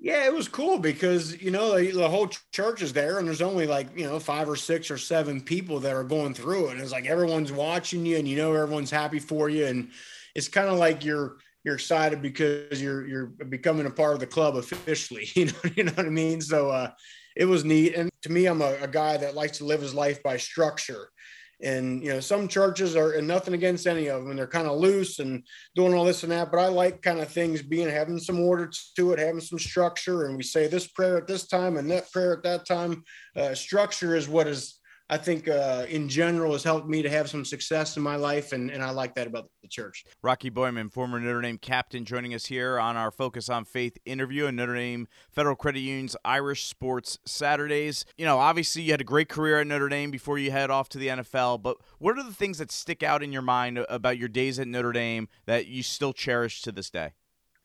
Yeah, 0.02 0.24
it 0.24 0.32
was 0.32 0.48
cool 0.48 0.78
because 0.78 1.40
you 1.42 1.50
know 1.50 1.78
the, 1.78 2.08
whole 2.08 2.28
church 2.52 2.80
is 2.80 2.94
there, 2.94 3.18
and 3.18 3.28
there's 3.28 3.42
only 3.42 3.66
like 3.66 3.96
you 3.96 4.04
know 4.04 4.18
five 4.18 4.48
or 4.48 4.56
six 4.56 4.90
or 4.90 4.96
seven 4.96 5.42
people 5.42 5.78
that 5.80 5.92
are 5.92 6.04
going 6.04 6.32
through 6.32 6.68
it. 6.68 6.72
And 6.72 6.80
it's 6.80 6.90
like 6.90 7.04
everyone's 7.04 7.52
watching 7.52 8.06
you, 8.06 8.16
and 8.16 8.26
you 8.26 8.38
know 8.38 8.54
everyone's 8.54 8.90
happy 8.90 9.18
for 9.18 9.50
you, 9.50 9.66
and 9.66 9.90
it's 10.34 10.48
kind 10.48 10.68
of 10.70 10.78
like 10.78 11.04
you're 11.04 11.36
you're 11.64 11.74
excited 11.74 12.22
because 12.22 12.80
you're 12.80 13.06
you're 13.06 13.26
becoming 13.26 13.84
a 13.84 13.90
part 13.90 14.14
of 14.14 14.20
the 14.20 14.26
club 14.26 14.56
officially. 14.56 15.28
You 15.34 15.46
know, 15.46 15.52
you 15.76 15.84
know 15.84 15.92
what 15.92 16.06
I 16.06 16.10
mean. 16.10 16.40
So 16.40 16.70
uh, 16.70 16.92
it 17.36 17.44
was 17.44 17.66
neat, 17.66 17.94
and 17.94 18.08
to 18.22 18.32
me, 18.32 18.46
I'm 18.46 18.62
a, 18.62 18.78
a 18.80 18.88
guy 18.88 19.18
that 19.18 19.34
likes 19.34 19.58
to 19.58 19.66
live 19.66 19.82
his 19.82 19.94
life 19.94 20.22
by 20.22 20.38
structure. 20.38 21.10
And 21.62 22.02
you 22.02 22.10
know, 22.12 22.20
some 22.20 22.48
churches 22.48 22.96
are, 22.96 23.12
and 23.12 23.28
nothing 23.28 23.54
against 23.54 23.86
any 23.86 24.08
of 24.08 24.22
them, 24.22 24.30
and 24.30 24.38
they're 24.38 24.46
kind 24.46 24.66
of 24.66 24.78
loose 24.78 25.18
and 25.18 25.44
doing 25.74 25.94
all 25.94 26.04
this 26.04 26.22
and 26.22 26.32
that. 26.32 26.50
But 26.50 26.60
I 26.60 26.68
like 26.68 27.02
kind 27.02 27.20
of 27.20 27.28
things 27.28 27.62
being 27.62 27.88
having 27.88 28.18
some 28.18 28.40
order 28.40 28.70
to 28.96 29.12
it, 29.12 29.18
having 29.18 29.40
some 29.40 29.58
structure. 29.58 30.26
And 30.26 30.36
we 30.36 30.42
say 30.42 30.66
this 30.66 30.86
prayer 30.86 31.18
at 31.18 31.26
this 31.26 31.46
time 31.46 31.76
and 31.76 31.90
that 31.90 32.10
prayer 32.12 32.32
at 32.32 32.42
that 32.44 32.66
time. 32.66 33.04
Uh, 33.36 33.54
structure 33.54 34.16
is 34.16 34.28
what 34.28 34.46
is 34.46 34.79
I 35.12 35.16
think 35.16 35.48
uh, 35.48 35.86
in 35.88 36.08
general 36.08 36.52
has 36.52 36.62
helped 36.62 36.88
me 36.88 37.02
to 37.02 37.10
have 37.10 37.28
some 37.28 37.44
success 37.44 37.96
in 37.96 38.02
my 38.02 38.14
life, 38.14 38.52
and, 38.52 38.70
and 38.70 38.80
I 38.80 38.90
like 38.90 39.16
that 39.16 39.26
about 39.26 39.50
the 39.60 39.66
church. 39.66 40.04
Rocky 40.22 40.52
Boiman, 40.52 40.88
former 40.88 41.18
Notre 41.18 41.40
Dame 41.40 41.58
captain, 41.58 42.04
joining 42.04 42.32
us 42.32 42.46
here 42.46 42.78
on 42.78 42.96
our 42.96 43.10
Focus 43.10 43.48
on 43.48 43.64
Faith 43.64 43.98
interview 44.04 44.46
and 44.46 44.56
Notre 44.56 44.76
Dame 44.76 45.08
Federal 45.32 45.56
Credit 45.56 45.80
Union's 45.80 46.16
Irish 46.24 46.64
Sports 46.64 47.18
Saturdays. 47.26 48.04
You 48.16 48.24
know, 48.24 48.38
obviously 48.38 48.82
you 48.82 48.92
had 48.92 49.00
a 49.00 49.04
great 49.04 49.28
career 49.28 49.58
at 49.58 49.66
Notre 49.66 49.88
Dame 49.88 50.12
before 50.12 50.38
you 50.38 50.52
head 50.52 50.70
off 50.70 50.88
to 50.90 50.98
the 50.98 51.08
NFL, 51.08 51.60
but 51.60 51.78
what 51.98 52.16
are 52.16 52.22
the 52.22 52.32
things 52.32 52.58
that 52.58 52.70
stick 52.70 53.02
out 53.02 53.20
in 53.20 53.32
your 53.32 53.42
mind 53.42 53.84
about 53.88 54.16
your 54.16 54.28
days 54.28 54.60
at 54.60 54.68
Notre 54.68 54.92
Dame 54.92 55.26
that 55.46 55.66
you 55.66 55.82
still 55.82 56.12
cherish 56.12 56.62
to 56.62 56.70
this 56.70 56.88
day? 56.88 57.14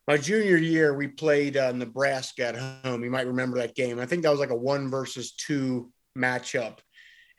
my 0.08 0.18
junior 0.18 0.58
year, 0.58 0.94
we 0.96 1.08
played 1.08 1.58
uh, 1.58 1.72
Nebraska 1.72 2.48
at 2.48 2.56
home. 2.56 3.04
You 3.04 3.10
might 3.10 3.26
remember 3.26 3.58
that 3.58 3.76
game. 3.76 4.00
I 4.00 4.06
think 4.06 4.22
that 4.24 4.30
was 4.30 4.40
like 4.40 4.52
a 4.52 4.56
one 4.56 4.90
versus 4.90 5.34
two 5.34 5.92
matchup 6.16 6.78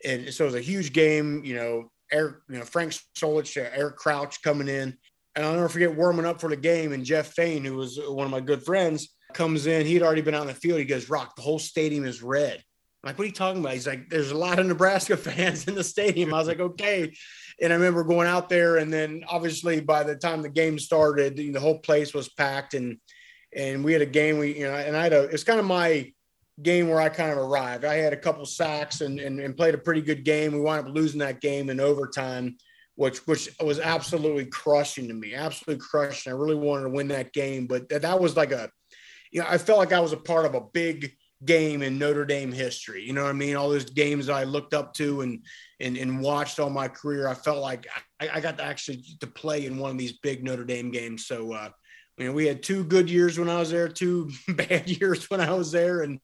and 0.05 0.33
so 0.33 0.43
it 0.43 0.47
was 0.47 0.55
a 0.55 0.61
huge 0.61 0.93
game. 0.93 1.43
You 1.43 1.55
know, 1.55 1.91
Eric, 2.11 2.37
you 2.49 2.59
know 2.59 2.65
Frank 2.65 2.93
Solich, 3.17 3.57
uh, 3.57 3.69
Eric 3.73 3.97
Crouch 3.97 4.41
coming 4.41 4.67
in, 4.67 4.97
and 5.35 5.45
I'll 5.45 5.53
never 5.53 5.69
forget 5.69 5.95
warming 5.95 6.25
up 6.25 6.39
for 6.39 6.49
the 6.49 6.57
game. 6.57 6.93
And 6.93 7.05
Jeff 7.05 7.33
Faine, 7.33 7.63
who 7.63 7.75
was 7.75 7.99
one 8.07 8.25
of 8.25 8.31
my 8.31 8.41
good 8.41 8.63
friends, 8.63 9.15
comes 9.33 9.67
in. 9.67 9.85
He'd 9.85 10.03
already 10.03 10.21
been 10.21 10.35
out 10.35 10.41
on 10.41 10.47
the 10.47 10.53
field. 10.53 10.79
He 10.79 10.85
goes, 10.85 11.09
"Rock, 11.09 11.35
the 11.35 11.41
whole 11.41 11.59
stadium 11.59 12.05
is 12.05 12.21
red." 12.21 12.63
I'm 13.03 13.09
like, 13.09 13.19
what 13.19 13.25
are 13.25 13.27
you 13.27 13.33
talking 13.33 13.61
about? 13.61 13.73
He's 13.73 13.85
like, 13.85 14.09
there's 14.09 14.31
a 14.31 14.37
lot 14.37 14.57
of 14.57 14.65
Nebraska 14.65 15.15
fans 15.17 15.67
in 15.67 15.75
the 15.75 15.83
stadium. 15.83 16.33
I 16.33 16.39
was 16.39 16.47
like, 16.47 16.59
okay. 16.59 17.13
And 17.61 17.71
I 17.71 17.75
remember 17.75 18.03
going 18.03 18.27
out 18.27 18.49
there, 18.49 18.77
and 18.77 18.91
then 18.91 19.23
obviously 19.27 19.79
by 19.81 20.03
the 20.03 20.15
time 20.15 20.41
the 20.41 20.49
game 20.49 20.79
started, 20.79 21.37
the 21.37 21.59
whole 21.59 21.79
place 21.79 22.13
was 22.13 22.29
packed, 22.29 22.73
and 22.73 22.97
and 23.55 23.83
we 23.83 23.93
had 23.93 24.01
a 24.01 24.07
game. 24.07 24.37
We 24.37 24.59
you 24.59 24.65
know, 24.65 24.73
and 24.73 24.95
I 24.95 25.03
had 25.03 25.13
a. 25.13 25.23
It's 25.23 25.43
kind 25.43 25.59
of 25.59 25.65
my 25.65 26.11
game 26.61 26.89
where 26.89 26.99
I 26.99 27.09
kind 27.09 27.31
of 27.31 27.37
arrived. 27.37 27.85
I 27.85 27.95
had 27.95 28.13
a 28.13 28.17
couple 28.17 28.45
sacks 28.45 29.01
and, 29.01 29.19
and, 29.19 29.39
and 29.39 29.55
played 29.55 29.75
a 29.75 29.79
pretty 29.79 30.01
good 30.01 30.23
game. 30.23 30.53
We 30.53 30.59
wound 30.59 30.87
up 30.87 30.93
losing 30.93 31.19
that 31.19 31.41
game 31.41 31.69
in 31.69 31.79
overtime, 31.79 32.57
which 32.95 33.19
which 33.27 33.49
was 33.61 33.79
absolutely 33.79 34.45
crushing 34.45 35.07
to 35.07 35.13
me, 35.13 35.35
absolutely 35.35 35.85
crushing. 35.85 36.31
I 36.31 36.35
really 36.35 36.55
wanted 36.55 36.83
to 36.83 36.89
win 36.89 37.09
that 37.09 37.33
game, 37.33 37.67
but 37.67 37.87
that, 37.89 38.01
that 38.01 38.19
was 38.19 38.35
like 38.35 38.51
a, 38.51 38.71
you 39.31 39.41
know, 39.41 39.47
I 39.47 39.57
felt 39.57 39.79
like 39.79 39.93
I 39.93 39.99
was 39.99 40.13
a 40.13 40.17
part 40.17 40.45
of 40.45 40.55
a 40.55 40.61
big 40.61 41.13
game 41.45 41.83
in 41.83 41.99
Notre 41.99 42.25
Dame 42.25 42.51
history. 42.51 43.03
You 43.03 43.13
know 43.13 43.23
what 43.23 43.29
I 43.29 43.33
mean? 43.33 43.55
All 43.55 43.69
those 43.69 43.89
games 43.91 44.27
I 44.27 44.43
looked 44.43 44.73
up 44.73 44.93
to 44.95 45.21
and 45.21 45.43
and, 45.79 45.95
and 45.95 46.21
watched 46.21 46.59
all 46.59 46.71
my 46.71 46.87
career. 46.87 47.27
I 47.27 47.35
felt 47.35 47.59
like 47.59 47.85
I, 48.19 48.29
I 48.33 48.39
got 48.39 48.57
to 48.57 48.63
actually 48.63 49.03
to 49.19 49.27
play 49.27 49.67
in 49.67 49.77
one 49.77 49.91
of 49.91 49.97
these 49.99 50.13
big 50.13 50.43
Notre 50.43 50.65
Dame 50.65 50.89
games. 50.89 51.27
So 51.27 51.53
uh, 51.53 51.69
you 52.17 52.33
we 52.33 52.47
had 52.47 52.63
two 52.63 52.83
good 52.83 53.09
years 53.09 53.37
when 53.37 53.49
I 53.49 53.59
was 53.59 53.71
there, 53.71 53.87
two 53.87 54.31
bad 54.47 54.89
years 54.89 55.29
when 55.29 55.41
I 55.41 55.53
was 55.53 55.71
there, 55.71 56.01
and 56.01 56.19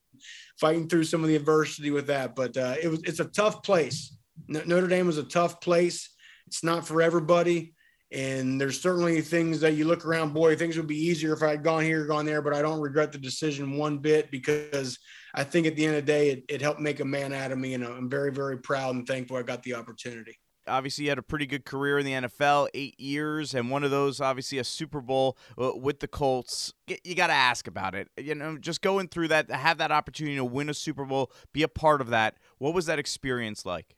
fighting 0.60 0.88
through 0.88 1.04
some 1.06 1.22
of 1.22 1.30
the 1.30 1.36
adversity 1.36 1.92
with 1.92 2.08
that. 2.08 2.36
But 2.36 2.58
uh, 2.58 2.76
it 2.82 2.88
was 2.88 3.02
it's 3.04 3.20
a 3.20 3.26
tough 3.26 3.64
place. 3.64 4.16
Notre 4.48 4.88
Dame 4.88 5.08
was 5.08 5.18
a 5.18 5.24
tough 5.24 5.62
place. 5.62 6.10
It's 6.48 6.64
not 6.64 6.88
for 6.88 7.02
everybody. 7.02 7.74
And 8.12 8.62
there's 8.62 8.80
certainly 8.80 9.22
things 9.22 9.60
that 9.62 9.74
you 9.74 9.86
look 9.86 10.06
around, 10.06 10.34
boy, 10.34 10.56
things 10.56 10.78
would 10.78 10.86
be 10.86 11.08
easier 11.08 11.34
if 11.34 11.42
I 11.42 11.50
had 11.50 11.64
gone 11.64 11.82
here, 11.82 12.06
gone 12.06 12.28
there, 12.28 12.44
but 12.44 12.54
I 12.54 12.62
don't 12.62 12.80
regret 12.80 13.12
the 13.12 13.18
decision 13.18 13.76
one 13.76 13.98
bit 13.98 14.30
because 14.30 15.00
I 15.34 15.44
think 15.44 15.66
at 15.66 15.76
the 15.76 15.84
end 15.84 15.96
of 15.96 16.06
the 16.06 16.12
day, 16.12 16.30
it, 16.30 16.44
it 16.48 16.62
helped 16.62 16.80
make 16.80 17.00
a 17.00 17.06
man 17.06 17.34
out 17.34 17.52
of 17.52 17.58
me. 17.58 17.74
And 17.74 17.84
I'm 17.84 18.12
very, 18.12 18.32
very 18.32 18.60
proud 18.60 18.94
and 18.94 19.08
thankful 19.08 19.38
I 19.38 19.42
got 19.42 19.64
the 19.64 19.74
opportunity 19.74 20.38
obviously 20.68 21.08
had 21.08 21.18
a 21.18 21.24
pretty 21.24 21.46
good 21.46 21.66
career 21.66 22.00
in 22.00 22.06
the 22.06 22.12
NFL, 22.12 22.70
eight 22.74 23.00
years, 23.00 23.54
and 23.54 23.70
one 23.70 23.84
of 23.84 23.92
those, 23.92 24.22
obviously, 24.22 24.58
a 24.58 24.64
Super 24.64 25.02
Bowl 25.02 25.38
uh, 25.58 25.72
with 25.76 26.00
the 26.00 26.08
Colts. 26.08 26.74
You 27.04 27.16
got 27.16 27.28
to 27.28 27.34
ask 27.34 27.68
about 27.68 27.96
it. 27.96 28.10
You 28.18 28.36
know, 28.36 28.58
just 28.58 28.82
going 28.82 29.08
through 29.08 29.30
that, 29.30 29.50
have 29.52 29.78
that 29.78 29.92
opportunity 29.92 30.36
to 30.38 30.46
win 30.46 30.70
a 30.70 30.74
Super 30.74 31.06
Bowl, 31.06 31.32
be 31.52 31.64
a 31.64 31.68
part 31.68 32.02
of 32.02 32.10
that. 32.10 32.36
What 32.58 32.74
was 32.74 32.86
that 32.86 33.00
experience 33.00 33.66
like? 33.66 33.96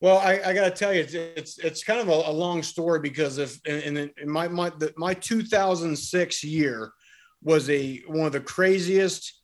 Well, 0.00 0.18
I, 0.18 0.40
I 0.46 0.52
got 0.52 0.64
to 0.64 0.70
tell 0.72 0.92
you, 0.92 1.00
it's, 1.00 1.14
it's, 1.14 1.58
it's 1.58 1.84
kind 1.84 2.00
of 2.00 2.08
a, 2.08 2.28
a, 2.28 2.32
long 2.32 2.64
story 2.64 2.98
because 2.98 3.38
if 3.38 3.64
in, 3.64 3.96
in 3.96 4.28
my 4.28 4.48
my 4.48 4.70
the, 4.70 4.92
my 4.96 5.14
2006 5.14 6.42
year 6.42 6.90
was 7.40 7.70
a 7.70 8.02
one 8.08 8.26
of 8.26 8.32
the 8.32 8.40
craziest 8.40 9.41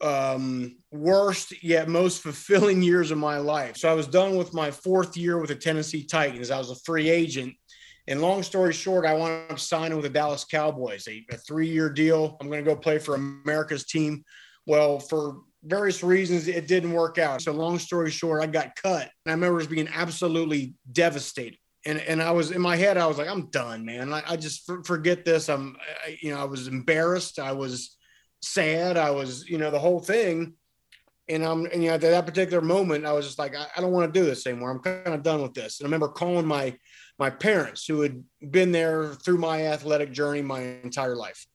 um, 0.00 0.76
worst 0.90 1.62
yet 1.62 1.88
most 1.88 2.22
fulfilling 2.22 2.82
years 2.82 3.10
of 3.10 3.18
my 3.18 3.38
life. 3.38 3.76
So 3.76 3.90
I 3.90 3.94
was 3.94 4.06
done 4.06 4.36
with 4.36 4.52
my 4.52 4.70
fourth 4.70 5.16
year 5.16 5.38
with 5.38 5.48
the 5.48 5.56
Tennessee 5.56 6.04
Titans. 6.04 6.50
I 6.50 6.58
was 6.58 6.70
a 6.70 6.76
free 6.84 7.08
agent. 7.08 7.54
And 8.06 8.20
long 8.20 8.42
story 8.42 8.74
short, 8.74 9.06
I 9.06 9.14
wound 9.14 9.50
up 9.50 9.58
signing 9.58 9.96
with 9.96 10.04
the 10.04 10.10
Dallas 10.10 10.44
Cowboys, 10.44 11.08
a, 11.08 11.24
a 11.30 11.38
three 11.38 11.68
year 11.68 11.88
deal. 11.88 12.36
I'm 12.40 12.48
going 12.48 12.62
to 12.62 12.70
go 12.70 12.76
play 12.76 12.98
for 12.98 13.14
America's 13.14 13.86
team. 13.86 14.24
Well, 14.66 14.98
for 14.98 15.38
various 15.62 16.02
reasons, 16.02 16.46
it 16.46 16.68
didn't 16.68 16.92
work 16.92 17.16
out. 17.16 17.40
So, 17.40 17.52
long 17.52 17.78
story 17.78 18.10
short, 18.10 18.42
I 18.42 18.46
got 18.46 18.76
cut. 18.76 19.10
And 19.24 19.28
I 19.28 19.32
remember 19.32 19.56
was 19.56 19.66
being 19.66 19.88
absolutely 19.88 20.74
devastated. 20.92 21.58
And, 21.86 21.98
and 21.98 22.22
I 22.22 22.30
was 22.30 22.50
in 22.50 22.60
my 22.60 22.76
head, 22.76 22.96
I 22.96 23.06
was 23.06 23.18
like, 23.18 23.28
I'm 23.28 23.48
done, 23.50 23.84
man. 23.84 24.12
I, 24.12 24.22
I 24.26 24.36
just 24.36 24.70
forget 24.84 25.24
this. 25.24 25.48
I'm, 25.48 25.76
I, 26.06 26.18
you 26.20 26.30
know, 26.30 26.40
I 26.40 26.44
was 26.44 26.66
embarrassed. 26.66 27.38
I 27.38 27.52
was, 27.52 27.96
sad. 28.46 28.96
I 28.96 29.10
was, 29.10 29.48
you 29.48 29.58
know, 29.58 29.70
the 29.70 29.78
whole 29.78 30.00
thing. 30.00 30.54
And 31.28 31.42
I'm, 31.42 31.64
and 31.66 31.82
you 31.82 31.88
know, 31.88 31.94
at 31.94 32.02
that 32.02 32.26
particular 32.26 32.60
moment, 32.60 33.06
I 33.06 33.12
was 33.12 33.24
just 33.24 33.38
like, 33.38 33.56
I, 33.56 33.66
I 33.76 33.80
don't 33.80 33.92
want 33.92 34.12
to 34.12 34.20
do 34.20 34.26
this 34.26 34.46
anymore. 34.46 34.70
I'm 34.70 34.80
kind 34.80 35.08
of 35.08 35.22
done 35.22 35.40
with 35.40 35.54
this. 35.54 35.80
And 35.80 35.86
I 35.86 35.88
remember 35.88 36.08
calling 36.08 36.46
my 36.46 36.76
my 37.18 37.30
parents 37.30 37.86
who 37.86 38.00
had 38.00 38.22
been 38.50 38.72
there 38.72 39.14
through 39.14 39.38
my 39.38 39.68
athletic 39.68 40.12
journey 40.12 40.42
my 40.42 40.60
entire 40.82 41.16
life. 41.16 41.46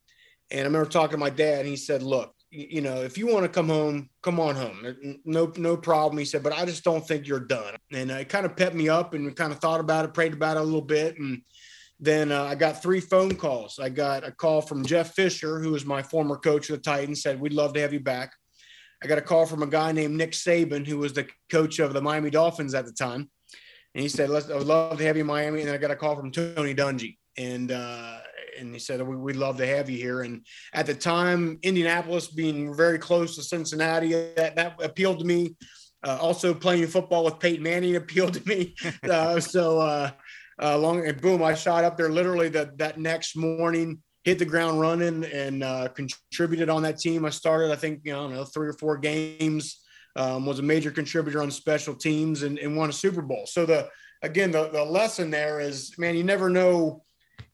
And 0.51 0.61
I 0.61 0.63
remember 0.63 0.89
talking 0.89 1.11
to 1.11 1.17
my 1.17 1.29
dad, 1.29 1.59
and 1.59 1.67
he 1.67 1.75
said, 1.75 2.01
"Look, 2.01 2.33
you 2.49 2.81
know, 2.81 3.03
if 3.03 3.17
you 3.17 3.27
want 3.27 3.43
to 3.43 3.49
come 3.49 3.69
home, 3.69 4.09
come 4.23 4.39
on 4.39 4.55
home. 4.55 5.19
No, 5.25 5.51
no 5.57 5.77
problem." 5.77 6.17
He 6.17 6.25
said, 6.25 6.41
"But 6.41 6.53
I 6.53 6.65
just 6.65 6.83
don't 6.83 7.07
think 7.07 7.27
you're 7.27 7.39
done." 7.39 7.75
And 7.91 8.09
it 8.09 8.29
kind 8.29 8.45
of 8.45 8.55
pepped 8.55 8.75
me 8.75 8.89
up, 8.89 9.13
and 9.13 9.25
we 9.25 9.33
kind 9.33 9.51
of 9.51 9.59
thought 9.59 9.79
about 9.79 10.05
it, 10.05 10.13
prayed 10.13 10.33
about 10.33 10.57
it 10.57 10.61
a 10.61 10.63
little 10.63 10.81
bit, 10.81 11.19
and 11.19 11.41
then 11.99 12.31
uh, 12.31 12.43
I 12.43 12.55
got 12.55 12.81
three 12.81 13.01
phone 13.01 13.35
calls. 13.35 13.77
I 13.77 13.89
got 13.89 14.25
a 14.25 14.31
call 14.31 14.61
from 14.61 14.85
Jeff 14.85 15.13
Fisher, 15.15 15.59
who 15.59 15.71
was 15.71 15.85
my 15.85 16.01
former 16.01 16.37
coach 16.37 16.69
of 16.69 16.77
the 16.77 16.81
Titans, 16.81 17.21
said, 17.21 17.39
We'd 17.39 17.53
love 17.53 17.73
to 17.73 17.81
have 17.81 17.91
you 17.91 17.99
back. 17.99 18.33
I 19.03 19.07
got 19.07 19.17
a 19.17 19.21
call 19.21 19.45
from 19.45 19.63
a 19.63 19.67
guy 19.67 19.91
named 19.91 20.15
Nick 20.15 20.31
Saban, 20.31 20.87
who 20.87 20.97
was 20.97 21.13
the 21.13 21.27
coach 21.51 21.79
of 21.79 21.93
the 21.93 22.01
Miami 22.01 22.29
Dolphins 22.29 22.73
at 22.73 22.85
the 22.85 22.93
time. 22.93 23.29
And 23.93 24.01
he 24.01 24.07
said, 24.07 24.29
Let's, 24.29 24.49
I 24.49 24.55
would 24.55 24.67
love 24.67 24.97
to 24.97 25.03
have 25.03 25.17
you 25.17 25.21
in 25.21 25.27
Miami. 25.27 25.61
And 25.61 25.71
I 25.71 25.77
got 25.77 25.91
a 25.91 25.95
call 25.95 26.15
from 26.15 26.31
Tony 26.31 26.73
Dungy. 26.73 27.17
And, 27.37 27.71
uh, 27.71 28.19
and 28.57 28.73
he 28.73 28.79
said, 28.79 29.01
We'd 29.01 29.35
love 29.35 29.57
to 29.57 29.67
have 29.67 29.89
you 29.89 29.97
here. 29.97 30.21
And 30.21 30.45
at 30.73 30.85
the 30.85 30.95
time, 30.95 31.59
Indianapolis 31.63 32.27
being 32.27 32.73
very 32.73 32.97
close 32.97 33.35
to 33.35 33.43
Cincinnati, 33.43 34.13
that, 34.37 34.55
that 34.55 34.81
appealed 34.81 35.19
to 35.19 35.25
me. 35.25 35.55
Uh, 36.01 36.17
also, 36.21 36.53
playing 36.53 36.87
football 36.87 37.25
with 37.25 37.39
Peyton 37.39 37.61
Manning 37.61 37.95
appealed 37.97 38.35
to 38.35 38.47
me. 38.47 38.73
Uh, 39.03 39.41
so, 39.41 40.11
uh, 40.61 40.77
long 40.77 41.05
and 41.05 41.21
boom, 41.21 41.41
I 41.41 41.53
shot 41.53 41.83
up 41.83 41.97
there 41.97 42.09
literally 42.09 42.49
that 42.49 42.77
that 42.77 42.99
next 42.99 43.35
morning, 43.35 44.01
hit 44.23 44.39
the 44.39 44.45
ground 44.45 44.79
running, 44.79 45.23
and 45.25 45.63
uh, 45.63 45.87
contributed 45.89 46.69
on 46.69 46.83
that 46.83 46.99
team. 46.99 47.25
I 47.25 47.29
started, 47.29 47.71
I 47.71 47.75
think, 47.75 48.01
you 48.03 48.13
know, 48.13 48.27
know 48.27 48.43
three 48.43 48.67
or 48.67 48.73
four 48.73 48.97
games. 48.97 49.81
Um, 50.15 50.45
was 50.45 50.59
a 50.59 50.63
major 50.63 50.91
contributor 50.91 51.41
on 51.41 51.51
special 51.51 51.93
teams 51.93 52.41
and, 52.41 52.57
and 52.57 52.75
won 52.75 52.89
a 52.89 52.93
Super 52.93 53.21
Bowl. 53.21 53.45
So 53.45 53.65
the 53.65 53.87
again, 54.21 54.51
the, 54.51 54.67
the 54.69 54.83
lesson 54.83 55.29
there 55.29 55.59
is, 55.59 55.93
man, 55.97 56.15
you 56.15 56.23
never 56.23 56.49
know. 56.49 57.03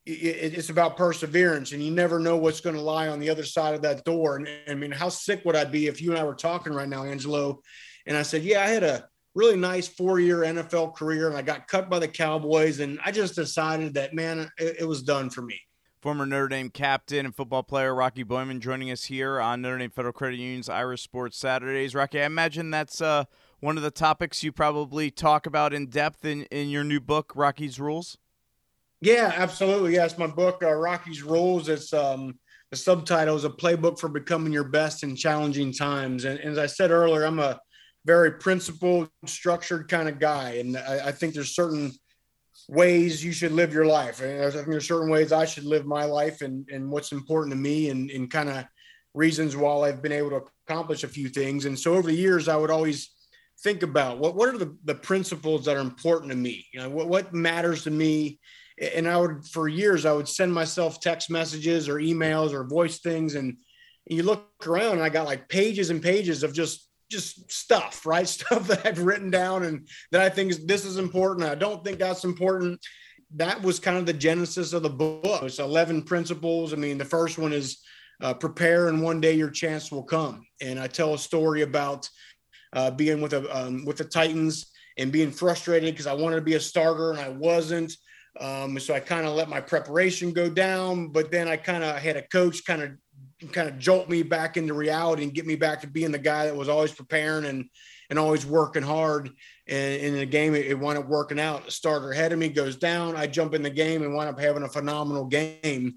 It, 0.05 0.53
it's 0.53 0.69
about 0.69 0.97
perseverance, 0.97 1.73
and 1.73 1.83
you 1.83 1.91
never 1.91 2.19
know 2.19 2.37
what's 2.37 2.61
going 2.61 2.75
to 2.75 2.81
lie 2.81 3.07
on 3.07 3.19
the 3.19 3.29
other 3.29 3.43
side 3.43 3.75
of 3.75 3.81
that 3.81 4.05
door. 4.05 4.37
And 4.37 4.47
I 4.67 4.73
mean, 4.73 4.91
how 4.91 5.09
sick 5.09 5.43
would 5.45 5.55
I 5.55 5.65
be 5.65 5.87
if 5.87 6.01
you 6.01 6.11
and 6.11 6.19
I 6.19 6.23
were 6.23 6.35
talking 6.35 6.73
right 6.73 6.87
now, 6.87 7.03
Angelo, 7.03 7.59
and 8.07 8.15
I 8.15 8.21
said, 8.21 8.43
"Yeah, 8.43 8.61
I 8.61 8.67
had 8.67 8.83
a 8.83 9.07
really 9.35 9.57
nice 9.57 9.87
four-year 9.87 10.37
NFL 10.37 10.95
career, 10.95 11.27
and 11.27 11.37
I 11.37 11.41
got 11.41 11.67
cut 11.67 11.89
by 11.89 11.99
the 11.99 12.07
Cowboys, 12.07 12.79
and 12.79 12.99
I 13.05 13.11
just 13.11 13.35
decided 13.35 13.93
that, 13.95 14.13
man, 14.13 14.49
it, 14.57 14.77
it 14.79 14.85
was 14.85 15.03
done 15.03 15.29
for 15.29 15.41
me." 15.41 15.59
Former 16.01 16.25
Notre 16.25 16.47
Dame 16.47 16.69
captain 16.69 17.25
and 17.25 17.35
football 17.35 17.63
player 17.63 17.93
Rocky 17.93 18.23
Boiman 18.23 18.59
joining 18.59 18.91
us 18.91 19.05
here 19.05 19.39
on 19.39 19.61
Notre 19.61 19.79
Dame 19.79 19.89
Federal 19.89 20.13
Credit 20.13 20.37
Union's 20.37 20.69
Irish 20.69 21.01
Sports 21.01 21.37
Saturdays. 21.37 21.95
Rocky, 21.95 22.21
I 22.21 22.25
imagine 22.25 22.69
that's 22.69 23.01
uh, 23.01 23.25
one 23.59 23.75
of 23.77 23.83
the 23.83 23.91
topics 23.91 24.43
you 24.43 24.51
probably 24.51 25.09
talk 25.09 25.47
about 25.47 25.73
in 25.73 25.87
depth 25.87 26.23
in, 26.23 26.43
in 26.43 26.69
your 26.69 26.83
new 26.83 26.99
book, 26.99 27.33
Rocky's 27.35 27.79
Rules. 27.79 28.17
Yeah, 29.01 29.33
absolutely. 29.35 29.93
Yes, 29.93 30.17
my 30.17 30.27
book, 30.27 30.63
uh, 30.63 30.73
Rocky's 30.73 31.23
Rules. 31.23 31.69
It's 31.69 31.91
um, 31.91 32.37
the 32.71 32.77
subtitle 32.77 33.35
is 33.35 33.43
a 33.43 33.49
playbook 33.49 33.99
for 33.99 34.07
becoming 34.07 34.53
your 34.53 34.63
best 34.63 35.03
in 35.03 35.15
challenging 35.15 35.73
times. 35.73 36.25
And, 36.25 36.39
and 36.39 36.51
as 36.51 36.57
I 36.57 36.65
said 36.65 36.91
earlier, 36.91 37.23
I'm 37.23 37.39
a 37.39 37.59
very 38.05 38.33
principled, 38.33 39.09
structured 39.25 39.89
kind 39.89 40.07
of 40.07 40.19
guy, 40.19 40.51
and 40.53 40.77
I, 40.77 41.07
I 41.07 41.11
think 41.11 41.33
there's 41.33 41.55
certain 41.55 41.91
ways 42.69 43.23
you 43.23 43.31
should 43.31 43.51
live 43.51 43.73
your 43.73 43.85
life. 43.85 44.21
And 44.21 44.43
I 44.43 44.49
think 44.49 44.67
there's 44.67 44.87
certain 44.87 45.09
ways 45.09 45.31
I 45.31 45.45
should 45.45 45.65
live 45.65 45.85
my 45.85 46.05
life 46.05 46.41
and, 46.41 46.67
and 46.71 46.89
what's 46.89 47.11
important 47.11 47.53
to 47.53 47.59
me 47.59 47.89
and, 47.89 48.09
and 48.09 48.31
kind 48.31 48.49
of 48.49 48.65
reasons 49.13 49.55
why 49.55 49.87
I've 49.87 50.01
been 50.01 50.11
able 50.11 50.29
to 50.31 50.41
accomplish 50.67 51.03
a 51.03 51.07
few 51.07 51.29
things. 51.29 51.65
And 51.65 51.77
so 51.77 51.93
over 51.93 52.07
the 52.07 52.17
years, 52.17 52.47
I 52.47 52.55
would 52.55 52.71
always 52.71 53.11
think 53.63 53.83
about 53.83 54.19
what, 54.19 54.35
what 54.35 54.53
are 54.53 54.57
the, 54.57 54.75
the 54.83 54.95
principles 54.95 55.65
that 55.65 55.77
are 55.77 55.81
important 55.81 56.31
to 56.31 56.37
me? 56.37 56.65
You 56.73 56.81
know, 56.81 56.89
what, 56.89 57.07
what 57.07 57.33
matters 57.33 57.83
to 57.83 57.91
me? 57.91 58.39
And 58.81 59.07
I 59.07 59.17
would, 59.17 59.45
for 59.45 59.67
years, 59.67 60.05
I 60.05 60.13
would 60.13 60.27
send 60.27 60.53
myself 60.53 60.99
text 60.99 61.29
messages 61.29 61.87
or 61.87 61.95
emails 61.95 62.51
or 62.51 62.67
voice 62.67 62.99
things. 62.99 63.35
And, 63.35 63.57
you 64.07 64.21
look 64.21 64.47
around 64.67 64.93
and 64.93 65.01
I 65.03 65.09
got 65.09 65.25
like 65.25 65.49
pages 65.49 65.89
and 65.89 66.01
pages 66.01 66.43
of 66.43 66.53
just 66.53 66.87
just 67.09 67.51
stuff, 67.51 68.05
right? 68.05 68.27
Stuff 68.35 68.67
that 68.67 68.85
I've 68.85 68.99
written 68.99 69.29
down 69.29 69.63
and 69.63 69.87
that 70.11 70.21
I 70.21 70.29
think 70.29 70.51
is, 70.51 70.65
this 70.65 70.85
is 70.85 70.97
important. 70.97 71.47
I 71.47 71.55
don't 71.55 71.83
think 71.83 71.99
that's 71.99 72.23
important. 72.23 72.79
That 73.35 73.61
was 73.61 73.79
kind 73.79 73.97
of 73.97 74.05
the 74.05 74.13
genesis 74.13 74.73
of 74.73 74.83
the 74.83 74.89
book. 74.89 75.43
It's 75.43 75.59
11 75.59 76.03
principles. 76.03 76.73
I 76.73 76.77
mean, 76.77 76.97
the 76.97 77.05
first 77.05 77.37
one 77.37 77.53
is 77.53 77.79
uh, 78.21 78.33
prepare 78.33 78.87
and 78.87 79.01
one 79.01 79.19
day 79.19 79.33
your 79.33 79.49
chance 79.49 79.91
will 79.91 80.03
come. 80.03 80.45
And 80.61 80.79
I 80.79 80.87
tell 80.87 81.13
a 81.13 81.17
story 81.17 81.61
about 81.63 82.09
uh, 82.73 82.91
being 82.91 83.21
with 83.21 83.33
a, 83.33 83.55
um, 83.55 83.85
with 83.85 83.97
the 83.97 84.05
Titans 84.05 84.71
and 84.97 85.11
being 85.11 85.31
frustrated 85.31 85.93
because 85.93 86.07
I 86.07 86.13
wanted 86.13 86.35
to 86.35 86.41
be 86.41 86.53
a 86.53 86.59
starter 86.59 87.11
and 87.11 87.19
I 87.19 87.29
wasn't. 87.29 87.93
Um, 88.39 88.77
so 88.79 88.93
I 88.93 88.99
kind 88.99 89.25
of 89.25 89.33
let 89.33 89.49
my 89.49 89.61
preparation 89.61 90.33
go 90.33 90.49
down, 90.49 91.09
but 91.09 91.31
then 91.31 91.47
I 91.47 91.57
kind 91.57 91.83
of 91.83 91.97
had 91.97 92.17
a 92.17 92.27
coach 92.27 92.65
kind 92.65 92.81
of 92.81 92.91
kind 93.47 93.69
of 93.69 93.79
jolt 93.79 94.09
me 94.09 94.23
back 94.23 94.57
into 94.57 94.73
reality 94.73 95.23
and 95.23 95.33
get 95.33 95.45
me 95.45 95.55
back 95.55 95.81
to 95.81 95.87
being 95.87 96.11
the 96.11 96.19
guy 96.19 96.45
that 96.45 96.55
was 96.55 96.69
always 96.69 96.91
preparing 96.91 97.45
and 97.45 97.65
and 98.09 98.19
always 98.19 98.45
working 98.45 98.83
hard. 98.83 99.31
And 99.67 100.01
in 100.01 100.15
the 100.15 100.25
game, 100.25 100.53
it, 100.53 100.67
it 100.67 100.79
wound 100.79 100.97
up 100.97 101.07
working 101.07 101.39
out. 101.39 101.71
Starter 101.71 102.11
ahead 102.11 102.31
of 102.31 102.39
me 102.39 102.49
goes 102.49 102.75
down. 102.75 103.15
I 103.15 103.27
jump 103.27 103.53
in 103.53 103.63
the 103.63 103.69
game 103.69 104.03
and 104.03 104.13
wind 104.13 104.29
up 104.29 104.39
having 104.39 104.63
a 104.63 104.69
phenomenal 104.69 105.25
game. 105.25 105.95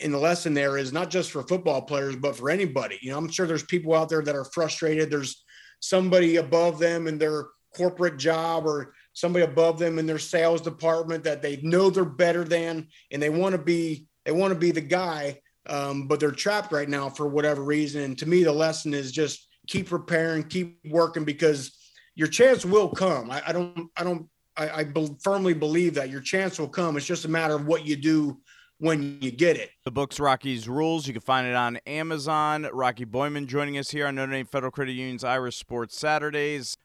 And 0.00 0.12
the 0.12 0.18
lesson 0.18 0.54
there 0.54 0.76
is 0.76 0.92
not 0.92 1.10
just 1.10 1.30
for 1.30 1.44
football 1.44 1.82
players, 1.82 2.16
but 2.16 2.34
for 2.34 2.50
anybody. 2.50 2.98
You 3.00 3.12
know, 3.12 3.18
I'm 3.18 3.30
sure 3.30 3.46
there's 3.46 3.62
people 3.62 3.94
out 3.94 4.08
there 4.08 4.22
that 4.22 4.34
are 4.34 4.44
frustrated. 4.44 5.10
There's 5.10 5.44
somebody 5.80 6.36
above 6.36 6.78
them 6.78 7.06
in 7.06 7.18
their 7.18 7.46
corporate 7.76 8.16
job 8.16 8.66
or 8.66 8.94
somebody 9.12 9.44
above 9.44 9.78
them 9.78 9.98
in 9.98 10.06
their 10.06 10.18
sales 10.18 10.60
department 10.60 11.24
that 11.24 11.42
they 11.42 11.60
know 11.62 11.90
they're 11.90 12.04
better 12.04 12.44
than 12.44 12.88
and 13.10 13.22
they 13.22 13.30
want 13.30 13.52
to 13.52 13.58
be 13.58 14.06
they 14.24 14.32
want 14.32 14.52
to 14.52 14.58
be 14.58 14.70
the 14.70 14.80
guy 14.80 15.38
um, 15.66 16.06
but 16.06 16.20
they're 16.20 16.30
trapped 16.30 16.72
right 16.72 16.88
now 16.88 17.08
for 17.08 17.26
whatever 17.26 17.62
reason. 17.62 18.02
And 18.02 18.18
to 18.18 18.26
me, 18.26 18.42
the 18.42 18.52
lesson 18.52 18.94
is 18.94 19.12
just 19.12 19.48
keep 19.66 19.88
preparing, 19.88 20.44
keep 20.44 20.78
working 20.84 21.24
because 21.24 21.76
your 22.14 22.28
chance 22.28 22.64
will 22.64 22.88
come. 22.88 23.30
I, 23.30 23.42
I 23.46 23.52
don't, 23.52 23.90
I 23.96 24.04
don't, 24.04 24.28
I, 24.56 24.70
I 24.70 24.84
be- 24.84 25.16
firmly 25.22 25.54
believe 25.54 25.94
that 25.94 26.10
your 26.10 26.20
chance 26.20 26.58
will 26.58 26.68
come. 26.68 26.96
It's 26.96 27.06
just 27.06 27.24
a 27.24 27.28
matter 27.28 27.54
of 27.54 27.66
what 27.66 27.84
you 27.84 27.96
do 27.96 28.38
when 28.78 29.18
you 29.20 29.30
get 29.30 29.56
it. 29.56 29.70
The 29.84 29.90
book's 29.90 30.20
Rocky's 30.20 30.68
Rules. 30.68 31.06
You 31.06 31.12
can 31.12 31.22
find 31.22 31.46
it 31.46 31.54
on 31.54 31.78
Amazon. 31.86 32.68
Rocky 32.72 33.06
Boiman 33.06 33.46
joining 33.46 33.78
us 33.78 33.90
here 33.90 34.06
on 34.06 34.14
Notre 34.14 34.32
Dame 34.32 34.46
Federal 34.46 34.70
Credit 34.70 34.92
Union's 34.92 35.24
Irish 35.24 35.56
Sports 35.56 35.98
Saturdays. 35.98 36.76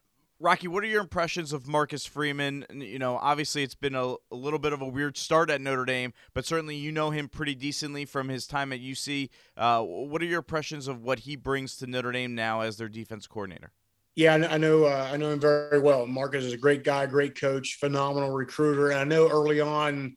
Rocky, 0.42 0.70
what 0.70 0.86
are 0.86 0.88
your 0.88 1.02
impressions 1.02 1.52
of 1.52 1.68
Marcus 1.68 2.06
Freeman? 2.06 2.66
You 2.74 2.98
know, 2.98 3.18
obviously 3.18 3.62
it's 3.62 3.76
been 3.76 3.94
a, 3.94 4.14
a, 4.32 4.36
little 4.36 4.58
bit 4.58 4.72
of 4.72 4.82
a 4.82 4.88
weird 4.88 5.18
start 5.18 5.50
at 5.50 5.60
Notre 5.60 5.84
Dame, 5.84 6.14
but 6.34 6.46
certainly 6.46 6.78
you 6.78 6.94
know 6.94 7.10
him 7.10 7.28
pretty 7.28 7.56
decently 7.56 8.06
from 8.06 8.30
his 8.30 8.48
time 8.48 8.72
at 8.72 8.80
UC. 8.80 9.30
Uh, 9.58 9.82
what 9.82 10.22
are 10.22 10.26
your 10.26 10.38
impressions 10.38 10.88
of 10.88 11.04
what 11.04 11.20
he 11.20 11.36
brings 11.36 11.76
to 11.78 11.88
Notre 11.88 12.14
Dame 12.14 12.36
now 12.36 12.62
as 12.62 12.78
their 12.78 12.88
defense 12.88 13.28
coordinator? 13.28 13.74
Yeah, 14.16 14.48
I 14.50 14.58
know. 14.58 14.86
Uh, 14.86 15.10
I 15.12 15.18
know 15.18 15.30
him 15.30 15.42
very 15.42 15.80
well. 15.80 16.08
Marcus 16.08 16.46
is 16.46 16.54
a 16.54 16.58
great 16.58 16.86
guy, 16.86 17.06
great 17.06 17.40
coach, 17.40 17.78
phenomenal 17.80 18.32
recruiter. 18.32 18.92
And 18.92 19.00
I 19.00 19.04
know 19.04 19.30
early 19.30 19.60
on, 19.60 20.16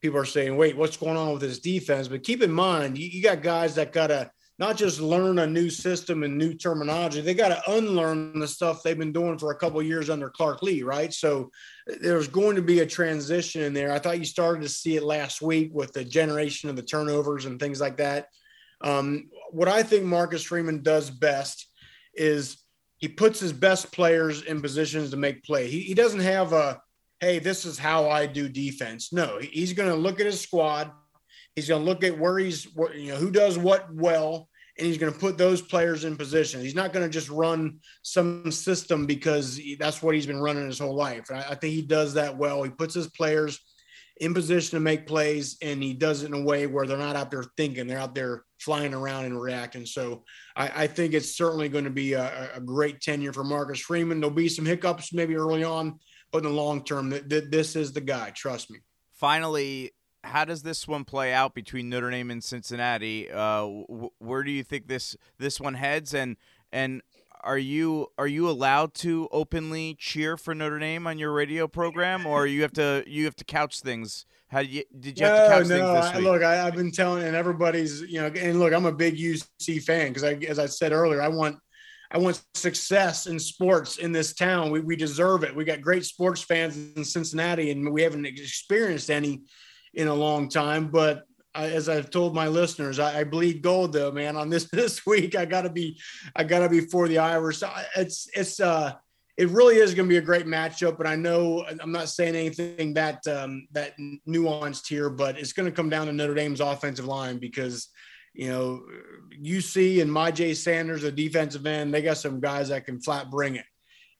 people 0.00 0.18
are 0.18 0.24
saying, 0.24 0.56
"Wait, 0.56 0.76
what's 0.76 0.96
going 0.96 1.16
on 1.16 1.32
with 1.32 1.42
this 1.42 1.58
defense?" 1.60 2.08
But 2.08 2.22
keep 2.22 2.42
in 2.42 2.50
mind, 2.50 2.96
you, 2.96 3.08
you 3.08 3.22
got 3.22 3.42
guys 3.42 3.74
that 3.74 3.92
got 3.92 4.08
to 4.08 4.30
not 4.58 4.76
just 4.76 5.00
learn 5.00 5.38
a 5.38 5.46
new 5.46 5.70
system 5.70 6.24
and 6.24 6.36
new 6.36 6.52
terminology, 6.52 7.20
they 7.20 7.34
got 7.34 7.48
to 7.48 7.70
unlearn 7.70 8.38
the 8.38 8.48
stuff 8.48 8.82
they've 8.82 8.98
been 8.98 9.12
doing 9.12 9.38
for 9.38 9.52
a 9.52 9.56
couple 9.56 9.80
years 9.82 10.10
under 10.10 10.28
Clark 10.28 10.62
Lea, 10.62 10.82
right? 10.82 11.12
So 11.12 11.50
there's 12.00 12.26
going 12.26 12.56
to 12.56 12.62
be 12.62 12.80
a 12.80 12.86
transition 12.86 13.62
in 13.62 13.72
there. 13.72 13.92
I 13.92 14.00
thought 14.00 14.18
you 14.18 14.24
started 14.24 14.62
to 14.62 14.68
see 14.68 14.96
it 14.96 15.04
last 15.04 15.40
week 15.40 15.70
with 15.72 15.92
the 15.92 16.04
generation 16.04 16.68
of 16.68 16.76
the 16.76 16.82
turnovers 16.82 17.44
and 17.44 17.60
things 17.60 17.80
like 17.80 17.98
that. 17.98 18.26
Um, 18.80 19.28
what 19.50 19.68
I 19.68 19.84
think 19.84 20.04
Marcus 20.04 20.42
Freeman 20.42 20.82
does 20.82 21.08
best 21.08 21.66
is 22.14 22.58
he 22.96 23.06
puts 23.06 23.38
his 23.38 23.52
best 23.52 23.92
players 23.92 24.42
in 24.42 24.60
positions 24.60 25.10
to 25.10 25.16
make 25.16 25.44
play. 25.44 25.68
He, 25.68 25.80
he 25.80 25.94
doesn't 25.94 26.20
have 26.20 26.52
a, 26.52 26.80
hey, 27.20 27.38
this 27.38 27.64
is 27.64 27.78
how 27.78 28.10
I 28.10 28.26
do 28.26 28.48
defense. 28.48 29.12
No, 29.12 29.38
he's 29.40 29.72
going 29.72 29.88
to 29.88 29.94
look 29.94 30.18
at 30.18 30.26
his 30.26 30.40
squad– 30.40 30.90
He's 31.58 31.68
going 31.68 31.84
to 31.84 31.90
look 31.90 32.04
at 32.04 32.18
where 32.18 32.38
he's, 32.38 32.66
you 32.94 33.12
know, 33.12 33.16
who 33.16 33.30
does 33.30 33.58
what 33.58 33.92
well, 33.92 34.48
and 34.78 34.86
he's 34.86 34.98
going 34.98 35.12
to 35.12 35.18
put 35.18 35.36
those 35.36 35.60
players 35.60 36.04
in 36.04 36.16
position. 36.16 36.60
He's 36.60 36.74
not 36.74 36.92
going 36.92 37.04
to 37.04 37.10
just 37.10 37.28
run 37.28 37.80
some 38.02 38.52
system 38.52 39.06
because 39.06 39.60
that's 39.78 40.02
what 40.02 40.14
he's 40.14 40.26
been 40.26 40.40
running 40.40 40.66
his 40.66 40.78
whole 40.78 40.94
life. 40.94 41.30
I, 41.32 41.40
I 41.50 41.54
think 41.56 41.74
he 41.74 41.82
does 41.82 42.14
that 42.14 42.36
well. 42.38 42.62
He 42.62 42.70
puts 42.70 42.94
his 42.94 43.08
players 43.08 43.58
in 44.20 44.34
position 44.34 44.76
to 44.76 44.80
make 44.80 45.06
plays, 45.06 45.56
and 45.62 45.82
he 45.82 45.94
does 45.94 46.22
it 46.22 46.26
in 46.26 46.34
a 46.34 46.44
way 46.44 46.66
where 46.66 46.86
they're 46.86 46.96
not 46.96 47.16
out 47.16 47.30
there 47.30 47.44
thinking; 47.56 47.86
they're 47.86 47.98
out 47.98 48.14
there 48.14 48.44
flying 48.60 48.94
around 48.94 49.24
and 49.24 49.40
reacting. 49.40 49.86
So 49.86 50.24
I, 50.56 50.84
I 50.84 50.86
think 50.86 51.14
it's 51.14 51.36
certainly 51.36 51.68
going 51.68 51.84
to 51.84 51.90
be 51.90 52.14
a, 52.14 52.50
a, 52.54 52.60
great 52.60 53.00
tenure 53.00 53.32
for 53.32 53.44
Marcus 53.44 53.78
Freeman. 53.78 54.20
There'll 54.20 54.34
be 54.34 54.48
some 54.48 54.66
hiccups 54.66 55.12
maybe 55.12 55.36
early 55.36 55.62
on, 55.62 55.98
but 56.32 56.38
in 56.38 56.44
the 56.44 56.50
long 56.50 56.84
term, 56.84 57.10
th- 57.10 57.28
th- 57.28 57.50
this 57.50 57.76
is 57.76 57.92
the 57.92 58.00
guy. 58.00 58.30
Trust 58.30 58.70
me. 58.70 58.80
Finally, 59.14 59.92
how 60.24 60.44
does 60.44 60.62
this 60.62 60.86
one 60.86 61.04
play 61.04 61.32
out 61.32 61.54
between 61.54 61.88
Notre 61.88 62.10
Dame 62.10 62.30
and 62.30 62.42
Cincinnati? 62.42 63.30
Uh, 63.30 63.60
w- 63.60 64.10
where 64.18 64.42
do 64.42 64.50
you 64.50 64.62
think 64.62 64.88
this 64.88 65.16
this 65.38 65.60
one 65.60 65.74
heads? 65.74 66.14
And 66.14 66.36
and 66.72 67.02
are 67.42 67.58
you 67.58 68.08
are 68.18 68.26
you 68.26 68.48
allowed 68.48 68.94
to 68.94 69.28
openly 69.30 69.96
cheer 69.98 70.36
for 70.36 70.54
Notre 70.54 70.78
Dame 70.78 71.06
on 71.06 71.18
your 71.18 71.32
radio 71.32 71.68
program, 71.68 72.26
or 72.26 72.46
you 72.46 72.62
have 72.62 72.72
to 72.74 73.04
you 73.06 73.24
have 73.24 73.36
to 73.36 73.44
couch 73.44 73.80
things? 73.80 74.26
How 74.48 74.60
you, 74.60 74.82
did 74.98 75.20
you 75.20 75.26
have 75.26 75.44
to 75.44 75.54
couch 75.54 75.66
no, 75.68 75.92
things 75.92 76.06
this 76.06 76.16
week? 76.16 76.24
Look, 76.24 76.42
I, 76.42 76.54
have 76.56 76.74
been 76.74 76.90
telling, 76.90 77.24
and 77.24 77.36
everybody's 77.36 78.00
you 78.02 78.20
know, 78.20 78.26
and 78.26 78.58
look, 78.58 78.72
I'm 78.72 78.86
a 78.86 78.92
big 78.92 79.16
UC 79.16 79.82
fan 79.82 80.08
because 80.08 80.24
I, 80.24 80.32
as 80.48 80.58
I 80.58 80.66
said 80.66 80.92
earlier, 80.92 81.20
I 81.20 81.28
want 81.28 81.58
I 82.10 82.18
want 82.18 82.42
success 82.54 83.26
in 83.26 83.38
sports 83.38 83.98
in 83.98 84.12
this 84.12 84.34
town. 84.34 84.70
We 84.70 84.80
we 84.80 84.96
deserve 84.96 85.44
it. 85.44 85.54
We 85.54 85.64
got 85.64 85.80
great 85.80 86.04
sports 86.04 86.42
fans 86.42 86.76
in 86.96 87.04
Cincinnati, 87.04 87.70
and 87.70 87.92
we 87.92 88.02
haven't 88.02 88.26
experienced 88.26 89.10
any 89.10 89.42
in 89.98 90.06
a 90.06 90.14
long 90.14 90.48
time. 90.48 90.88
But 90.88 91.24
I, 91.54 91.66
as 91.66 91.88
I've 91.88 92.10
told 92.10 92.34
my 92.34 92.46
listeners, 92.46 92.98
I, 92.98 93.20
I, 93.20 93.24
bleed 93.24 93.62
gold 93.62 93.92
though, 93.92 94.12
man. 94.12 94.36
On 94.36 94.48
this 94.48 94.64
this 94.72 95.04
week, 95.04 95.36
I 95.36 95.44
gotta 95.44 95.68
be, 95.68 96.00
I 96.34 96.44
gotta 96.44 96.68
be 96.68 96.80
for 96.80 97.08
the 97.08 97.18
Irish. 97.18 97.62
It's 97.96 98.28
it's 98.34 98.60
uh, 98.60 98.92
it 99.36 99.48
really 99.50 99.76
is 99.76 99.94
going 99.94 100.08
to 100.08 100.12
be 100.12 100.18
a 100.18 100.22
great 100.22 100.46
matchup. 100.46 100.98
And 100.98 101.08
I 101.08 101.14
know 101.14 101.64
I'm 101.80 101.92
not 101.92 102.08
saying 102.08 102.34
anything 102.34 102.94
that 102.94 103.26
um, 103.28 103.66
that 103.72 103.94
nuanced 104.28 104.88
here, 104.88 105.10
but 105.10 105.38
it's 105.38 105.52
going 105.52 105.66
to 105.66 105.74
come 105.74 105.88
down 105.88 106.06
to 106.06 106.12
Notre 106.12 106.34
Dame's 106.34 106.60
offensive 106.60 107.06
line 107.06 107.38
because 107.38 107.88
you 108.34 108.48
know 108.48 108.82
UC 109.40 110.00
and 110.00 110.10
Myjai 110.10 110.56
Sanders, 110.56 111.02
the 111.02 111.12
defensive 111.12 111.66
end, 111.66 111.92
they 111.92 112.02
got 112.02 112.18
some 112.18 112.40
guys 112.40 112.68
that 112.68 112.84
can 112.84 113.00
flat 113.00 113.30
bring 113.30 113.56
it. 113.56 113.64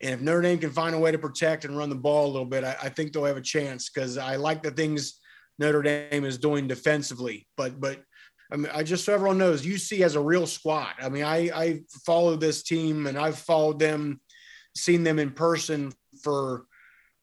And 0.01 0.15
if 0.15 0.21
Notre 0.21 0.43
Dame 0.43 0.59
can 0.59 0.71
find 0.71 0.95
a 0.95 0.99
way 0.99 1.11
to 1.11 1.19
protect 1.19 1.65
and 1.65 1.77
run 1.77 1.89
the 1.89 1.97
ball 1.97 2.27
a 2.27 2.33
little 2.33 2.47
bit, 2.47 2.63
I, 2.63 2.77
I 2.85 2.89
think 2.89 3.13
they'll 3.13 3.25
have 3.25 3.37
a 3.37 3.43
chance 3.43 3.91
because 3.91 4.19
I 4.19 4.37
like 4.37 4.63
the 4.63 4.71
things 4.71 5.19
Notre 5.59 5.83
Dame 5.83 6.25
is 6.25 6.39
doing 6.39 6.69
defensively. 6.69 7.47
But 7.57 7.81
but 7.81 8.03
I 8.51 8.57
mean, 8.57 8.71
I 8.73 8.83
just 8.83 9.05
so 9.05 9.15
everyone 9.15 9.39
knows, 9.39 9.65
UC 9.65 9.99
has 9.99 10.15
a 10.15 10.21
real 10.21 10.47
squad. 10.47 10.95
I 11.01 11.09
mean, 11.09 11.25
I 11.25 11.51
I 11.55 11.81
follow 12.07 12.37
this 12.37 12.63
team 12.63 13.07
and 13.07 13.19
I've 13.19 13.39
followed 13.39 13.79
them, 13.79 14.21
seen 14.75 15.03
them 15.03 15.19
in 15.19 15.31
person 15.31 15.93
for 16.23 16.65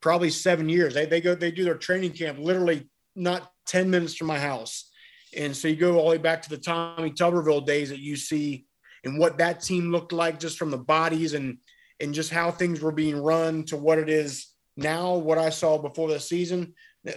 probably 0.02 0.30
seven 0.30 0.70
years. 0.70 0.94
They 0.94 1.06
they 1.06 1.22
go 1.22 1.36
they 1.36 1.52
do 1.52 1.64
their 1.64 1.78
training 1.78 2.12
camp 2.12 2.38
literally 2.40 2.90
not 3.16 3.50
ten 3.66 3.90
minutes 3.90 4.16
from 4.16 4.28
my 4.28 4.40
house, 4.40 4.92
and 5.36 5.56
so 5.56 5.68
you 5.68 5.76
go 5.76 5.98
all 5.98 6.06
the 6.06 6.12
way 6.12 6.18
back 6.18 6.42
to 6.44 6.50
the 6.50 6.58
Tommy 6.58 7.12
Tuberville 7.12 7.66
days 7.66 7.92
at 7.92 8.00
UC 8.00 8.66
and 9.04 9.20
what 9.20 9.38
that 9.38 9.62
team 9.62 9.92
looked 9.92 10.12
like 10.12 10.40
just 10.40 10.58
from 10.58 10.72
the 10.72 10.78
bodies 10.78 11.34
and 11.34 11.58
and 12.02 12.14
just 12.14 12.30
how 12.30 12.52
things 12.52 12.82
were 12.82 12.92
being 12.92 13.18
run 13.18 13.64
to 13.64 13.78
what 13.78 13.98
it 13.98 14.10
is 14.10 14.48
now. 14.76 15.16
What 15.16 15.38
I 15.38 15.50
saw 15.50 15.78
before 15.78 16.10
the 16.10 16.20
season, 16.20 16.74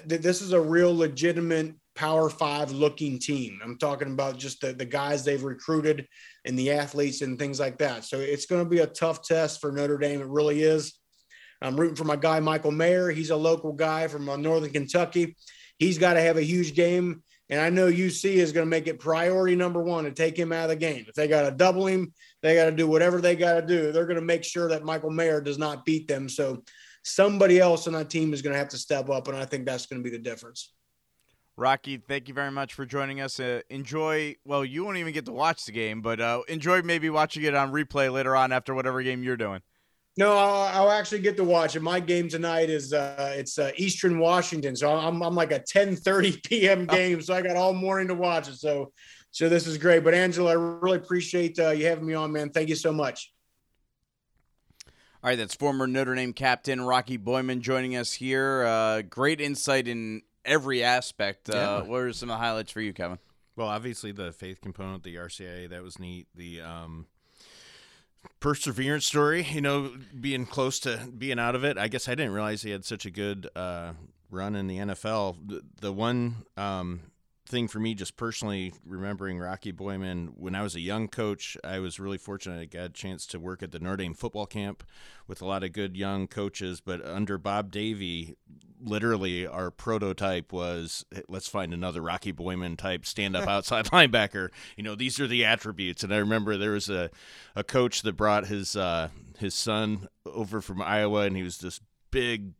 this 0.06 0.42
is 0.42 0.52
a 0.52 0.60
real 0.60 0.96
legitimate 0.96 1.74
power 1.94 2.30
five 2.30 2.70
looking 2.70 3.18
team. 3.18 3.60
I'm 3.62 3.78
talking 3.78 4.12
about 4.12 4.38
just 4.38 4.60
the, 4.60 4.72
the 4.72 4.84
guys 4.84 5.24
they've 5.24 5.42
recruited 5.42 6.06
and 6.44 6.58
the 6.58 6.72
athletes 6.72 7.22
and 7.22 7.38
things 7.38 7.58
like 7.58 7.78
that. 7.78 8.04
So 8.04 8.20
it's 8.20 8.46
going 8.46 8.62
to 8.62 8.68
be 8.68 8.78
a 8.78 8.86
tough 8.86 9.22
test 9.22 9.60
for 9.60 9.72
Notre 9.72 9.98
Dame. 9.98 10.20
It 10.20 10.28
really 10.28 10.62
is. 10.62 10.94
I'm 11.60 11.78
rooting 11.78 11.96
for 11.96 12.04
my 12.04 12.16
guy, 12.16 12.38
Michael 12.38 12.70
Mayer. 12.70 13.10
He's 13.10 13.30
a 13.30 13.36
local 13.36 13.72
guy 13.72 14.06
from 14.06 14.28
uh, 14.28 14.36
Northern 14.36 14.70
Kentucky. 14.70 15.36
He's 15.78 15.98
got 15.98 16.14
to 16.14 16.20
have 16.20 16.36
a 16.36 16.42
huge 16.42 16.74
game. 16.74 17.22
And 17.50 17.60
I 17.60 17.70
know 17.70 17.90
UC 17.90 18.34
is 18.34 18.52
going 18.52 18.66
to 18.66 18.70
make 18.70 18.86
it 18.86 19.00
priority 19.00 19.56
number 19.56 19.82
one 19.82 20.04
to 20.04 20.12
take 20.12 20.36
him 20.36 20.52
out 20.52 20.64
of 20.64 20.68
the 20.70 20.76
game. 20.76 21.06
If 21.08 21.14
they 21.14 21.26
got 21.26 21.42
to 21.42 21.50
double 21.50 21.86
him, 21.86 22.12
they 22.42 22.54
got 22.54 22.66
to 22.66 22.72
do 22.72 22.86
whatever 22.86 23.20
they 23.20 23.34
got 23.34 23.54
to 23.54 23.66
do. 23.66 23.90
They're 23.90 24.06
going 24.06 24.20
to 24.20 24.22
make 24.22 24.44
sure 24.44 24.68
that 24.68 24.84
Michael 24.84 25.10
Mayer 25.10 25.40
does 25.40 25.58
not 25.58 25.84
beat 25.84 26.06
them. 26.06 26.28
So 26.28 26.62
somebody 27.08 27.58
else 27.58 27.86
on 27.86 27.94
that 27.94 28.10
team 28.10 28.32
is 28.32 28.42
going 28.42 28.52
to 28.52 28.58
have 28.58 28.68
to 28.68 28.78
step 28.78 29.08
up. 29.08 29.28
And 29.28 29.36
I 29.36 29.44
think 29.44 29.64
that's 29.64 29.86
going 29.86 30.02
to 30.02 30.04
be 30.04 30.14
the 30.14 30.22
difference. 30.22 30.72
Rocky, 31.56 31.96
thank 31.96 32.28
you 32.28 32.34
very 32.34 32.52
much 32.52 32.74
for 32.74 32.86
joining 32.86 33.20
us. 33.20 33.40
Uh, 33.40 33.62
enjoy. 33.68 34.36
Well, 34.44 34.64
you 34.64 34.84
won't 34.84 34.96
even 34.98 35.12
get 35.12 35.24
to 35.26 35.32
watch 35.32 35.64
the 35.64 35.72
game, 35.72 36.02
but 36.02 36.20
uh, 36.20 36.42
enjoy 36.46 36.82
maybe 36.82 37.10
watching 37.10 37.42
it 37.42 37.54
on 37.54 37.72
replay 37.72 38.12
later 38.12 38.36
on 38.36 38.52
after 38.52 38.74
whatever 38.74 39.02
game 39.02 39.24
you're 39.24 39.36
doing. 39.36 39.60
No, 40.16 40.36
I'll, 40.36 40.82
I'll 40.82 40.90
actually 40.90 41.20
get 41.20 41.36
to 41.36 41.44
watch 41.44 41.74
it. 41.74 41.80
My 41.80 41.98
game 41.98 42.28
tonight 42.28 42.70
is 42.70 42.92
uh, 42.92 43.34
it's 43.36 43.58
uh, 43.58 43.72
Eastern 43.76 44.18
Washington, 44.18 44.76
so 44.76 44.92
I'm 44.92 45.20
I'm 45.20 45.34
like 45.34 45.50
a 45.50 45.58
10:30 45.60 46.42
p.m. 46.48 46.86
game, 46.86 47.22
so 47.22 47.34
I 47.34 47.42
got 47.42 47.56
all 47.56 47.72
morning 47.72 48.08
to 48.08 48.14
watch 48.14 48.48
it. 48.48 48.54
So, 48.54 48.92
so 49.32 49.48
this 49.48 49.66
is 49.66 49.78
great. 49.78 50.04
But 50.04 50.14
Angela, 50.14 50.50
I 50.50 50.54
really 50.54 50.98
appreciate 50.98 51.58
uh, 51.58 51.70
you 51.70 51.86
having 51.86 52.06
me 52.06 52.14
on, 52.14 52.32
man. 52.32 52.50
Thank 52.50 52.68
you 52.68 52.76
so 52.76 52.92
much. 52.92 53.32
All 55.28 55.32
right, 55.32 55.36
that's 55.36 55.54
former 55.54 55.86
Notre 55.86 56.14
Dame 56.14 56.32
captain 56.32 56.80
Rocky 56.80 57.18
Boiman 57.18 57.60
joining 57.60 57.96
us 57.96 58.14
here. 58.14 58.64
Uh, 58.64 59.02
great 59.02 59.42
insight 59.42 59.86
in 59.86 60.22
every 60.42 60.82
aspect. 60.82 61.50
Uh, 61.50 61.52
yeah. 61.54 61.82
What 61.82 62.00
are 62.00 62.12
some 62.14 62.30
of 62.30 62.38
the 62.38 62.42
highlights 62.42 62.72
for 62.72 62.80
you, 62.80 62.94
Kevin? 62.94 63.18
Well, 63.54 63.68
obviously 63.68 64.10
the 64.10 64.32
faith 64.32 64.62
component, 64.62 65.02
the 65.02 65.16
RCIA, 65.16 65.68
that 65.68 65.82
was 65.82 65.98
neat. 65.98 66.28
The 66.34 66.62
um, 66.62 67.08
perseverance 68.40 69.04
story, 69.04 69.42
you 69.42 69.60
know, 69.60 69.92
being 70.18 70.46
close 70.46 70.80
to 70.80 70.96
being 70.96 71.38
out 71.38 71.54
of 71.54 71.62
it. 71.62 71.76
I 71.76 71.88
guess 71.88 72.08
I 72.08 72.14
didn't 72.14 72.32
realize 72.32 72.62
he 72.62 72.70
had 72.70 72.86
such 72.86 73.04
a 73.04 73.10
good 73.10 73.50
uh, 73.54 73.92
run 74.30 74.56
in 74.56 74.66
the 74.66 74.78
NFL. 74.78 75.46
The, 75.46 75.62
the 75.82 75.92
one 75.92 76.36
um, 76.56 77.00
thing 77.48 77.68
for 77.68 77.80
me, 77.80 77.94
just 77.94 78.16
personally 78.16 78.72
remembering 78.84 79.38
Rocky 79.38 79.72
Boiman, 79.72 80.30
when 80.36 80.54
I 80.54 80.62
was 80.62 80.74
a 80.74 80.80
young 80.80 81.08
coach, 81.08 81.56
I 81.64 81.78
was 81.78 81.98
really 81.98 82.18
fortunate 82.18 82.60
I 82.60 82.64
got 82.66 82.84
a 82.84 82.90
chance 82.90 83.26
to 83.26 83.40
work 83.40 83.62
at 83.62 83.72
the 83.72 83.78
Notre 83.78 83.96
Dame 83.96 84.14
football 84.14 84.46
camp 84.46 84.84
with 85.26 85.42
a 85.42 85.46
lot 85.46 85.64
of 85.64 85.72
good 85.72 85.96
young 85.96 86.28
coaches. 86.28 86.80
But 86.80 87.04
under 87.04 87.38
Bob 87.38 87.70
Davie, 87.70 88.36
literally 88.80 89.46
our 89.46 89.70
prototype 89.70 90.52
was 90.52 91.04
let's 91.28 91.48
find 91.48 91.74
another 91.74 92.00
Rocky 92.00 92.32
Boiman 92.32 92.76
type 92.76 93.04
stand 93.04 93.34
up 93.36 93.48
outside 93.48 93.86
linebacker. 93.86 94.50
You 94.76 94.84
know, 94.84 94.94
these 94.94 95.18
are 95.18 95.26
the 95.26 95.44
attributes. 95.44 96.02
And 96.02 96.12
I 96.12 96.18
remember 96.18 96.56
there 96.56 96.72
was 96.72 96.88
a, 96.88 97.10
a 97.56 97.64
coach 97.64 98.02
that 98.02 98.16
brought 98.16 98.46
his 98.46 98.76
uh, 98.76 99.08
his 99.38 99.54
son 99.54 100.08
over 100.26 100.60
from 100.60 100.82
Iowa, 100.82 101.22
and 101.22 101.36
he 101.36 101.42
was 101.42 101.58
this 101.58 101.80
big 102.10 102.52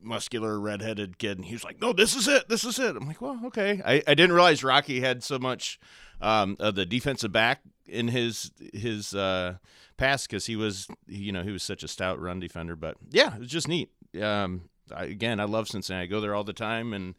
muscular 0.00 0.60
redheaded 0.60 1.18
kid 1.18 1.38
and 1.38 1.46
he 1.46 1.54
was 1.54 1.64
like 1.64 1.80
no 1.80 1.92
this 1.92 2.14
is 2.14 2.28
it 2.28 2.48
this 2.48 2.64
is 2.64 2.78
it. 2.78 2.96
I'm 2.96 3.06
like 3.06 3.20
well 3.20 3.40
okay. 3.46 3.80
I, 3.84 4.02
I 4.06 4.14
didn't 4.14 4.32
realize 4.32 4.62
rocky 4.62 5.00
had 5.00 5.22
so 5.24 5.38
much 5.38 5.78
um, 6.20 6.56
of 6.60 6.74
the 6.74 6.86
defensive 6.86 7.32
back 7.32 7.60
in 7.86 8.08
his 8.08 8.50
his 8.72 9.14
uh, 9.14 9.56
pass 9.96 10.26
because 10.26 10.46
he 10.46 10.56
was 10.56 10.88
you 11.06 11.32
know 11.32 11.42
he 11.42 11.50
was 11.50 11.62
such 11.62 11.82
a 11.82 11.88
stout 11.88 12.20
run 12.20 12.40
defender 12.40 12.76
but 12.76 12.96
yeah 13.10 13.34
it 13.34 13.40
was 13.40 13.48
just 13.48 13.68
neat. 13.68 13.90
Um, 14.20 14.68
I, 14.94 15.04
again 15.04 15.40
i 15.40 15.44
love 15.44 15.68
cincinnati 15.68 16.04
i 16.04 16.06
go 16.06 16.20
there 16.20 16.34
all 16.34 16.44
the 16.44 16.52
time 16.52 16.92
and 16.92 17.14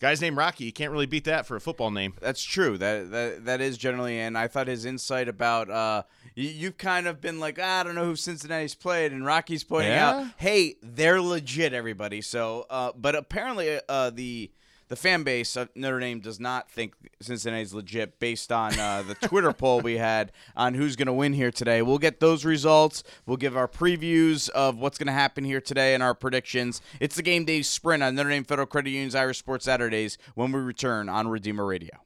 guy's 0.00 0.20
named 0.20 0.36
Rocky. 0.36 0.64
You 0.64 0.72
can't 0.72 0.92
really 0.92 1.06
beat 1.06 1.24
that 1.24 1.46
for 1.46 1.56
a 1.56 1.60
football 1.60 1.90
name. 1.90 2.14
That's 2.20 2.42
true. 2.42 2.78
That 2.78 3.10
that 3.10 3.44
that 3.46 3.60
is 3.60 3.78
generally. 3.78 4.18
And 4.18 4.36
I 4.36 4.48
thought 4.48 4.68
his 4.68 4.84
insight 4.84 5.28
about 5.28 5.70
uh, 5.70 6.02
you, 6.34 6.66
have 6.66 6.78
kind 6.78 7.06
of 7.06 7.20
been 7.20 7.40
like, 7.40 7.58
ah, 7.60 7.80
I 7.80 7.82
don't 7.82 7.94
know 7.94 8.04
who 8.04 8.16
Cincinnati's 8.16 8.74
played, 8.74 9.12
and 9.12 9.24
Rocky's 9.24 9.64
pointing 9.64 9.92
yeah. 9.92 10.10
out, 10.10 10.26
hey, 10.36 10.76
they're 10.82 11.20
legit, 11.20 11.72
everybody. 11.72 12.20
So, 12.20 12.66
uh, 12.70 12.92
but 12.96 13.14
apparently, 13.14 13.80
uh, 13.88 14.10
the 14.10 14.50
the 14.88 14.96
fan 14.96 15.22
base 15.22 15.56
of 15.56 15.68
Notre 15.74 16.00
Dame 16.00 16.20
does 16.20 16.38
not 16.38 16.70
think 16.70 16.94
Cincinnati's 17.20 17.74
legit 17.74 18.18
based 18.18 18.52
on 18.52 18.78
uh, 18.78 19.02
the 19.02 19.14
Twitter 19.14 19.52
poll 19.52 19.80
we 19.80 19.98
had 19.98 20.32
on 20.56 20.74
who's 20.74 20.96
going 20.96 21.06
to 21.06 21.12
win 21.12 21.32
here 21.32 21.50
today. 21.50 21.82
We'll 21.82 21.98
get 21.98 22.20
those 22.20 22.44
results. 22.44 23.02
We'll 23.26 23.36
give 23.36 23.56
our 23.56 23.68
previews 23.68 24.48
of 24.50 24.78
what's 24.78 24.98
going 24.98 25.08
to 25.08 25.12
happen 25.12 25.44
here 25.44 25.60
today 25.60 25.94
and 25.94 26.02
our 26.02 26.14
predictions. 26.14 26.80
It's 27.00 27.16
the 27.16 27.22
game 27.22 27.44
day 27.44 27.62
sprint 27.62 28.02
on 28.02 28.14
Notre 28.14 28.30
Dame 28.30 28.44
Federal 28.44 28.66
Credit 28.66 28.90
Union's 28.90 29.14
Irish 29.14 29.38
Sports 29.38 29.64
Saturdays 29.64 30.18
when 30.34 30.52
we 30.52 30.60
return 30.60 31.08
on 31.08 31.28
Redeemer 31.28 31.66
Radio. 31.66 32.05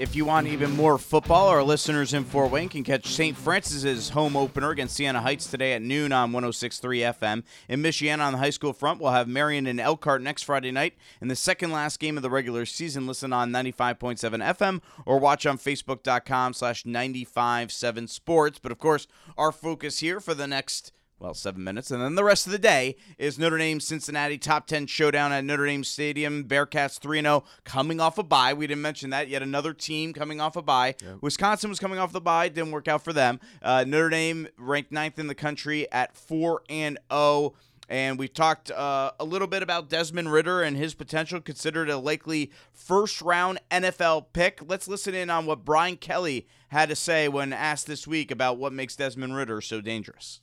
If 0.00 0.14
you 0.14 0.24
want 0.24 0.46
even 0.46 0.76
more 0.76 0.96
football, 0.96 1.48
our 1.48 1.64
listeners 1.64 2.14
in 2.14 2.22
Fort 2.22 2.52
Wayne 2.52 2.68
can 2.68 2.84
catch 2.84 3.06
St. 3.08 3.36
Francis's 3.36 4.10
home 4.10 4.36
opener 4.36 4.70
against 4.70 4.94
Siena 4.94 5.20
Heights 5.20 5.50
today 5.50 5.72
at 5.72 5.82
noon 5.82 6.12
on 6.12 6.30
106.3 6.30 7.14
FM. 7.18 7.42
In 7.68 7.82
Michiana 7.82 8.20
on 8.20 8.34
the 8.34 8.38
high 8.38 8.50
school 8.50 8.72
front, 8.72 9.00
we'll 9.00 9.10
have 9.10 9.26
Marian 9.26 9.66
and 9.66 9.80
Elkhart 9.80 10.22
next 10.22 10.44
Friday 10.44 10.70
night. 10.70 10.94
In 11.20 11.26
the 11.26 11.34
second 11.34 11.72
last 11.72 11.98
game 11.98 12.16
of 12.16 12.22
the 12.22 12.30
regular 12.30 12.64
season, 12.64 13.08
listen 13.08 13.32
on 13.32 13.50
95.7 13.50 14.16
FM 14.56 14.80
or 15.04 15.18
watch 15.18 15.46
on 15.46 15.58
Facebook.com 15.58 16.52
slash 16.52 16.84
95.7 16.84 18.08
Sports. 18.08 18.60
But 18.60 18.70
of 18.70 18.78
course, 18.78 19.08
our 19.36 19.50
focus 19.50 19.98
here 19.98 20.20
for 20.20 20.32
the 20.32 20.46
next 20.46 20.92
well, 21.20 21.34
seven 21.34 21.64
minutes. 21.64 21.90
And 21.90 22.00
then 22.00 22.14
the 22.14 22.24
rest 22.24 22.46
of 22.46 22.52
the 22.52 22.58
day 22.58 22.96
is 23.18 23.38
Notre 23.38 23.58
Dame 23.58 23.80
Cincinnati 23.80 24.38
top 24.38 24.66
10 24.66 24.86
showdown 24.86 25.32
at 25.32 25.44
Notre 25.44 25.66
Dame 25.66 25.82
Stadium. 25.82 26.44
Bearcats 26.44 26.98
3 26.98 27.20
0 27.20 27.44
coming 27.64 28.00
off 28.00 28.18
a 28.18 28.22
bye. 28.22 28.54
We 28.54 28.66
didn't 28.68 28.82
mention 28.82 29.10
that. 29.10 29.28
Yet 29.28 29.42
another 29.42 29.74
team 29.74 30.12
coming 30.12 30.40
off 30.40 30.54
a 30.54 30.62
bye. 30.62 30.94
Yep. 31.02 31.18
Wisconsin 31.20 31.70
was 31.70 31.80
coming 31.80 31.98
off 31.98 32.12
the 32.12 32.20
bye. 32.20 32.48
Didn't 32.48 32.70
work 32.70 32.86
out 32.86 33.02
for 33.02 33.12
them. 33.12 33.40
Uh, 33.60 33.84
Notre 33.86 34.10
Dame 34.10 34.48
ranked 34.56 34.92
ninth 34.92 35.18
in 35.18 35.26
the 35.26 35.34
country 35.34 35.90
at 35.90 36.16
4 36.16 36.62
and 36.68 36.98
0. 37.12 37.54
And 37.90 38.18
we 38.18 38.28
talked 38.28 38.70
uh, 38.70 39.12
a 39.18 39.24
little 39.24 39.48
bit 39.48 39.62
about 39.62 39.88
Desmond 39.88 40.30
Ridder 40.30 40.62
and 40.62 40.76
his 40.76 40.94
potential, 40.94 41.40
considered 41.40 41.88
a 41.88 41.96
likely 41.96 42.52
first 42.70 43.22
round 43.22 43.58
NFL 43.70 44.26
pick. 44.34 44.60
Let's 44.66 44.86
listen 44.86 45.14
in 45.14 45.30
on 45.30 45.46
what 45.46 45.64
Brian 45.64 45.96
Kelly 45.96 46.46
had 46.68 46.90
to 46.90 46.96
say 46.96 47.28
when 47.28 47.52
asked 47.52 47.86
this 47.86 48.06
week 48.06 48.30
about 48.30 48.58
what 48.58 48.74
makes 48.74 48.94
Desmond 48.94 49.34
Ridder 49.34 49.62
so 49.62 49.80
dangerous 49.80 50.42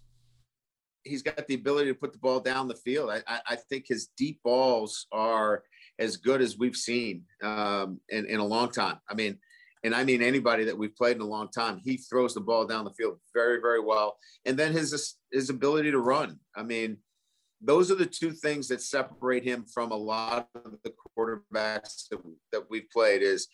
he's 1.05 1.21
got 1.21 1.47
the 1.47 1.55
ability 1.55 1.91
to 1.91 1.97
put 1.97 2.11
the 2.11 2.19
ball 2.19 2.39
down 2.39 2.67
the 2.67 2.75
field. 2.75 3.09
I, 3.09 3.21
I, 3.27 3.39
I 3.49 3.55
think 3.55 3.85
his 3.87 4.09
deep 4.17 4.41
balls 4.43 5.07
are 5.11 5.63
as 5.99 6.17
good 6.17 6.41
as 6.41 6.57
we've 6.57 6.75
seen 6.75 7.23
um, 7.41 7.99
in, 8.09 8.25
in 8.25 8.39
a 8.39 8.45
long 8.45 8.71
time. 8.71 8.97
I 9.09 9.13
mean, 9.13 9.37
and 9.83 9.95
I 9.95 10.03
mean 10.03 10.21
anybody 10.21 10.65
that 10.65 10.77
we've 10.77 10.95
played 10.95 11.15
in 11.15 11.21
a 11.21 11.27
long 11.27 11.49
time, 11.49 11.79
he 11.83 11.97
throws 11.97 12.33
the 12.33 12.41
ball 12.41 12.65
down 12.65 12.85
the 12.85 12.93
field 12.93 13.19
very, 13.33 13.61
very 13.61 13.79
well. 13.79 14.17
And 14.45 14.57
then 14.57 14.73
his 14.73 15.15
his 15.31 15.49
ability 15.49 15.91
to 15.91 15.99
run. 15.99 16.39
I 16.55 16.63
mean, 16.63 16.97
those 17.61 17.91
are 17.91 17.95
the 17.95 18.05
two 18.05 18.31
things 18.31 18.67
that 18.67 18.81
separate 18.81 19.43
him 19.43 19.65
from 19.71 19.91
a 19.91 19.95
lot 19.95 20.49
of 20.55 20.75
the 20.83 20.91
quarterbacks 21.17 22.07
that, 22.09 22.19
that 22.51 22.69
we've 22.69 22.89
played 22.91 23.21
is 23.21 23.47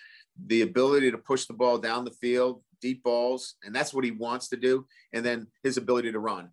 the 0.48 0.62
ability 0.62 1.12
to 1.12 1.18
push 1.18 1.46
the 1.46 1.54
ball 1.54 1.78
down 1.78 2.06
the 2.06 2.12
field 2.12 2.64
deep 2.82 3.04
balls, 3.04 3.56
and 3.64 3.74
that's 3.74 3.94
what 3.94 4.04
he 4.04 4.12
wants 4.12 4.50
to 4.50 4.58
do, 4.58 4.86
and 5.14 5.24
then 5.24 5.48
his 5.64 5.78
ability 5.78 6.12
to 6.12 6.20
run. 6.20 6.50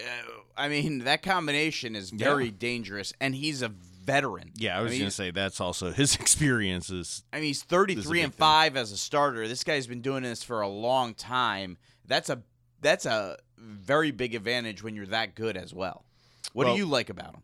Uh, 0.00 0.32
I 0.56 0.68
mean, 0.68 1.00
that 1.00 1.22
combination 1.22 1.94
is 1.96 2.10
very 2.10 2.50
dangerous, 2.50 3.12
and 3.20 3.34
he's 3.34 3.62
a 3.62 3.68
veteran. 3.68 4.50
Yeah, 4.56 4.78
I 4.78 4.82
was 4.82 4.90
mean, 4.90 5.00
going 5.00 5.08
to 5.10 5.14
say 5.16 5.30
that's 5.30 5.60
also 5.60 5.92
his 5.92 6.14
experiences. 6.20 7.22
I 7.32 7.36
mean, 7.36 7.46
he's 7.46 7.62
This 7.62 7.66
is 7.66 8.06
a 8.06 8.08
33 8.08 8.12
big 8.18 8.24
and 8.24 8.32
thing. 8.34 8.38
5 8.38 8.76
as 8.76 8.92
a 8.92 8.96
starter. 8.96 9.46
This 9.48 9.64
guy's 9.64 9.86
been 9.86 10.02
doing 10.02 10.22
this 10.22 10.42
for 10.42 10.60
a 10.60 10.68
long 10.68 11.14
time. 11.14 11.78
That's 12.06 12.28
a 12.30 12.42
that's 12.80 13.06
a 13.06 13.38
very 13.56 14.10
big 14.10 14.34
advantage 14.34 14.82
when 14.82 14.94
you're 14.94 15.06
that 15.06 15.34
good 15.34 15.56
as 15.56 15.72
well. 15.72 16.04
What 16.52 16.66
Well- 16.66 16.74
do 16.74 16.78
you 16.80 16.86
like 16.86 17.08
about 17.10 17.34
him? 17.34 17.42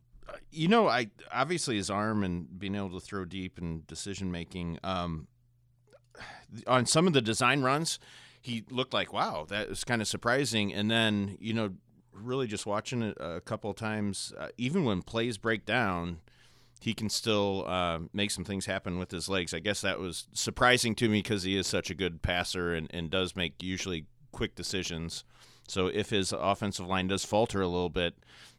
you 0.52 0.68
know, 0.68 0.86
I 0.88 1.10
obviously 1.32 1.76
his 1.76 1.90
arm 1.90 2.22
and 2.22 2.58
being 2.58 2.74
able 2.76 2.90
to 2.90 3.00
throw 3.00 3.24
deep 3.24 3.58
and 3.58 3.86
decision 3.86 4.30
making. 4.30 4.78
Um, 4.84 5.26
on 6.66 6.86
some 6.86 7.06
of 7.06 7.12
the 7.12 7.20
design 7.22 7.62
runs, 7.62 7.98
he 8.40 8.64
looked 8.70 8.92
like 8.92 9.12
wow, 9.12 9.46
that 9.48 9.68
was 9.68 9.84
kind 9.84 10.02
of 10.02 10.08
surprising. 10.08 10.72
And 10.74 10.90
then 10.90 11.36
you 11.40 11.54
know, 11.54 11.70
really 12.22 12.46
just 12.46 12.66
watching 12.66 13.02
it 13.02 13.16
a 13.20 13.40
couple 13.40 13.70
of 13.70 13.76
times, 13.76 14.32
uh, 14.38 14.48
even 14.56 14.84
when 14.84 15.02
plays 15.02 15.38
break 15.38 15.64
down. 15.64 16.18
He 16.80 16.94
can 16.94 17.10
still 17.10 17.66
uh, 17.68 17.98
make 18.14 18.30
some 18.30 18.44
things 18.44 18.64
happen 18.64 18.98
with 18.98 19.10
his 19.10 19.28
legs. 19.28 19.52
I 19.52 19.58
guess 19.58 19.82
that 19.82 19.98
was 19.98 20.28
surprising 20.32 20.94
to 20.94 21.10
me 21.10 21.20
because 21.20 21.42
he 21.42 21.54
is 21.54 21.66
such 21.66 21.90
a 21.90 21.94
good 21.94 22.22
passer 22.22 22.72
and, 22.74 22.88
and 22.90 23.10
does 23.10 23.36
make 23.36 23.62
usually 23.62 24.06
quick 24.32 24.54
decisions. 24.54 25.22
So 25.68 25.88
if 25.88 26.08
his 26.08 26.32
offensive 26.32 26.86
line 26.86 27.08
does 27.08 27.24
falter 27.24 27.60
a 27.60 27.68
little 27.68 27.90
bit, 27.90 28.14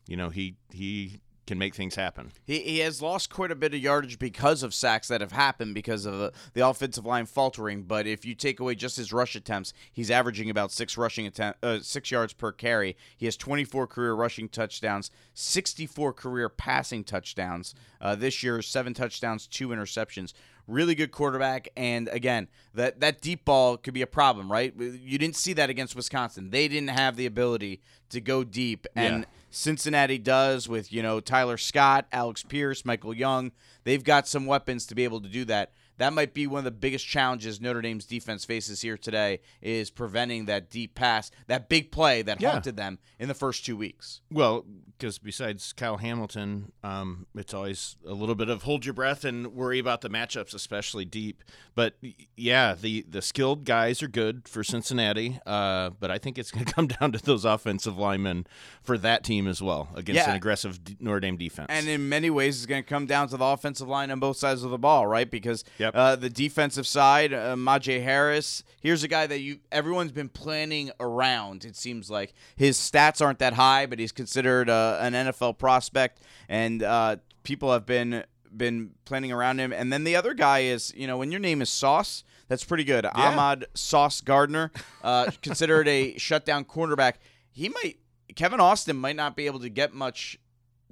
you 0.08 0.16
know 0.16 0.30
he 0.30 0.56
he 0.72 1.20
can 1.48 1.58
make 1.58 1.76
things 1.76 1.96
happen. 1.96 2.32
He, 2.46 2.60
he 2.60 2.80
has 2.80 3.02
lost 3.02 3.30
quite 3.32 3.52
a 3.52 3.56
bit 3.56 3.74
of 3.74 3.80
yardage 3.80 4.20
because 4.20 4.64
of 4.64 4.74
sacks 4.74 5.08
that 5.08 5.22
have 5.22 5.32
happened 5.32 5.74
because 5.74 6.06
of 6.06 6.18
the, 6.18 6.34
the 6.54 6.68
offensive 6.68 7.06
line 7.06 7.26
faltering. 7.26 7.84
But 7.84 8.08
if 8.08 8.26
you 8.26 8.36
take 8.36 8.60
away 8.60 8.76
just 8.76 8.98
his 8.98 9.12
rush 9.12 9.36
attempts, 9.36 9.74
he's 9.92 10.12
averaging 10.12 10.50
about 10.50 10.72
six 10.72 10.98
rushing 10.98 11.26
attempt, 11.26 11.64
uh, 11.64 11.80
six 11.82 12.12
yards 12.12 12.34
per 12.34 12.52
carry. 12.52 12.96
He 13.18 13.26
has 13.26 13.36
24 13.38 13.88
career 13.88 14.14
rushing 14.14 14.50
touchdowns, 14.50 15.10
64 15.34 16.14
career 16.14 16.50
passing 16.50 17.04
touchdowns. 17.04 17.74
Uh, 18.00 18.16
this 18.16 18.44
year, 18.44 18.62
seven 18.62 18.94
touchdowns, 18.94 19.48
two 19.48 19.70
interceptions. 19.70 20.34
Really 20.68 20.96
good 20.96 21.12
quarterback, 21.12 21.70
and 21.76 22.08
again, 22.10 22.48
that 22.74 23.00
that 23.02 23.20
deep 23.22 23.46
ball 23.46 23.78
could 23.78 23.94
be 23.94 24.02
a 24.02 24.08
problem, 24.08 24.52
right? 24.52 24.74
You 24.80 25.18
didn't 25.18 25.36
see 25.36 25.54
that 25.54 25.70
against 25.70 25.96
Wisconsin. 25.96 26.50
They 26.52 26.68
didn't 26.68 26.90
have 26.90 27.18
the 27.18 27.26
ability 27.26 27.82
to 28.10 28.22
go 28.22 28.44
deep, 28.44 28.88
and 28.96 29.22
Yeah. 29.22 29.26
Cincinnati 29.50 30.18
does 30.18 30.70
with, 30.70 30.94
you 30.94 31.02
know, 31.04 31.20
Tyler 31.20 31.58
Scott, 31.58 32.08
Alex 32.14 32.42
Pierce, 32.44 32.86
Michael 32.86 33.14
Young. 33.14 33.52
They've 33.84 34.04
got 34.04 34.28
some 34.28 34.46
weapons 34.46 34.86
to 34.86 34.96
be 34.96 35.04
able 35.04 35.20
to 35.20 35.28
do 35.28 35.44
that. 35.46 35.74
That 36.02 36.14
might 36.14 36.34
be 36.34 36.48
one 36.48 36.58
of 36.58 36.64
the 36.66 36.72
biggest 36.72 37.06
challenges 37.06 37.62
Notre 37.62 37.80
Dame's 37.80 38.06
defense 38.08 38.44
faces 38.44 38.82
here 38.82 38.98
today 38.98 39.40
is 39.62 39.92
preventing 39.92 40.46
that 40.46 40.72
deep 40.72 40.96
pass, 40.96 41.30
that 41.46 41.70
big 41.70 41.92
play 41.92 42.24
that 42.24 42.42
Yeah. 42.42 42.54
haunted 42.54 42.76
them 42.76 42.98
in 43.20 43.28
the 43.28 43.36
first 43.36 43.64
two 43.64 43.78
weeks. 43.78 44.22
Well, 44.32 44.66
because 44.98 45.20
besides 45.20 45.74
Kyle 45.74 45.98
Hamilton, 45.98 46.72
um, 46.84 47.28
it's 47.36 47.54
always 47.54 47.98
a 48.08 48.14
little 48.14 48.34
bit 48.34 48.50
of 48.50 48.64
hold 48.64 48.84
your 48.84 48.94
breath 48.96 49.24
and 49.24 49.54
worry 49.54 49.78
about 49.78 50.02
the 50.02 50.10
matchups, 50.10 50.56
especially 50.56 51.06
deep. 51.06 51.44
But 51.76 51.96
yeah, 52.36 52.74
the 52.74 53.06
the 53.08 53.22
skilled 53.22 53.64
guys 53.64 54.02
are 54.02 54.08
good 54.08 54.48
for 54.48 54.64
Cincinnati, 54.64 55.40
uh, 55.46 55.92
but 56.00 56.10
I 56.10 56.18
think 56.18 56.40
it's 56.40 56.50
going 56.50 56.66
to 56.66 56.74
come 56.74 56.88
down 56.88 57.12
to 57.12 57.20
those 57.24 57.46
offensive 57.46 57.96
linemen 58.00 58.48
for 58.82 58.98
that 58.98 59.24
team 59.24 59.48
as 59.48 59.62
well 59.62 59.90
against 59.96 60.18
Yeah. 60.26 60.32
an 60.32 60.36
aggressive 60.36 60.84
D- 60.84 60.98
Notre 61.00 61.20
Dame 61.20 61.38
defense. 61.38 61.68
And 61.70 61.88
in 61.88 62.10
many 62.10 62.32
ways, 62.32 62.58
it's 62.58 62.66
going 62.66 62.84
to 62.84 62.90
come 62.90 63.06
down 63.06 63.28
to 63.30 63.38
the 63.38 63.46
offensive 63.46 63.88
line 63.88 64.10
on 64.10 64.20
both 64.20 64.38
sides 64.38 64.64
of 64.64 64.72
the 64.72 64.80
ball, 64.80 65.06
right? 65.06 65.30
Because 65.30 65.64
Yep. 65.78 65.91
Uh, 65.94 66.16
the 66.16 66.30
defensive 66.30 66.88
side, 66.88 67.34
uh, 67.34 67.56
Majay 67.56 68.04
Harris, 68.04 68.64
here's 68.82 69.04
a 69.04 69.08
guy 69.08 69.28
that 69.28 69.40
you 69.40 69.60
everyone's 69.72 70.12
been 70.12 70.30
planning 70.30 70.92
around. 71.00 71.66
It 71.66 71.76
seems 71.76 72.10
like 72.10 72.34
his 72.56 72.78
stats 72.78 73.24
aren't 73.24 73.40
that 73.40 73.54
high, 73.54 73.86
but 73.86 74.00
he's 74.00 74.12
considered 74.12 74.70
uh, 74.70 74.98
an 75.02 75.14
NFL 75.14 75.58
prospect, 75.58 76.22
and 76.48 76.84
uh, 76.84 77.18
people 77.44 77.72
have 77.72 77.86
been 77.86 78.24
been 78.56 78.92
planning 79.06 79.32
around 79.32 79.60
him. 79.60 79.72
And 79.72 79.92
then 79.92 80.04
the 80.04 80.16
other 80.16 80.34
guy 80.34 80.60
is, 80.60 80.94
you 80.96 81.08
know, 81.08 81.18
when 81.18 81.32
your 81.32 81.40
name 81.40 81.62
is 81.62 81.70
Sauce, 81.70 82.24
that's 82.48 82.64
pretty 82.64 82.84
good. 82.84 83.06
Ahmad 83.06 83.66
Sauce 83.74 84.22
Gardner, 84.22 84.72
uh, 85.04 85.32
considered 85.42 85.88
a 85.88 86.18
shutdown 86.18 86.66
cornerback. 86.66 87.14
He 87.52 87.70
might 87.70 87.98
Kevin 88.36 88.60
Austin 88.60 88.98
might 88.98 89.16
not 89.16 89.36
be 89.36 89.46
able 89.46 89.60
to 89.60 89.70
get 89.70 89.94
much 89.94 90.38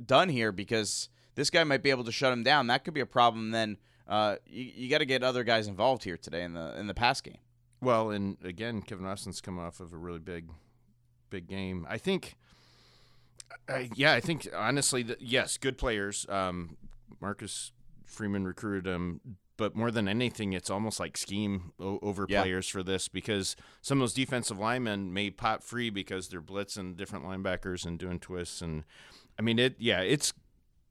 done 0.03 0.29
here 0.29 0.51
because 0.51 1.09
this 1.35 1.49
guy 1.49 1.63
might 1.63 1.83
be 1.83 1.89
able 1.89 2.03
to 2.03 2.11
shut 2.11 2.33
him 2.33 2.43
down. 2.43 2.67
That 2.67 2.83
could 2.83 2.93
be 2.93 3.01
a 3.01 3.05
problem. 3.05 3.51
Then 3.51 3.77
uh, 4.10 4.36
you, 4.45 4.64
you 4.76 4.89
got 4.89 4.97
to 4.97 5.05
get 5.05 5.24
other 5.24 5.45
guys 5.45 5.68
involved 5.70 6.03
here 6.03 6.18
today 6.18 6.43
in 6.43 6.53
the 6.53 6.78
in 6.78 6.88
the 6.88 6.93
pass 6.93 7.22
game. 7.22 7.38
Well, 7.82 8.10
and 8.12 8.36
again, 8.43 8.82
Kevin 8.82 9.05
Austin's 9.05 9.39
come 9.39 9.57
off 9.57 9.80
of 9.80 9.93
a 9.93 9.97
really 9.97 10.20
big, 10.20 10.49
big 11.30 11.47
game. 11.47 11.88
I 11.89 11.97
think, 11.97 12.36
I, 13.70 13.89
yeah, 13.95 14.14
I 14.14 14.20
think 14.20 14.47
honestly, 14.53 15.03
that, 15.03 15.22
yes, 15.22 15.57
good 15.57 15.78
players. 15.78 16.26
Um, 16.28 16.76
Marcus 17.22 17.72
Freeman 18.05 18.45
recruited 18.45 18.86
him, 18.86 19.22
but 19.55 19.76
more 19.76 19.91
than 19.91 20.07
anything, 20.10 20.53
it's 20.53 20.70
almost 20.70 20.99
like 20.99 21.16
scheme 21.18 21.72
o- 21.80 21.99
over 22.01 22.26
Yeah. 22.28 22.41
players 22.41 22.68
for 22.68 22.84
this 22.84 23.07
because 23.07 23.55
some 23.82 23.99
of 23.99 24.01
those 24.01 24.14
defensive 24.14 24.60
linemen 24.60 25.14
may 25.14 25.30
pop 25.30 25.64
free 25.64 25.89
because 25.89 26.28
they're 26.30 26.41
blitzing 26.41 26.97
different 26.97 27.24
linebackers 27.26 27.86
and 27.86 27.97
doing 27.97 28.20
twists. 28.20 28.62
And 28.62 28.84
I 29.38 29.41
mean, 29.41 29.57
it, 29.60 29.76
yeah, 29.80 30.01
it's 30.01 30.34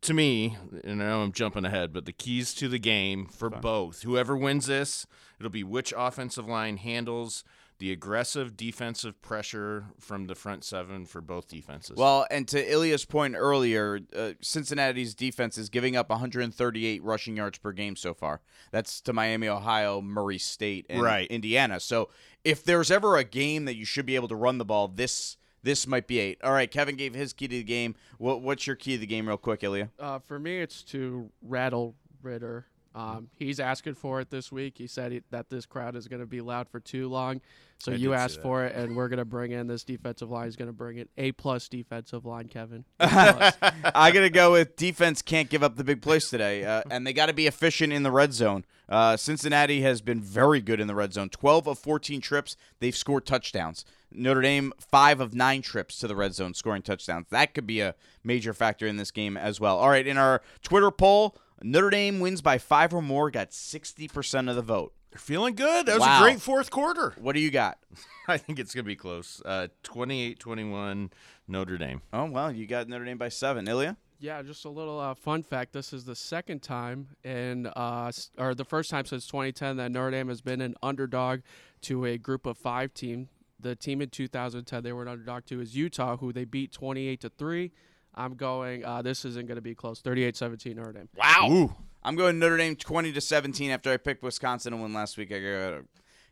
to 0.03 0.15
me, 0.15 0.57
and 0.85 1.03
I 1.03 1.07
know 1.07 1.23
I'm 1.23 1.33
jumping 1.33 1.65
ahead, 1.65 1.93
but 1.93 2.05
the 2.07 2.13
keys 2.13 2.55
to 2.55 2.69
the 2.69 2.79
game 2.79 3.27
for 3.27 3.51
both, 3.51 4.03
whoever 4.03 4.37
wins 4.37 4.67
this, 4.67 5.07
it'll 5.39 5.51
be 5.51 5.65
which 5.65 5.93
offensive 5.97 6.47
line 6.47 6.77
handles 6.77 7.45
the 7.79 7.93
aggressive 7.93 8.57
defensive 8.57 9.21
pressure 9.23 9.85
from 10.01 10.27
the 10.27 10.35
front 10.35 10.65
seven 10.65 11.07
for 11.07 11.21
both 11.21 11.47
defenses. 11.47 11.97
Well, 11.97 12.27
and 12.29 12.47
to 12.49 12.73
Ilya's 12.73 13.05
point 13.05 13.37
earlier, 13.37 14.01
uh, 14.17 14.33
Cincinnati's 14.41 15.15
defense 15.15 15.57
is 15.57 15.69
giving 15.69 15.95
up 15.95 16.11
138 16.11 17.03
rushing 17.05 17.37
yards 17.37 17.59
per 17.59 17.71
game 17.71 17.95
so 17.95 18.15
far. 18.15 18.41
That's 18.73 19.01
to 19.03 19.13
Miami, 19.13 19.47
Ohio, 19.49 20.01
Murray 20.01 20.39
State, 20.39 20.87
and 20.91 21.03
Right. 21.03 21.29
Indiana. 21.29 21.79
So 21.79 22.09
if 22.45 22.65
there's 22.65 22.91
ever 22.91 23.17
a 23.17 23.23
game 23.25 23.65
that 23.67 23.77
you 23.77 23.85
should 23.85 24.07
be 24.07 24.17
able 24.17 24.29
to 24.29 24.37
run 24.37 24.59
the 24.59 24.65
ball, 24.65 24.89
this 24.89 25.37
this 25.63 25.87
might 25.87 26.07
be 26.07 26.19
eight. 26.19 26.39
All 26.43 26.53
right, 26.53 26.71
Kevin 26.71 26.97
gave 26.97 27.15
his 27.15 27.33
key 27.33 27.49
to 27.49 27.57
the 27.57 27.65
game. 27.65 27.95
What, 28.19 28.43
what's 28.43 28.67
your 28.67 28.77
key 28.77 28.93
to 28.93 28.99
the 28.99 29.07
game, 29.07 29.29
real 29.29 29.37
quick, 29.37 29.63
Ilya? 29.63 29.91
Uh, 29.99 30.19
for 30.21 30.39
me, 30.39 30.59
it's 30.59 30.83
to 30.85 31.31
rattle 31.43 31.95
Ridder. 32.23 32.67
Um, 32.95 33.29
he's 33.37 33.61
asking 33.61 33.95
for 33.95 34.21
it 34.21 34.31
this 34.31 34.51
week. 34.51 34.77
He 34.77 34.87
said 34.87 35.13
he, 35.13 35.23
that 35.31 35.51
this 35.51 35.67
crowd 35.67 35.95
is 35.95 36.09
going 36.09 36.21
to 36.21 36.27
be 36.27 36.41
loud 36.41 36.69
for 36.69 36.81
too 36.81 37.09
long. 37.09 37.41
So 37.79 37.93
I 37.93 37.95
you 37.95 38.09
did 38.09 38.17
asked 38.17 38.43
for 38.43 38.65
it, 38.65 38.75
and 38.75 38.97
we're 38.97 39.07
going 39.09 39.21
to 39.21 39.25
bring 39.25 39.53
in 39.53 39.69
this 39.69 39.85
defensive 39.85 40.31
line. 40.31 40.49
Is 40.49 40.57
going 40.57 40.69
to 40.69 40.73
bring 40.73 40.99
it 40.99 41.09
a 41.17 41.31
plus 41.33 41.69
defensive 41.69 42.25
line, 42.25 42.49
Kevin. 42.49 42.85
A 43.01 43.07
plus. 43.09 43.55
I 43.95 44.11
gotta 44.11 44.31
go 44.31 44.53
with 44.53 44.75
defense 44.75 45.23
can't 45.23 45.49
give 45.49 45.63
up 45.63 45.77
the 45.77 45.85
big 45.85 46.03
plays 46.03 46.29
today, 46.29 46.65
uh, 46.65 46.83
and 46.91 47.07
they 47.07 47.13
got 47.13 47.27
to 47.27 47.33
be 47.33 47.47
efficient 47.47 47.93
in 47.93 48.03
the 48.03 48.11
red 48.11 48.33
zone. 48.33 48.65
Uh, 48.89 49.17
Cincinnati 49.17 49.83
has 49.83 50.01
been 50.01 50.21
very 50.21 50.61
good 50.61 50.81
in 50.81 50.89
the 50.89 50.95
red 50.95 51.13
zone. 51.13 51.29
Twelve 51.29 51.69
of 51.69 51.79
fourteen 51.79 52.21
trips, 52.21 52.57
they've 52.81 52.97
scored 52.97 53.27
touchdowns. 53.27 53.85
Notre 54.13 54.41
Dame 54.43 54.73
five 54.79 55.21
of 55.21 55.35
nine 55.35 55.63
trips 55.63 55.99
to 55.99 56.09
the 56.09 56.17
red 56.17 56.35
zone, 56.35 56.55
scoring 56.55 56.83
touchdowns. 56.83 57.27
That 57.31 57.55
could 57.55 57.67
be 57.67 57.81
a 57.81 57.95
major 58.25 58.53
factor 58.55 58.87
in 58.87 58.97
this 58.97 59.11
game 59.11 59.37
as 59.37 59.61
well. 59.61 59.79
All 59.79 59.91
right, 59.91 60.07
in 60.07 60.17
our 60.19 60.43
Twitter 60.63 60.91
poll, 60.91 61.37
Notre 61.63 61.91
Dame 61.91 62.21
wins 62.21 62.41
by 62.43 62.59
five 62.59 62.95
or 62.95 63.03
more, 63.03 63.31
got 63.31 63.53
sixty 63.53 64.09
percent 64.09 64.49
of 64.49 64.57
the 64.57 64.63
vote. 64.63 64.93
they're 65.11 65.19
feeling 65.19 65.55
good. 65.55 65.87
That 65.87 65.95
was 65.99 66.07
Wow. 66.07 66.21
a 66.21 66.23
great 66.23 66.41
fourth 66.41 66.71
quarter. 66.71 67.15
What 67.19 67.35
do 67.35 67.41
you 67.41 67.51
got? 67.51 67.79
I 68.29 68.37
think 68.39 68.59
it's 68.59 68.75
going 68.75 68.85
to 68.85 68.89
be 68.89 68.95
close. 68.97 69.41
Uh, 69.45 69.69
28-21 69.85 71.11
Notre 71.47 71.79
Dame. 71.79 72.03
Oh 72.13 72.27
well, 72.27 72.53
you 72.53 72.67
got 72.67 72.89
Notre 72.89 73.05
Dame 73.05 73.19
by 73.19 73.29
seven. 73.29 73.67
Ilya. 73.69 73.97
Yeah, 74.21 74.43
just 74.43 74.65
a 74.65 74.69
little 74.69 74.99
uh, 74.99 75.15
fun 75.15 75.43
fact. 75.45 75.73
This 75.73 75.93
is 75.93 76.05
the 76.05 76.17
second 76.17 76.61
time 76.61 77.09
in, 77.23 77.67
uh, 77.69 78.11
or 78.37 78.53
the 78.55 78.65
first 78.65 78.91
time 78.91 79.05
since 79.05 79.27
2010 79.29 79.77
that 79.77 79.93
Notre 79.93 80.11
Dame 80.11 80.29
has 80.29 80.41
been 80.41 80.61
an 80.61 80.75
underdog 80.83 81.41
to 81.83 82.05
a 82.05 82.19
group 82.19 82.45
of 82.45 82.59
five 82.59 82.93
team. 82.93 83.29
The 83.61 83.75
team 83.75 84.01
in 84.01 84.09
2010 84.11 84.83
they 84.83 84.93
were 84.93 85.03
an 85.03 85.09
underdog 85.09 85.45
to 85.47 85.61
is 85.61 85.75
Utah, 85.77 86.17
who 86.17 86.33
they 86.33 86.45
beat 86.45 86.73
28 86.73 87.21
to 87.23 87.29
three. 87.31 87.73
I'm 88.15 88.35
going. 88.35 88.85
Uh, 88.85 89.03
this 89.03 89.25
isn't 89.25 89.47
going 89.47 89.57
to 89.57 89.63
be 89.63 89.75
close. 89.75 90.01
38-17 90.03 90.75
Notre 90.77 90.93
Dame. 90.93 91.09
Wow. 91.17 91.49
Ooh. 91.51 91.75
I'm 92.03 92.17
going 92.17 92.39
Notre 92.39 92.57
Dame 92.57 92.75
20 92.77 93.13
to 93.13 93.21
17 93.21 93.71
after 93.71 93.93
I 93.93 93.97
picked 93.97 94.23
Wisconsin 94.23 94.73
and 94.73 94.81
won 94.83 94.93
last 94.95 95.17
week. 95.19 95.31
I 95.33 95.41
got 95.41 95.83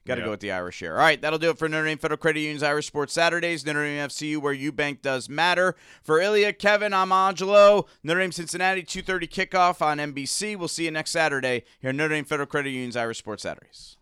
got 0.07 0.15
to 0.15 0.21
Yeah. 0.21 0.25
go 0.27 0.31
with 0.31 0.41
the 0.41 0.53
Irish 0.53 0.79
here. 0.79 0.93
All 0.93 0.99
right, 0.99 1.21
that'll 1.21 1.39
do 1.41 1.51
it 1.51 1.59
for 1.59 1.69
Notre 1.69 1.85
Dame 1.87 1.99
Federal 1.99 2.17
Credit 2.19 2.39
Union's 2.41 2.63
Irish 2.63 2.87
Sports 2.87 3.13
Saturdays. 3.13 3.67
Notre 3.67 3.83
Dame 3.85 4.07
FCU, 4.09 4.39
where 4.41 4.53
you 4.53 4.71
bank 4.71 5.03
does 5.03 5.29
matter. 5.29 5.75
For 6.05 6.21
Ilya, 6.21 6.53
Kevin, 6.55 6.95
I'm 6.95 7.11
Angelo. 7.11 7.87
Notre 8.05 8.21
Dame 8.21 8.31
Cincinnati 8.33 8.85
2:30 8.85 9.27
kickoff 9.27 9.83
on 9.83 9.99
NBC. 9.99 10.55
We'll 10.57 10.69
see 10.69 10.85
you 10.85 10.93
next 10.93 11.11
Saturday 11.11 11.65
here 11.81 11.91
at 11.91 11.97
Notre 11.97 12.15
Dame 12.15 12.25
Federal 12.25 12.47
Credit 12.47 12.71
Union's 12.71 12.97
Irish 12.97 13.19
Sports 13.19 13.43
Saturdays. 13.43 13.97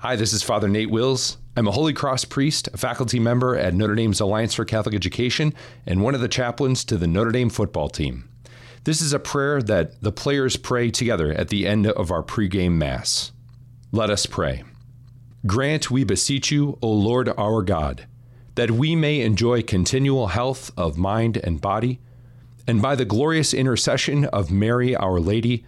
Hi, 0.00 0.14
this 0.16 0.32
is 0.32 0.42
Father 0.42 0.68
Nate 0.68 0.90
Wills. 0.90 1.38
I'm 1.58 1.66
a 1.66 1.72
Holy 1.72 1.92
Cross 1.92 2.26
priest, 2.26 2.68
a 2.72 2.76
faculty 2.76 3.18
member 3.18 3.56
at 3.56 3.74
Notre 3.74 3.96
Dame's 3.96 4.20
Alliance 4.20 4.54
for 4.54 4.64
Catholic 4.64 4.94
Education, 4.94 5.52
and 5.86 6.00
one 6.00 6.14
of 6.14 6.20
the 6.20 6.28
chaplains 6.28 6.84
to 6.84 6.96
the 6.96 7.08
Notre 7.08 7.32
Dame 7.32 7.50
football 7.50 7.88
team. 7.88 8.28
This 8.84 9.00
is 9.00 9.12
a 9.12 9.18
prayer 9.18 9.60
that 9.62 10.00
the 10.00 10.12
players 10.12 10.56
pray 10.56 10.92
together 10.92 11.32
at 11.32 11.48
the 11.48 11.66
end 11.66 11.88
of 11.88 12.12
our 12.12 12.22
pregame 12.22 12.74
Mass. 12.74 13.32
Let 13.90 14.08
us 14.08 14.24
pray. 14.24 14.62
Grant, 15.48 15.90
we 15.90 16.04
beseech 16.04 16.52
you, 16.52 16.78
O 16.80 16.92
Lord 16.92 17.28
our 17.36 17.62
God, 17.62 18.06
that 18.54 18.70
we 18.70 18.94
may 18.94 19.20
enjoy 19.20 19.62
continual 19.62 20.28
health 20.28 20.70
of 20.76 20.96
mind 20.96 21.38
and 21.38 21.60
body, 21.60 21.98
and 22.68 22.80
by 22.80 22.94
the 22.94 23.04
glorious 23.04 23.52
intercession 23.52 24.26
of 24.26 24.52
Mary 24.52 24.94
our 24.94 25.18
Lady, 25.18 25.66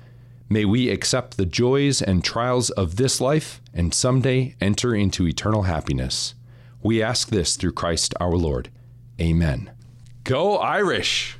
may 0.50 0.64
we 0.64 0.90
accept 0.90 1.36
the 1.36 1.46
joys 1.46 2.02
and 2.02 2.22
trials 2.22 2.68
of 2.70 2.96
this 2.96 3.20
life 3.20 3.62
and 3.72 3.94
someday 3.94 4.56
enter 4.60 4.94
into 4.94 5.26
eternal 5.26 5.62
happiness. 5.62 6.34
We 6.82 7.02
ask 7.02 7.28
this 7.28 7.56
through 7.56 7.72
Christ 7.72 8.14
our 8.20 8.36
Lord. 8.36 8.68
Amen. 9.20 9.70
Go 10.24 10.58
Irish! 10.58 11.38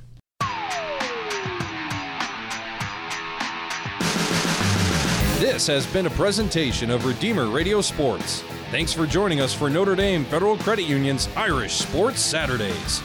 This 5.40 5.66
has 5.66 5.86
been 5.86 6.06
a 6.06 6.11
presentation 6.11 6.90
of 6.90 7.04
Redeemer 7.04 7.46
Radio 7.48 7.80
Sports. 7.80 8.42
Thanks 8.70 8.92
for 8.92 9.06
joining 9.06 9.40
us 9.40 9.52
for 9.52 9.68
Notre 9.68 9.96
Dame 9.96 10.24
Federal 10.26 10.56
Credit 10.58 10.84
Union's 10.84 11.28
Irish 11.36 11.74
Sports 11.74 12.20
Saturdays. 12.20 13.02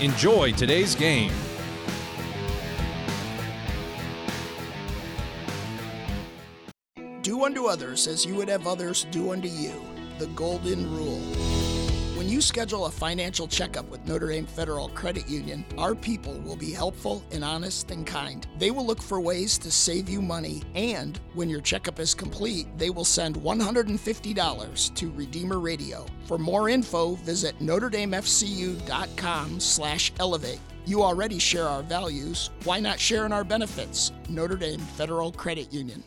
Enjoy 0.00 0.52
today's 0.52 0.94
game. 0.94 1.32
Do 7.28 7.44
unto 7.44 7.66
others 7.66 8.06
as 8.06 8.24
you 8.24 8.34
would 8.36 8.48
have 8.48 8.66
others 8.66 9.06
do 9.10 9.32
unto 9.32 9.48
you. 9.48 9.74
The 10.18 10.28
Golden 10.28 10.90
Rule. 10.90 11.20
When 12.16 12.26
you 12.26 12.40
schedule 12.40 12.86
a 12.86 12.90
financial 12.90 13.46
checkup 13.46 13.86
with 13.90 14.06
Notre 14.06 14.28
Dame 14.28 14.46
Federal 14.46 14.88
Credit 14.88 15.28
Union, 15.28 15.62
our 15.76 15.94
people 15.94 16.40
will 16.40 16.56
be 16.56 16.72
helpful 16.72 17.22
and 17.30 17.44
honest 17.44 17.90
and 17.90 18.06
kind. 18.06 18.46
They 18.56 18.70
will 18.70 18.86
look 18.86 19.02
for 19.02 19.20
ways 19.20 19.58
to 19.58 19.70
save 19.70 20.08
you 20.08 20.22
money, 20.22 20.62
and 20.74 21.20
when 21.34 21.50
your 21.50 21.60
checkup 21.60 22.00
is 22.00 22.14
complete, 22.14 22.66
they 22.78 22.88
will 22.88 23.04
send 23.04 23.36
$150 23.36 24.94
to 24.94 25.10
Redeemer 25.10 25.58
Radio. 25.58 26.06
For 26.24 26.38
more 26.38 26.70
info, 26.70 27.16
visit 27.16 27.58
NotreDameFCU.com 27.58 29.60
slash 29.60 30.12
elevate. 30.18 30.60
You 30.86 31.02
already 31.02 31.38
share 31.38 31.68
our 31.68 31.82
values. 31.82 32.48
Why 32.64 32.80
not 32.80 32.98
share 32.98 33.26
in 33.26 33.34
our 33.34 33.44
benefits? 33.44 34.12
Notre 34.30 34.56
Dame 34.56 34.80
Federal 34.80 35.30
Credit 35.30 35.70
Union. 35.70 36.02